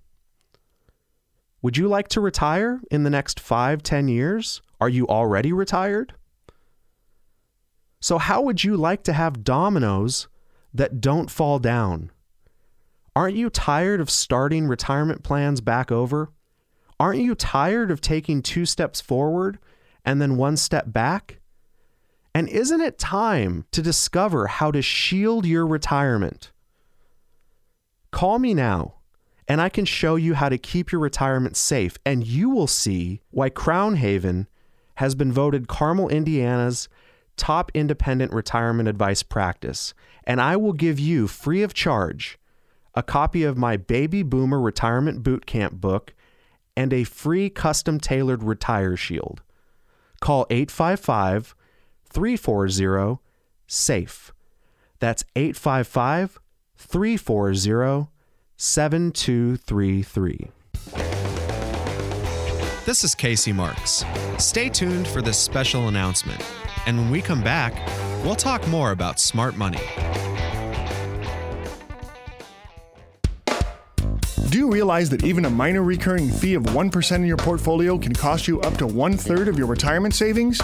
Would 1.61 1.77
you 1.77 1.87
like 1.87 2.07
to 2.09 2.21
retire 2.21 2.79
in 2.91 3.03
the 3.03 3.09
next 3.09 3.39
five, 3.39 3.83
ten 3.83 4.07
years? 4.07 4.61
Are 4.79 4.87
you 4.87 5.07
already 5.07 5.51
retired? 5.51 6.13
So, 7.99 8.17
how 8.17 8.41
would 8.43 8.63
you 8.63 8.77
like 8.77 9.03
to 9.03 9.13
have 9.13 9.43
dominoes 9.43 10.29
that 10.73 11.01
don't 11.01 11.29
fall 11.29 11.59
down? 11.59 12.11
Aren't 13.15 13.35
you 13.35 13.49
tired 13.49 13.99
of 13.99 14.09
starting 14.09 14.67
retirement 14.67 15.23
plans 15.23 15.61
back 15.61 15.91
over? 15.91 16.29
Aren't 16.99 17.21
you 17.21 17.35
tired 17.35 17.91
of 17.91 18.01
taking 18.01 18.41
two 18.41 18.65
steps 18.65 19.01
forward 19.01 19.59
and 20.05 20.21
then 20.21 20.37
one 20.37 20.57
step 20.57 20.91
back? 20.91 21.39
And 22.33 22.47
isn't 22.49 22.81
it 22.81 22.99
time 22.99 23.65
to 23.71 23.81
discover 23.81 24.47
how 24.47 24.71
to 24.71 24.81
shield 24.81 25.45
your 25.45 25.65
retirement? 25.65 26.51
Call 28.11 28.39
me 28.39 28.53
now 28.53 28.99
and 29.49 29.59
I 29.59 29.67
can 29.67 29.83
show 29.83 30.15
you 30.15 30.35
how 30.35 30.47
to 30.47 30.59
keep 30.59 30.91
your 30.91 31.01
retirement 31.01 31.57
safe, 31.57 31.97
and 32.05 32.25
you 32.25 32.51
will 32.51 32.67
see 32.67 33.21
why 33.31 33.49
Crown 33.49 33.95
Haven 33.95 34.47
has 34.95 35.15
been 35.15 35.33
voted 35.33 35.67
Carmel, 35.67 36.07
Indiana's 36.07 36.87
top 37.35 37.71
independent 37.73 38.31
retirement 38.31 38.87
advice 38.87 39.23
practice. 39.23 39.95
And 40.23 40.39
I 40.39 40.55
will 40.55 40.73
give 40.73 40.99
you 40.99 41.27
free 41.27 41.63
of 41.63 41.73
charge 41.73 42.37
a 42.99 43.03
copy 43.03 43.43
of 43.43 43.57
my 43.57 43.77
Baby 43.77 44.23
Boomer 44.23 44.59
Retirement 44.59 45.23
Bootcamp 45.23 45.79
book 45.79 46.13
and 46.75 46.91
a 46.91 47.05
free 47.05 47.49
custom 47.49 47.97
tailored 47.97 48.43
Retire 48.43 48.97
Shield. 48.97 49.41
Call 50.19 50.45
855 50.49 51.55
340 52.03 53.19
SAFE. 53.67 54.33
That's 54.99 55.23
855 55.33 56.39
340 56.75 58.09
7233. 58.57 60.51
This 62.85 63.05
is 63.05 63.15
Casey 63.15 63.53
Marks. 63.53 64.03
Stay 64.39 64.67
tuned 64.67 65.07
for 65.07 65.21
this 65.21 65.37
special 65.37 65.87
announcement. 65.87 66.43
And 66.85 66.97
when 66.97 67.09
we 67.09 67.21
come 67.21 67.41
back, 67.41 67.73
we'll 68.25 68.35
talk 68.35 68.67
more 68.67 68.91
about 68.91 69.21
smart 69.21 69.55
money. 69.55 69.79
Do 74.49 74.57
you 74.57 74.67
realize 74.67 75.11
that 75.11 75.23
even 75.23 75.45
a 75.45 75.49
minor 75.51 75.83
recurring 75.83 76.27
fee 76.27 76.55
of 76.55 76.63
1% 76.63 77.15
in 77.15 77.23
your 77.23 77.37
portfolio 77.37 77.99
can 77.99 78.15
cost 78.15 78.47
you 78.47 78.59
up 78.61 78.77
to 78.77 78.87
one 78.87 79.15
third 79.15 79.47
of 79.47 79.59
your 79.59 79.67
retirement 79.67 80.15
savings? 80.15 80.59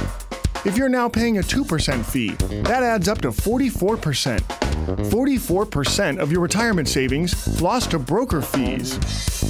If 0.66 0.78
you're 0.78 0.90
now 0.90 1.08
paying 1.08 1.38
a 1.38 1.42
2% 1.42 2.04
fee, 2.04 2.32
that 2.64 2.82
adds 2.82 3.08
up 3.08 3.22
to 3.22 3.30
44%. 3.30 4.40
44% 4.86 6.18
of 6.18 6.32
your 6.32 6.42
retirement 6.42 6.88
savings 6.88 7.62
lost 7.62 7.92
to 7.92 8.00
broker 8.00 8.42
fees. 8.42 8.98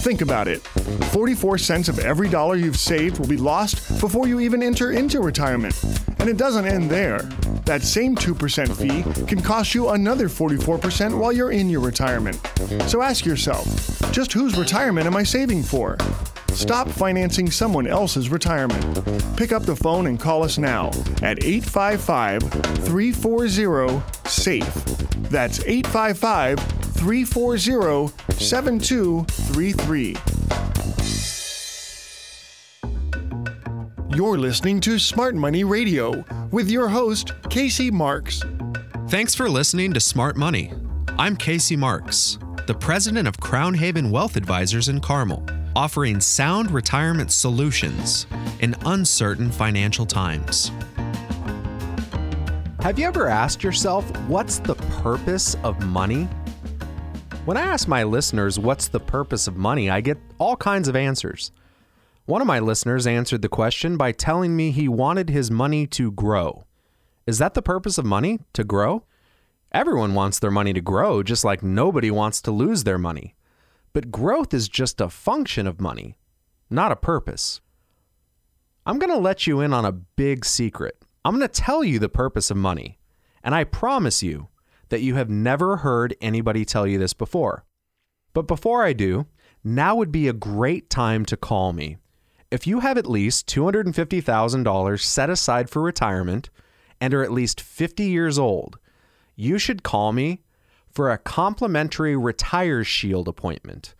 Think 0.04 0.22
about 0.22 0.48
it 0.48 0.60
44 1.14 1.58
cents 1.58 1.88
of 1.88 2.00
every 2.00 2.30
dollar 2.30 2.56
you've 2.56 2.78
saved 2.78 3.20
will 3.20 3.28
be 3.28 3.38
lost 3.38 4.00
before 4.02 4.28
you 4.28 4.40
even 4.40 4.62
enter 4.62 4.92
into 4.92 5.22
retirement. 5.22 5.82
And 6.20 6.30
it 6.30 6.38
doesn't 6.38 6.66
end 6.66 6.90
there. 6.90 7.20
That 7.66 7.82
same 7.82 8.16
2% 8.16 8.76
fee 8.76 9.26
can 9.26 9.42
cost 9.42 9.74
you 9.74 9.90
another 9.90 10.28
44% 10.28 11.18
while 11.18 11.32
you're 11.32 11.52
in 11.52 11.70
your 11.70 11.82
retirement. 11.82 12.40
So 12.88 13.02
ask 13.02 13.26
yourself 13.26 13.66
just 14.12 14.34
whose 14.34 14.58
retirement 14.58 15.08
am 15.08 15.16
I 15.16 15.24
saving 15.24 15.64
for? 15.64 15.98
Stop 16.56 16.90
financing 16.90 17.52
someone 17.52 17.86
else's 17.86 18.30
retirement. 18.30 18.82
Pick 19.36 19.52
up 19.52 19.64
the 19.64 19.76
phone 19.76 20.08
and 20.08 20.18
call 20.18 20.42
us 20.42 20.58
now 20.58 20.88
at 21.22 21.44
855 21.44 22.44
340 22.44 24.02
SAFE. 24.26 24.74
That's 25.30 25.60
855 25.66 26.58
340 26.58 28.14
7233. 28.40 30.16
You're 34.16 34.38
listening 34.38 34.80
to 34.80 34.98
Smart 34.98 35.36
Money 35.36 35.66
Radio 35.66 36.24
with 36.52 36.70
your 36.70 36.88
host, 36.88 37.34
Casey 37.50 37.92
Marks. 37.92 38.42
Thanks 39.10 39.36
for 39.36 39.50
listening 39.50 39.92
to 39.92 40.00
Smart 40.00 40.38
Money. 40.38 40.72
I'm 41.20 41.36
Casey 41.36 41.76
Marks, 41.76 42.40
the 42.66 42.76
president 42.76 43.28
of 43.28 43.38
Crown 43.42 43.74
Haven 43.74 44.10
Wealth 44.10 44.38
Advisors 44.38 44.88
in 44.88 45.02
Carmel 45.02 45.46
offering 45.76 46.22
sound 46.22 46.72
retirement 46.72 47.32
solutions 47.32 48.28
in 48.62 48.76
uncertain 48.86 49.52
financial 49.52 50.06
times. 50.06 50.72
Have 52.82 52.98
you 52.98 53.08
ever 53.08 53.28
asked 53.28 53.64
yourself, 53.64 54.06
what's 54.28 54.60
the 54.60 54.76
purpose 54.76 55.56
of 55.64 55.84
money? 55.88 56.30
When 57.46 57.58
I 57.58 57.62
ask 57.62 57.88
my 57.88 58.04
listeners, 58.04 58.58
what's 58.58 58.88
the 58.88 59.00
purpose 59.00 59.48
of 59.48 59.58
money, 59.58 59.90
I 59.90 60.02
get 60.02 60.18
all 60.38 60.56
kinds 60.56 60.88
of 60.88 60.96
answers. 60.96 61.52
One 62.26 62.42
of 62.42 62.48
my 62.48 62.60
listeners 62.60 63.06
answered 63.06 63.42
the 63.42 63.50
question 63.50 63.98
by 63.98 64.12
telling 64.12 64.56
me 64.56 64.72
he 64.72 64.88
wanted 64.88 65.30
his 65.30 65.52
money 65.52 65.86
to 65.88 66.12
grow. 66.12 66.66
Is 67.28 67.38
that 67.40 67.54
the 67.54 67.62
purpose 67.62 67.98
of 67.98 68.06
money? 68.06 68.40
To 68.54 68.64
grow? 68.64 69.04
Everyone 69.72 70.14
wants 70.14 70.40
their 70.40 70.52
money 70.52 70.74
to 70.74 70.82
grow, 70.82 71.22
just 71.22 71.44
like 71.44 71.62
nobody 71.62 72.10
wants 72.10 72.42
to 72.44 72.52
lose 72.52 72.84
their 72.84 72.98
money. 72.98 73.36
But 73.96 74.12
growth 74.12 74.54
is 74.54 74.68
just 74.68 75.00
a 75.00 75.08
function 75.08 75.66
of 75.66 75.80
money, 75.80 76.18
not 76.70 76.92
a 76.92 76.98
purpose. 76.98 77.62
I'm 78.86 79.00
going 79.00 79.10
to 79.10 79.18
let 79.18 79.48
you 79.48 79.62
in 79.62 79.72
on 79.72 79.86
a 79.86 79.94
big 79.94 80.44
secret. 80.44 81.02
I'm 81.24 81.38
going 81.38 81.48
to 81.48 81.62
tell 81.62 81.82
you 81.82 81.98
the 81.98 82.10
purpose 82.10 82.52
of 82.52 82.58
money, 82.58 83.00
and 83.42 83.56
I 83.56 83.64
promise 83.64 84.22
you 84.22 84.50
that 84.90 85.00
you 85.00 85.16
have 85.16 85.30
never 85.30 85.78
heard 85.78 86.14
anybody 86.20 86.66
tell 86.66 86.86
you 86.86 86.98
this 86.98 87.14
before. 87.14 87.64
But 88.34 88.48
before 88.48 88.84
I 88.84 88.92
do, 88.92 89.28
now 89.64 89.96
would 89.96 90.12
be 90.12 90.28
a 90.28 90.34
great 90.34 90.90
time 90.90 91.24
to 91.28 91.38
call 91.38 91.72
me. 91.72 91.96
If 92.52 92.68
you 92.68 92.82
have 92.82 92.98
at 92.98 93.10
least 93.10 93.48
$250,000 93.48 95.00
set 95.00 95.30
aside 95.30 95.70
for 95.70 95.82
retirement 95.82 96.50
and 97.00 97.14
are 97.14 97.24
at 97.24 97.32
least 97.32 97.62
50 97.62 98.04
years 98.04 98.38
old, 98.38 98.78
you 99.38 99.58
should 99.58 99.84
call 99.84 100.12
me 100.12 100.42
for 100.96 101.12
a 101.12 101.18
complimentary 101.18 102.16
Retire 102.16 102.86
Shield 102.86 103.28
appointment. 103.28 103.94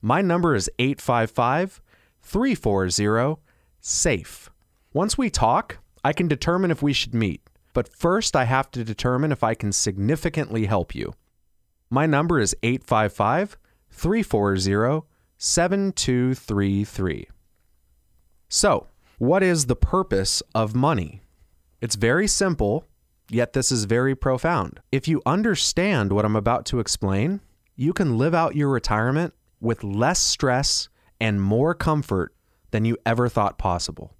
My 0.00 0.22
number 0.22 0.54
is 0.54 0.70
855 0.78 1.82
340 2.22 3.40
SAFE. 3.80 4.50
Once 4.94 5.18
we 5.18 5.28
talk, 5.28 5.78
I 6.02 6.14
can 6.14 6.26
determine 6.26 6.70
if 6.70 6.82
we 6.82 6.94
should 6.94 7.14
meet, 7.14 7.42
but 7.74 7.92
first 7.92 8.34
I 8.34 8.44
have 8.44 8.70
to 8.70 8.82
determine 8.82 9.30
if 9.30 9.44
I 9.44 9.52
can 9.52 9.72
significantly 9.72 10.64
help 10.64 10.94
you. 10.94 11.12
My 11.90 12.06
number 12.06 12.40
is 12.40 12.56
855 12.62 13.58
340 13.90 15.06
7233. 15.36 17.28
So, 18.48 18.86
what 19.18 19.42
is 19.42 19.66
the 19.66 19.76
purpose 19.76 20.42
of 20.54 20.74
money? 20.74 21.20
It's 21.82 21.96
very 21.96 22.26
simple 22.26 22.86
Yet 23.30 23.52
this 23.52 23.70
is 23.70 23.84
very 23.84 24.14
profound. 24.14 24.80
If 24.90 25.06
you 25.06 25.20
understand 25.26 26.12
what 26.12 26.24
I'm 26.24 26.36
about 26.36 26.64
to 26.66 26.80
explain, 26.80 27.40
you 27.76 27.92
can 27.92 28.16
live 28.16 28.34
out 28.34 28.56
your 28.56 28.70
retirement 28.70 29.34
with 29.60 29.84
less 29.84 30.18
stress 30.18 30.88
and 31.20 31.42
more 31.42 31.74
comfort 31.74 32.34
than 32.70 32.84
you 32.84 32.96
ever 33.04 33.28
thought 33.28 33.58
possible. 33.58 34.14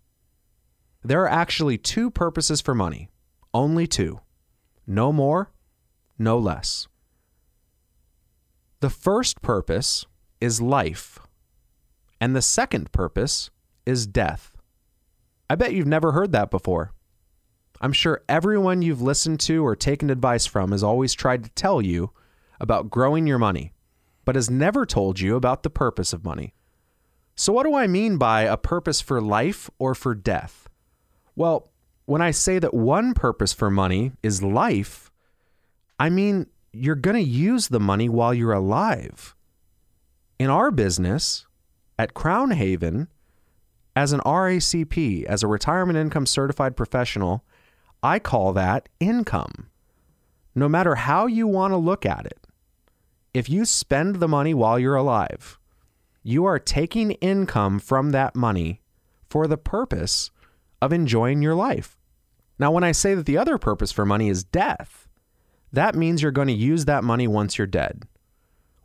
There 1.03 1.23
are 1.23 1.29
actually 1.29 1.79
two 1.79 2.11
purposes 2.11 2.61
for 2.61 2.75
money, 2.75 3.09
only 3.55 3.87
two. 3.87 4.21
No 4.87 5.13
more, 5.13 5.53
no 6.19 6.39
less. 6.39 6.89
The 8.81 8.91
first 8.91 9.43
purpose 9.43 10.07
is 10.41 10.61
life, 10.61 11.19
and 12.21 12.35
the 12.35 12.43
second 12.43 12.93
purpose 12.93 13.51
is 13.87 14.07
death. 14.07 14.53
I 15.49 15.55
bet 15.55 15.73
you've 15.73 15.87
never 15.87 16.13
heard 16.13 16.33
that 16.33 16.51
before. 16.51 16.93
I'm 17.81 17.93
sure 17.93 18.23
everyone 18.29 18.83
you've 18.83 19.03
listened 19.03 19.41
to 19.41 19.65
or 19.65 19.77
taken 19.77 20.11
advice 20.11 20.47
from 20.47 20.73
has 20.73 20.83
always 20.83 21.15
tried 21.15 21.45
to 21.45 21.51
tell 21.51 21.81
you 21.81 22.11
about 22.61 22.91
growing 22.91 23.27
your 23.27 23.39
money, 23.39 23.73
but 24.25 24.35
has 24.35 24.51
never 24.51 24.85
told 24.85 25.21
you 25.21 25.37
about 25.37 25.63
the 25.63 25.71
purpose 25.71 26.13
of 26.13 26.25
money. 26.25 26.55
So, 27.37 27.53
what 27.53 27.65
do 27.65 27.75
I 27.75 27.87
mean 27.87 28.19
by 28.19 28.43
a 28.43 28.57
purpose 28.57 29.01
for 29.01 29.21
life 29.21 29.71
or 29.79 29.95
for 29.95 30.15
death? 30.15 30.69
Well, 31.37 31.71
when 32.05 32.21
I 32.21 32.33
say 32.33 32.59
that 32.59 32.75
one 32.75 33.15
purpose 33.15 33.53
for 33.53 33.71
money 33.71 34.13
is 34.23 34.43
life, 34.43 35.13
I 36.01 36.11
mean 36.11 36.47
you're 36.73 36.95
going 36.95 37.17
to 37.17 37.23
use 37.23 37.69
the 37.69 37.81
money 37.81 38.09
while 38.09 38.35
you're 38.35 38.53
alive. 38.53 39.35
In 40.39 40.51
our 40.51 40.71
business, 40.71 41.47
at 41.99 42.15
Crown 42.15 42.53
Haven, 42.53 43.09
as 43.97 44.13
an 44.13 44.21
RICP, 44.21 45.25
as 45.25 45.43
a 45.43 45.49
retirement 45.49 45.99
income 45.99 46.27
certified 46.27 46.77
professional, 46.77 47.45
I 48.03 48.19
call 48.19 48.53
that 48.53 48.89
income. 49.01 49.71
No 50.55 50.69
matter 50.69 50.95
how 50.95 51.27
you 51.27 51.47
want 51.47 51.73
to 51.73 51.77
look 51.77 52.07
at 52.07 52.27
it, 52.27 52.39
if 53.35 53.49
you 53.49 53.65
spend 53.65 54.17
the 54.17 54.29
money 54.29 54.55
while 54.55 54.79
you're 54.79 54.97
alive, 54.97 55.59
you 56.23 56.45
are 56.45 56.59
taking 56.59 57.13
income 57.13 57.79
from 57.79 58.11
that 58.11 58.35
money 58.35 58.81
for 59.29 59.47
the 59.47 59.57
purpose 59.57 60.31
of 60.81 60.93
enjoying 60.93 61.43
your 61.43 61.55
life. 61.55 61.97
Now, 62.59 62.71
when 62.73 62.85
I 62.85 62.93
say 62.93 63.15
that 63.15 63.27
the 63.27 63.39
other 63.39 63.59
purpose 63.59 63.93
for 63.93 64.05
money 64.05 64.29
is 64.29 64.45
death, 64.45 65.09
that 65.73 65.95
means 65.95 66.23
you're 66.23 66.33
going 66.33 66.49
to 66.49 66.55
use 66.55 66.87
that 66.87 67.05
money 67.05 67.29
once 67.29 67.59
you're 67.59 67.67
dead. 67.67 68.05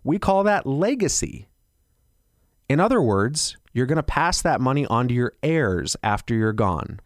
We 0.04 0.20
call 0.20 0.44
that 0.44 0.68
legacy. 0.68 1.48
In 2.68 2.80
other 2.80 3.02
words, 3.02 3.58
you're 3.74 3.86
going 3.86 3.98
to 3.98 4.04
pass 4.04 4.42
that 4.42 4.62
money 4.62 4.86
on 4.88 5.08
to 5.08 5.14
your 5.14 5.34
heirs 5.42 5.96
after 6.04 6.36
you're 6.36 6.54
gone. 6.54 7.00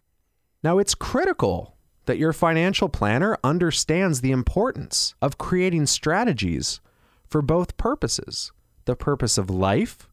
Now, 0.62 0.78
it's 0.78 0.94
critical 0.94 1.77
that 2.08 2.16
your 2.16 2.32
financial 2.32 2.88
planner 2.88 3.36
understands 3.44 4.22
the 4.22 4.30
importance 4.30 5.14
of 5.20 5.36
creating 5.36 5.84
strategies 5.84 6.80
for 7.26 7.42
both 7.42 7.76
purposes 7.76 8.50
the 8.86 8.96
purpose 8.96 9.36
of 9.36 9.50
life 9.50 10.08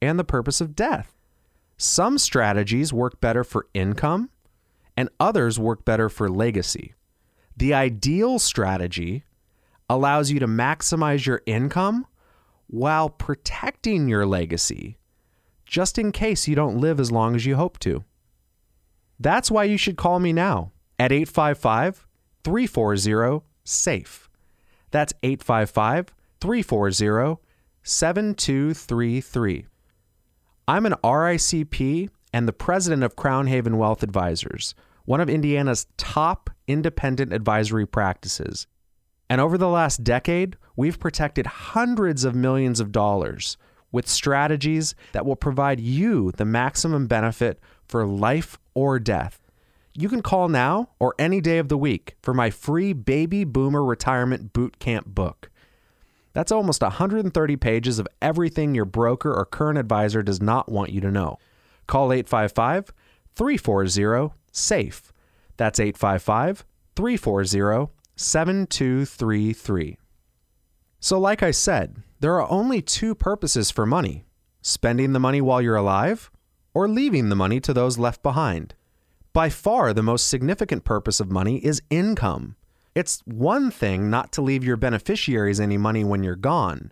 and 0.00 0.16
the 0.16 0.24
purpose 0.24 0.60
of 0.60 0.76
death. 0.76 1.12
Some 1.76 2.18
strategies 2.18 2.92
work 2.92 3.20
better 3.20 3.42
for 3.42 3.66
income, 3.74 4.30
and 4.96 5.08
others 5.18 5.58
work 5.58 5.84
better 5.84 6.08
for 6.08 6.30
legacy. 6.30 6.94
The 7.56 7.74
ideal 7.74 8.38
strategy 8.38 9.24
allows 9.88 10.30
you 10.30 10.38
to 10.38 10.46
maximize 10.46 11.26
your 11.26 11.42
income 11.46 12.06
while 12.68 13.10
protecting 13.10 14.06
your 14.06 14.24
legacy, 14.24 14.98
just 15.66 15.98
in 15.98 16.12
case 16.12 16.46
you 16.46 16.54
don't 16.54 16.78
live 16.78 17.00
as 17.00 17.10
long 17.10 17.34
as 17.34 17.44
you 17.44 17.56
hope 17.56 17.80
to. 17.80 18.04
That's 19.18 19.50
why 19.50 19.64
you 19.64 19.76
should 19.76 19.96
call 19.96 20.20
me 20.20 20.32
now 20.32 20.70
at 21.00 21.10
855 21.12 22.06
340 22.44 23.42
SAFE. 23.64 24.28
That's 24.90 25.14
855 25.22 26.12
340 26.42 27.40
7233. 27.82 29.66
I'm 30.68 30.84
an 30.84 30.94
RICP 31.02 32.10
and 32.34 32.46
the 32.46 32.52
president 32.52 33.02
of 33.02 33.16
Crown 33.16 33.46
Haven 33.46 33.78
Wealth 33.78 34.02
Advisors, 34.02 34.74
one 35.06 35.22
of 35.22 35.30
Indiana's 35.30 35.86
top 35.96 36.50
independent 36.68 37.32
advisory 37.32 37.86
practices. 37.86 38.66
And 39.30 39.40
over 39.40 39.56
the 39.56 39.68
last 39.68 40.04
decade, 40.04 40.58
we've 40.76 41.00
protected 41.00 41.46
hundreds 41.46 42.24
of 42.24 42.34
millions 42.34 42.78
of 42.78 42.92
dollars 42.92 43.56
with 43.90 44.06
strategies 44.06 44.94
that 45.12 45.24
will 45.24 45.34
provide 45.34 45.80
you 45.80 46.30
the 46.32 46.44
maximum 46.44 47.06
benefit 47.06 47.58
for 47.86 48.06
life 48.06 48.58
or 48.74 48.98
death. 48.98 49.39
You 49.92 50.08
can 50.08 50.22
call 50.22 50.48
now 50.48 50.90
or 51.00 51.14
any 51.18 51.40
day 51.40 51.58
of 51.58 51.68
the 51.68 51.76
week 51.76 52.14
for 52.22 52.32
my 52.32 52.50
free 52.50 52.92
Baby 52.92 53.44
Boomer 53.44 53.84
Retirement 53.84 54.52
Boot 54.52 54.78
Camp 54.78 55.06
book. 55.06 55.50
That's 56.32 56.52
almost 56.52 56.80
130 56.80 57.56
pages 57.56 57.98
of 57.98 58.06
everything 58.22 58.74
your 58.74 58.84
broker 58.84 59.34
or 59.34 59.44
current 59.44 59.78
advisor 59.78 60.22
does 60.22 60.40
not 60.40 60.70
want 60.70 60.90
you 60.92 61.00
to 61.00 61.10
know. 61.10 61.38
Call 61.88 62.12
855 62.12 62.92
340 63.34 64.34
SAFE. 64.52 65.12
That's 65.56 65.80
855 65.80 66.64
340 66.94 67.92
7233. 68.14 69.98
So, 71.00 71.18
like 71.18 71.42
I 71.42 71.50
said, 71.50 72.02
there 72.20 72.40
are 72.40 72.50
only 72.50 72.80
two 72.80 73.14
purposes 73.14 73.70
for 73.70 73.86
money 73.86 74.24
spending 74.62 75.14
the 75.14 75.20
money 75.20 75.40
while 75.40 75.62
you're 75.62 75.74
alive 75.74 76.30
or 76.74 76.86
leaving 76.86 77.28
the 77.28 77.36
money 77.36 77.58
to 77.60 77.72
those 77.72 77.98
left 77.98 78.22
behind. 78.22 78.74
By 79.32 79.48
far, 79.48 79.92
the 79.92 80.02
most 80.02 80.28
significant 80.28 80.84
purpose 80.84 81.20
of 81.20 81.30
money 81.30 81.64
is 81.64 81.82
income. 81.88 82.56
It's 82.94 83.22
one 83.24 83.70
thing 83.70 84.10
not 84.10 84.32
to 84.32 84.42
leave 84.42 84.64
your 84.64 84.76
beneficiaries 84.76 85.60
any 85.60 85.76
money 85.76 86.02
when 86.02 86.24
you're 86.24 86.34
gone, 86.34 86.90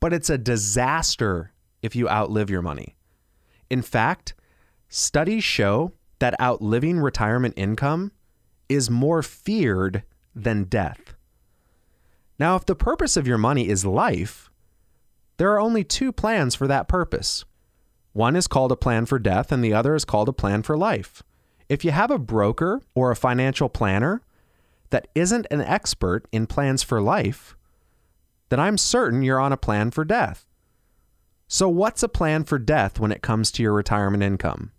but 0.00 0.12
it's 0.14 0.30
a 0.30 0.38
disaster 0.38 1.52
if 1.82 1.94
you 1.94 2.08
outlive 2.08 2.48
your 2.48 2.62
money. 2.62 2.96
In 3.68 3.82
fact, 3.82 4.34
studies 4.88 5.44
show 5.44 5.92
that 6.18 6.40
outliving 6.40 6.98
retirement 6.98 7.54
income 7.56 8.12
is 8.68 8.88
more 8.88 9.22
feared 9.22 10.02
than 10.34 10.64
death. 10.64 11.14
Now, 12.38 12.56
if 12.56 12.64
the 12.64 12.74
purpose 12.74 13.18
of 13.18 13.26
your 13.26 13.36
money 13.36 13.68
is 13.68 13.84
life, 13.84 14.50
there 15.36 15.52
are 15.52 15.60
only 15.60 15.84
two 15.84 16.10
plans 16.12 16.54
for 16.54 16.66
that 16.66 16.88
purpose. 16.88 17.44
One 18.12 18.34
is 18.34 18.46
called 18.46 18.72
a 18.72 18.76
plan 18.76 19.04
for 19.04 19.18
death, 19.18 19.52
and 19.52 19.62
the 19.62 19.74
other 19.74 19.94
is 19.94 20.06
called 20.06 20.28
a 20.28 20.32
plan 20.32 20.62
for 20.62 20.76
life. 20.76 21.22
If 21.70 21.84
you 21.84 21.92
have 21.92 22.10
a 22.10 22.18
broker 22.18 22.82
or 22.96 23.12
a 23.12 23.16
financial 23.16 23.68
planner 23.68 24.22
that 24.90 25.06
isn't 25.14 25.46
an 25.52 25.60
expert 25.60 26.26
in 26.32 26.48
plans 26.48 26.82
for 26.82 27.00
life, 27.00 27.56
then 28.48 28.58
I'm 28.58 28.76
certain 28.76 29.22
you're 29.22 29.38
on 29.38 29.52
a 29.52 29.56
plan 29.56 29.92
for 29.92 30.04
death. 30.04 30.46
So, 31.46 31.68
what's 31.68 32.02
a 32.02 32.08
plan 32.08 32.42
for 32.42 32.58
death 32.58 32.98
when 32.98 33.12
it 33.12 33.22
comes 33.22 33.52
to 33.52 33.62
your 33.62 33.72
retirement 33.72 34.24
income? 34.24 34.72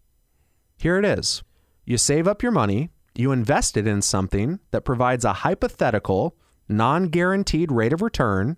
Here 0.77 0.97
it 0.99 1.05
is 1.05 1.43
you 1.85 1.97
save 1.97 2.27
up 2.27 2.43
your 2.43 2.51
money, 2.51 2.89
you 3.15 3.31
invest 3.31 3.77
it 3.77 3.87
in 3.87 4.01
something 4.01 4.59
that 4.71 4.83
provides 4.83 5.23
a 5.23 5.33
hypothetical, 5.47 6.35
non 6.67 7.05
guaranteed 7.05 7.71
rate 7.71 7.93
of 7.93 8.01
return, 8.01 8.57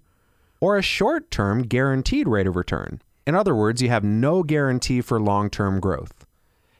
or 0.59 0.75
a 0.75 0.81
short 0.81 1.29
term 1.29 1.61
guaranteed 1.61 2.27
rate 2.27 2.47
of 2.47 2.55
return. 2.55 2.99
In 3.27 3.35
other 3.35 3.53
words, 3.53 3.79
you 3.79 3.89
have 3.89 4.03
no 4.03 4.41
guarantee 4.41 5.01
for 5.01 5.19
long 5.19 5.51
term 5.51 5.79
growth. 5.79 6.22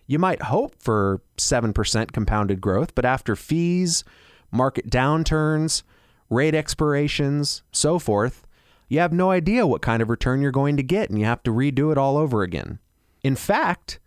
You 0.05 0.19
might 0.19 0.43
hope 0.43 0.75
for 0.81 1.21
7% 1.37 2.11
compounded 2.11 2.61
growth, 2.61 2.93
but 2.95 3.05
after 3.05 3.35
fees, 3.35 4.03
market 4.51 4.89
downturns, 4.89 5.83
rate 6.29 6.55
expirations, 6.55 7.63
so 7.71 7.99
forth, 7.99 8.45
you 8.89 8.99
have 8.99 9.13
no 9.13 9.31
idea 9.31 9.65
what 9.65 9.81
kind 9.81 10.01
of 10.01 10.09
return 10.09 10.41
you're 10.41 10.51
going 10.51 10.77
to 10.77 10.83
get 10.83 11.09
and 11.09 11.17
you 11.17 11.25
have 11.25 11.43
to 11.43 11.51
redo 11.51 11.91
it 11.91 11.97
all 11.97 12.17
over 12.17 12.43
again. 12.43 12.79
In 13.23 13.35
fact, 13.35 13.99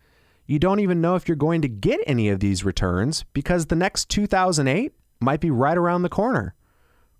you 0.46 0.58
don't 0.58 0.80
even 0.80 1.00
know 1.00 1.16
if 1.16 1.26
you're 1.26 1.36
going 1.36 1.62
to 1.62 1.68
get 1.68 2.00
any 2.06 2.28
of 2.28 2.40
these 2.40 2.64
returns 2.64 3.24
because 3.32 3.66
the 3.66 3.74
next 3.76 4.08
2008 4.10 4.92
might 5.20 5.40
be 5.40 5.50
right 5.50 5.76
around 5.76 6.02
the 6.02 6.08
corner. 6.08 6.54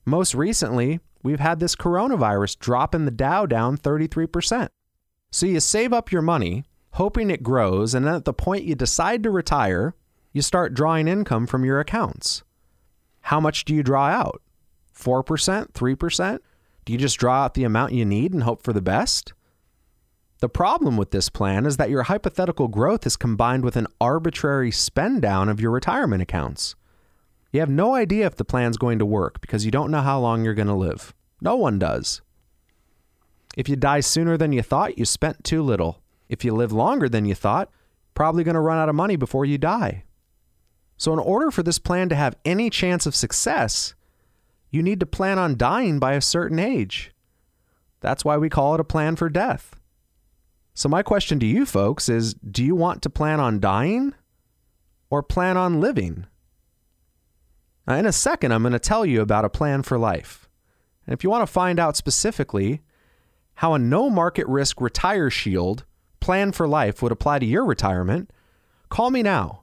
Most 0.04 0.34
recently, 0.34 1.00
we've 1.22 1.40
had 1.40 1.58
this 1.58 1.74
coronavirus 1.74 2.58
dropping 2.60 3.04
the 3.04 3.10
Dow 3.10 3.46
down 3.46 3.76
33%. 3.76 4.68
So 5.32 5.46
you 5.46 5.58
save 5.58 5.92
up 5.92 6.12
your 6.12 6.22
money, 6.22 6.64
hoping 6.96 7.30
it 7.30 7.42
grows, 7.42 7.94
and 7.94 8.06
then 8.06 8.14
at 8.14 8.24
the 8.24 8.32
point 8.32 8.64
you 8.64 8.74
decide 8.74 9.22
to 9.22 9.30
retire, 9.30 9.94
you 10.32 10.40
start 10.40 10.72
drawing 10.72 11.08
income 11.08 11.46
from 11.46 11.62
your 11.62 11.78
accounts. 11.78 12.42
How 13.20 13.38
much 13.38 13.66
do 13.66 13.74
you 13.74 13.82
draw 13.82 14.06
out? 14.06 14.40
4%? 14.98 15.72
3%? 15.72 16.38
Do 16.86 16.92
you 16.92 16.98
just 16.98 17.18
draw 17.18 17.44
out 17.44 17.54
the 17.54 17.64
amount 17.64 17.92
you 17.92 18.06
need 18.06 18.32
and 18.32 18.44
hope 18.44 18.62
for 18.62 18.72
the 18.72 18.80
best? 18.80 19.34
The 20.38 20.48
problem 20.48 20.96
with 20.96 21.10
this 21.10 21.28
plan 21.28 21.66
is 21.66 21.76
that 21.76 21.90
your 21.90 22.04
hypothetical 22.04 22.68
growth 22.68 23.06
is 23.06 23.16
combined 23.16 23.62
with 23.62 23.76
an 23.76 23.88
arbitrary 24.00 24.70
spend 24.70 25.20
down 25.20 25.50
of 25.50 25.60
your 25.60 25.72
retirement 25.72 26.22
accounts. 26.22 26.76
You 27.52 27.60
have 27.60 27.70
no 27.70 27.94
idea 27.94 28.26
if 28.26 28.36
the 28.36 28.44
plan's 28.44 28.78
going 28.78 28.98
to 29.00 29.06
work 29.06 29.42
because 29.42 29.66
you 29.66 29.70
don't 29.70 29.90
know 29.90 30.00
how 30.00 30.18
long 30.18 30.44
you're 30.44 30.54
going 30.54 30.66
to 30.66 30.74
live. 30.74 31.14
No 31.42 31.56
one 31.56 31.78
does. 31.78 32.22
If 33.54 33.68
you 33.68 33.76
die 33.76 34.00
sooner 34.00 34.38
than 34.38 34.52
you 34.52 34.62
thought, 34.62 34.96
you 34.96 35.04
spent 35.04 35.44
too 35.44 35.62
little. 35.62 36.00
If 36.28 36.44
you 36.44 36.54
live 36.54 36.72
longer 36.72 37.08
than 37.08 37.24
you 37.24 37.34
thought, 37.34 37.70
probably 38.14 38.44
going 38.44 38.54
to 38.54 38.60
run 38.60 38.78
out 38.78 38.88
of 38.88 38.94
money 38.94 39.16
before 39.16 39.44
you 39.44 39.58
die. 39.58 40.04
So, 40.96 41.12
in 41.12 41.18
order 41.18 41.50
for 41.50 41.62
this 41.62 41.78
plan 41.78 42.08
to 42.08 42.14
have 42.14 42.36
any 42.44 42.70
chance 42.70 43.06
of 43.06 43.14
success, 43.14 43.94
you 44.70 44.82
need 44.82 45.00
to 45.00 45.06
plan 45.06 45.38
on 45.38 45.56
dying 45.56 45.98
by 45.98 46.14
a 46.14 46.20
certain 46.20 46.58
age. 46.58 47.12
That's 48.00 48.24
why 48.24 48.36
we 48.36 48.48
call 48.48 48.74
it 48.74 48.80
a 48.80 48.84
plan 48.84 49.16
for 49.16 49.28
death. 49.28 49.76
So, 50.74 50.88
my 50.88 51.02
question 51.02 51.38
to 51.40 51.46
you 51.46 51.66
folks 51.66 52.08
is 52.08 52.34
do 52.34 52.64
you 52.64 52.74
want 52.74 53.02
to 53.02 53.10
plan 53.10 53.40
on 53.40 53.60
dying 53.60 54.14
or 55.10 55.22
plan 55.22 55.56
on 55.56 55.80
living? 55.80 56.26
Now, 57.86 57.96
in 57.96 58.06
a 58.06 58.12
second, 58.12 58.52
I'm 58.52 58.62
going 58.62 58.72
to 58.72 58.78
tell 58.78 59.06
you 59.06 59.20
about 59.20 59.44
a 59.44 59.50
plan 59.50 59.82
for 59.82 59.98
life. 59.98 60.48
And 61.06 61.12
if 61.12 61.22
you 61.22 61.30
want 61.30 61.46
to 61.46 61.52
find 61.52 61.78
out 61.78 61.96
specifically 61.96 62.82
how 63.54 63.74
a 63.74 63.78
no 63.78 64.10
market 64.10 64.46
risk 64.48 64.80
retire 64.80 65.30
shield 65.30 65.84
plan 66.26 66.52
for 66.52 66.66
life 66.68 67.02
would 67.02 67.12
apply 67.12 67.38
to 67.38 67.46
your 67.46 67.64
retirement, 67.64 68.30
call 68.88 69.10
me 69.10 69.22
now 69.22 69.62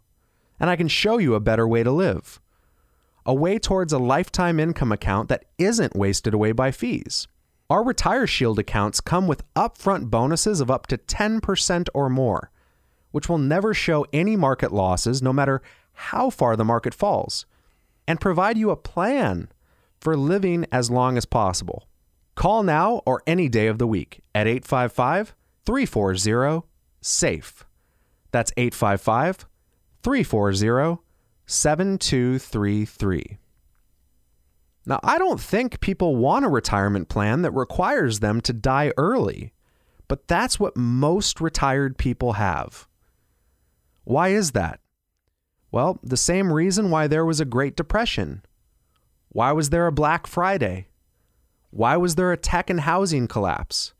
and 0.64 0.70
I 0.70 0.78
can 0.78 0.88
show 0.88 1.18
you 1.18 1.36
a 1.36 1.42
better 1.42 1.68
way 1.68 1.84
to 1.84 1.92
live. 1.92 2.40
A 3.26 3.34
way 3.34 3.60
towards 3.60 3.92
a 3.92 3.98
lifetime 3.98 4.62
income 4.62 4.94
account 4.94 5.28
that 5.28 5.44
isn't 5.58 5.94
wasted 5.94 6.34
away 6.34 6.54
by 6.54 6.72
fees. 6.72 7.28
Our 7.70 7.84
Retire 7.84 8.26
Shield 8.26 8.60
accounts 8.60 9.02
come 9.02 9.28
with 9.28 9.44
upfront 9.56 10.10
bonuses 10.10 10.62
of 10.62 10.72
up 10.72 10.88
to 10.88 10.98
10% 10.98 11.90
or 11.94 12.10
more, 12.10 12.50
which 13.12 13.28
will 13.28 13.38
never 13.38 13.74
show 13.74 14.06
any 14.14 14.38
market 14.38 14.72
losses 14.72 15.22
no 15.22 15.34
matter 15.34 15.62
how 15.92 16.30
far 16.30 16.56
the 16.56 16.64
market 16.64 16.94
falls, 16.94 17.46
and 18.08 18.22
provide 18.22 18.58
you 18.58 18.70
a 18.70 18.78
plan 18.78 19.50
for 20.00 20.16
living 20.16 20.66
as 20.72 20.90
long 20.90 21.18
as 21.18 21.26
possible. 21.26 21.90
Call 22.36 22.64
now 22.64 23.02
or 23.06 23.22
any 23.28 23.50
day 23.50 23.68
of 23.68 23.80
the 23.80 23.88
week 23.88 24.22
at 24.34 24.48
855 24.48 25.36
340 25.66 26.68
SAFE. 27.02 27.66
That's 28.32 28.52
855 28.58 29.46
340 30.04 31.02
7233. 31.46 33.38
Now, 34.86 35.00
I 35.04 35.18
don't 35.18 35.40
think 35.40 35.80
people 35.80 36.16
want 36.18 36.46
a 36.46 36.50
retirement 36.50 37.08
plan 37.08 37.42
that 37.44 37.52
requires 37.52 38.20
them 38.20 38.42
to 38.42 38.52
die 38.52 38.92
early, 38.98 39.54
but 40.08 40.28
that's 40.28 40.60
what 40.60 40.76
most 40.76 41.40
retired 41.40 41.98
people 41.98 42.34
have. 42.34 42.88
Why 44.04 44.30
is 44.30 44.52
that? 44.52 44.82
Well, 45.72 46.00
the 46.04 46.18
same 46.18 46.52
reason 46.52 46.90
why 46.90 47.08
there 47.08 47.26
was 47.26 47.40
a 47.40 47.46
Great 47.46 47.76
Depression. 47.76 48.44
Why 49.30 49.54
was 49.54 49.70
there 49.70 49.88
a 49.88 49.92
Black 49.92 50.28
Friday? 50.28 50.88
Why 51.72 51.98
was 51.98 52.16
there 52.16 52.32
a 52.32 52.38
tech 52.38 52.70
and 52.70 52.82
housing 52.82 53.28
collapse? 53.28 53.94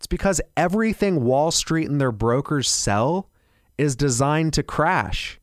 It's 0.00 0.06
because 0.06 0.40
everything 0.56 1.24
Wall 1.24 1.50
Street 1.50 1.90
and 1.90 2.00
their 2.00 2.10
brokers 2.10 2.70
sell 2.70 3.28
is 3.76 3.94
designed 3.94 4.54
to 4.54 4.62
crash, 4.62 5.38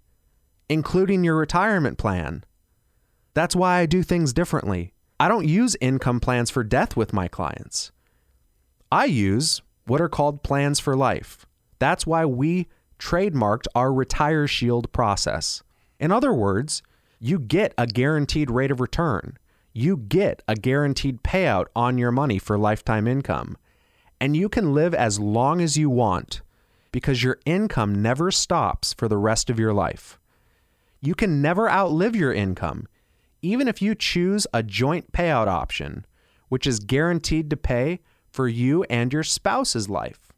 including 0.68 1.24
your 1.24 1.36
retirement 1.36 2.00
plan. 2.00 2.44
That's 3.36 3.56
why 3.56 3.78
I 3.78 3.86
do 3.86 4.02
things 4.02 4.34
differently. 4.34 4.94
I 5.20 5.28
don't 5.28 5.48
use 5.48 5.78
income 5.80 6.20
plans 6.20 6.50
for 6.50 6.64
death 6.64 6.96
with 6.98 7.14
my 7.14 7.28
clients. 7.28 7.92
I 8.92 9.06
use 9.06 9.62
what 9.86 10.02
are 10.02 10.10
called 10.10 10.42
plans 10.42 10.80
for 10.80 10.96
life. 10.96 11.46
That's 11.78 12.08
why 12.08 12.26
we 12.26 12.68
trademarked 12.98 13.68
our 13.76 13.94
Retire 13.94 14.48
Shield 14.48 14.92
process. 14.92 15.62
In 16.00 16.12
other 16.12 16.34
words, 16.34 16.82
you 17.20 17.38
get 17.38 17.76
a 17.78 17.86
guaranteed 17.86 18.50
rate 18.50 18.72
of 18.72 18.80
return 18.80 19.38
you 19.78 19.96
get 19.96 20.42
a 20.48 20.56
guaranteed 20.56 21.22
payout 21.22 21.66
on 21.76 22.00
your 22.00 22.12
money 22.12 22.40
for 22.40 22.58
lifetime 22.58 23.08
income. 23.08 23.56
And 24.20 24.36
you 24.36 24.50
can 24.50 24.74
live 24.74 24.94
as 24.94 25.20
long 25.20 25.62
as 25.62 25.78
you 25.78 25.90
want 25.90 26.42
because 26.92 27.24
your 27.24 27.40
income 27.46 28.02
never 28.02 28.32
stops 28.32 28.94
for 28.94 29.08
the 29.08 29.18
rest 29.18 29.50
of 29.50 29.60
your 29.60 29.74
life. 29.74 30.20
You 31.02 31.14
can 31.16 31.42
never 31.42 31.70
outlive 31.70 32.16
your 32.16 32.34
income, 32.34 32.88
even 33.42 33.68
if 33.68 33.82
you 33.82 33.94
choose 33.94 34.48
a 34.54 34.64
joint 34.64 35.12
payout 35.12 35.48
option, 35.48 36.06
which 36.50 36.66
is 36.66 36.80
guaranteed 36.80 37.50
to 37.50 37.58
pay 37.58 38.00
for 38.32 38.48
you 38.48 38.84
and 38.86 39.14
your 39.14 39.24
spouse's 39.24 39.90
life. 39.90 40.32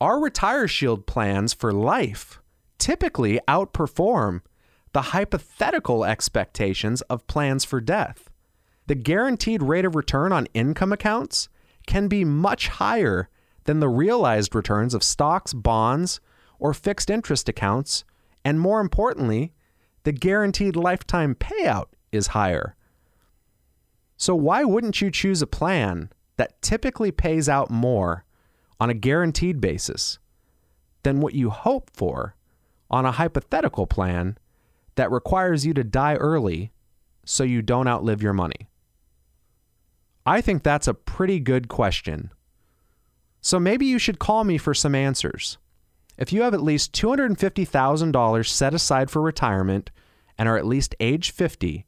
Our 0.00 0.20
Retire 0.20 0.68
Shield 0.68 1.06
plans 1.06 1.52
for 1.52 1.72
life 1.72 2.40
typically 2.78 3.40
outperform 3.48 4.42
the 4.92 5.02
hypothetical 5.02 6.04
expectations 6.04 7.00
of 7.02 7.26
plans 7.26 7.64
for 7.64 7.80
death. 7.80 8.30
The 8.86 8.94
guaranteed 8.94 9.62
rate 9.62 9.84
of 9.84 9.94
return 9.94 10.32
on 10.32 10.46
income 10.54 10.92
accounts 10.92 11.48
can 11.86 12.08
be 12.08 12.24
much 12.24 12.68
higher 12.68 13.28
than 13.64 13.80
the 13.80 13.88
realized 13.88 14.54
returns 14.54 14.94
of 14.94 15.02
stocks, 15.02 15.52
bonds, 15.52 16.20
or 16.58 16.74
fixed 16.74 17.10
interest 17.10 17.48
accounts, 17.48 18.04
and 18.44 18.60
more 18.60 18.80
importantly, 18.80 19.52
the 20.04 20.12
guaranteed 20.12 20.76
lifetime 20.76 21.34
payout 21.34 21.86
is 22.12 22.28
higher. 22.28 22.76
So, 24.16 24.34
why 24.34 24.64
wouldn't 24.64 25.00
you 25.00 25.10
choose 25.10 25.42
a 25.42 25.46
plan 25.46 26.10
that 26.36 26.60
typically 26.62 27.10
pays 27.10 27.48
out 27.48 27.70
more 27.70 28.24
on 28.78 28.90
a 28.90 28.94
guaranteed 28.94 29.60
basis 29.60 30.18
than 31.02 31.20
what 31.20 31.34
you 31.34 31.50
hope 31.50 31.90
for 31.92 32.36
on 32.90 33.04
a 33.04 33.12
hypothetical 33.12 33.86
plan 33.86 34.38
that 34.94 35.10
requires 35.10 35.66
you 35.66 35.74
to 35.74 35.84
die 35.84 36.14
early 36.14 36.72
so 37.24 37.42
you 37.44 37.62
don't 37.62 37.88
outlive 37.88 38.22
your 38.22 38.32
money? 38.32 38.68
I 40.26 40.40
think 40.40 40.62
that's 40.62 40.88
a 40.88 40.94
pretty 40.94 41.38
good 41.38 41.68
question. 41.68 42.30
So 43.40 43.60
maybe 43.60 43.84
you 43.84 43.98
should 43.98 44.18
call 44.18 44.44
me 44.44 44.56
for 44.56 44.72
some 44.72 44.94
answers. 44.94 45.58
If 46.16 46.32
you 46.32 46.42
have 46.42 46.54
at 46.54 46.62
least 46.62 46.92
$250,000 46.92 48.46
set 48.46 48.72
aside 48.72 49.10
for 49.10 49.20
retirement 49.20 49.90
and 50.38 50.48
are 50.48 50.56
at 50.56 50.64
least 50.64 50.94
age 50.98 51.30
50, 51.30 51.84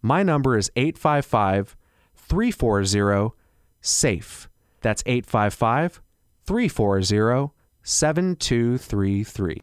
my 0.00 0.22
number 0.22 0.56
is 0.56 0.70
855 0.76 1.76
340 2.16 3.34
SAFE. 3.80 4.48
That's 4.80 5.02
855 5.04 6.00
340 6.46 7.52
7233. 7.82 9.62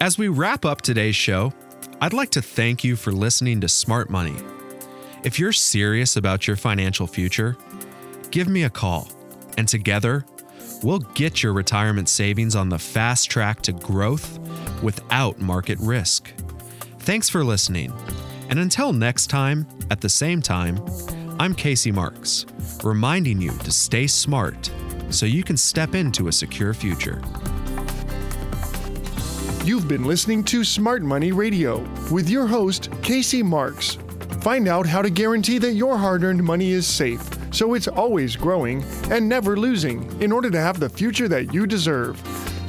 As 0.00 0.18
we 0.18 0.28
wrap 0.28 0.64
up 0.64 0.80
today's 0.80 1.16
show, 1.16 1.52
I'd 2.00 2.12
like 2.12 2.30
to 2.30 2.42
thank 2.42 2.82
you 2.82 2.96
for 2.96 3.12
listening 3.12 3.60
to 3.60 3.68
Smart 3.68 4.10
Money. 4.10 4.36
If 5.24 5.38
you're 5.38 5.52
serious 5.52 6.16
about 6.16 6.48
your 6.48 6.56
financial 6.56 7.06
future, 7.06 7.56
give 8.32 8.48
me 8.48 8.64
a 8.64 8.70
call, 8.70 9.08
and 9.56 9.68
together, 9.68 10.24
we'll 10.82 10.98
get 10.98 11.44
your 11.44 11.52
retirement 11.52 12.08
savings 12.08 12.56
on 12.56 12.68
the 12.68 12.78
fast 12.78 13.30
track 13.30 13.62
to 13.62 13.72
growth 13.72 14.40
without 14.82 15.38
market 15.38 15.78
risk. 15.78 16.32
Thanks 16.98 17.28
for 17.28 17.44
listening. 17.44 17.92
And 18.48 18.58
until 18.58 18.92
next 18.92 19.28
time, 19.28 19.64
at 19.92 20.00
the 20.00 20.08
same 20.08 20.42
time, 20.42 20.84
I'm 21.38 21.54
Casey 21.54 21.92
Marks, 21.92 22.44
reminding 22.82 23.40
you 23.40 23.52
to 23.58 23.70
stay 23.70 24.08
smart 24.08 24.72
so 25.10 25.24
you 25.24 25.44
can 25.44 25.56
step 25.56 25.94
into 25.94 26.26
a 26.26 26.32
secure 26.32 26.74
future. 26.74 27.22
You've 29.64 29.86
been 29.86 30.04
listening 30.04 30.42
to 30.44 30.64
Smart 30.64 31.02
Money 31.02 31.30
Radio 31.30 31.78
with 32.10 32.28
your 32.28 32.48
host, 32.48 32.90
Casey 33.02 33.44
Marks. 33.44 33.98
Find 34.42 34.66
out 34.66 34.86
how 34.86 35.02
to 35.02 35.08
guarantee 35.08 35.58
that 35.58 35.74
your 35.74 35.96
hard 35.96 36.24
earned 36.24 36.42
money 36.42 36.72
is 36.72 36.84
safe 36.84 37.22
so 37.52 37.74
it's 37.74 37.86
always 37.86 38.34
growing 38.34 38.82
and 39.08 39.28
never 39.28 39.56
losing 39.56 40.20
in 40.20 40.32
order 40.32 40.50
to 40.50 40.60
have 40.60 40.80
the 40.80 40.88
future 40.88 41.28
that 41.28 41.54
you 41.54 41.64
deserve. 41.64 42.20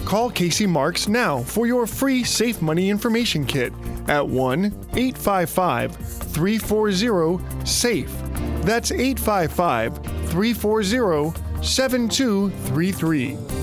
Call 0.05 0.29
Casey 0.29 0.67
Marks 0.67 1.07
now 1.07 1.39
for 1.39 1.65
your 1.65 1.87
free 1.87 2.23
Safe 2.23 2.61
Money 2.61 2.91
Information 2.91 3.43
Kit 3.43 3.73
at 4.07 4.27
1 4.27 4.65
855 4.93 5.95
340 5.95 7.65
SAFE. 7.65 8.11
That's 8.61 8.91
855 8.91 9.97
340 10.29 11.33
7233. 11.63 13.62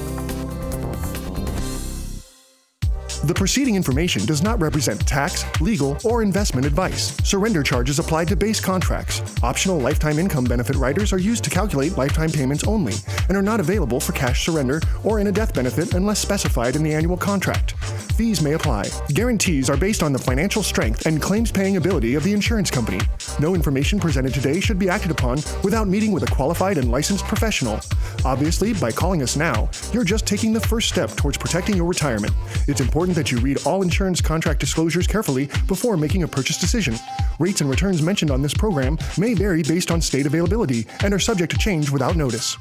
The 3.22 3.34
preceding 3.34 3.74
information 3.74 4.24
does 4.24 4.42
not 4.42 4.58
represent 4.62 5.06
tax, 5.06 5.44
legal, 5.60 5.98
or 6.04 6.22
investment 6.22 6.66
advice. 6.66 7.14
Surrender 7.22 7.62
charges 7.62 7.98
apply 7.98 8.24
to 8.24 8.34
base 8.34 8.60
contracts. 8.60 9.22
Optional 9.42 9.78
lifetime 9.78 10.18
income 10.18 10.44
benefit 10.44 10.74
riders 10.76 11.12
are 11.12 11.18
used 11.18 11.44
to 11.44 11.50
calculate 11.50 11.98
lifetime 11.98 12.30
payments 12.30 12.64
only 12.64 12.94
and 13.28 13.36
are 13.36 13.42
not 13.42 13.60
available 13.60 14.00
for 14.00 14.12
cash 14.12 14.46
surrender 14.46 14.80
or 15.04 15.20
in 15.20 15.26
a 15.26 15.32
death 15.32 15.52
benefit 15.52 15.92
unless 15.92 16.18
specified 16.18 16.76
in 16.76 16.82
the 16.82 16.92
annuity 16.92 17.20
contract. 17.20 17.72
Fees 18.20 18.42
may 18.42 18.52
apply. 18.52 18.86
Guarantees 19.08 19.68
are 19.68 19.76
based 19.76 20.02
on 20.02 20.12
the 20.12 20.18
financial 20.18 20.62
strength 20.62 21.06
and 21.06 21.20
claims 21.20 21.50
paying 21.50 21.76
ability 21.76 22.14
of 22.14 22.22
the 22.22 22.32
insurance 22.32 22.70
company. 22.70 23.00
No 23.38 23.54
information 23.54 23.98
presented 23.98 24.32
today 24.34 24.60
should 24.60 24.78
be 24.78 24.88
acted 24.88 25.10
upon 25.10 25.38
without 25.62 25.88
meeting 25.88 26.12
with 26.12 26.22
a 26.22 26.34
qualified 26.34 26.78
and 26.78 26.90
licensed 26.90 27.24
professional. 27.24 27.80
Obviously, 28.24 28.74
by 28.74 28.92
calling 28.92 29.22
us 29.22 29.36
now, 29.36 29.70
you're 29.92 30.04
just 30.04 30.26
taking 30.26 30.52
the 30.52 30.60
first 30.60 30.88
step 30.88 31.10
towards 31.12 31.38
protecting 31.38 31.76
your 31.76 31.86
retirement. 31.86 32.32
It's 32.68 32.80
important 33.10 33.26
that 33.26 33.32
you 33.32 33.44
read 33.44 33.66
all 33.66 33.82
insurance 33.82 34.20
contract 34.20 34.60
disclosures 34.60 35.06
carefully 35.06 35.46
before 35.66 35.96
making 35.96 36.22
a 36.22 36.28
purchase 36.28 36.58
decision. 36.58 36.94
Rates 37.38 37.60
and 37.60 37.68
returns 37.68 38.02
mentioned 38.02 38.30
on 38.30 38.42
this 38.42 38.54
program 38.54 38.96
may 39.18 39.34
vary 39.34 39.62
based 39.62 39.90
on 39.90 40.00
state 40.00 40.26
availability 40.26 40.86
and 41.02 41.12
are 41.12 41.18
subject 41.18 41.50
to 41.52 41.58
change 41.58 41.90
without 41.90 42.16
notice. 42.16 42.56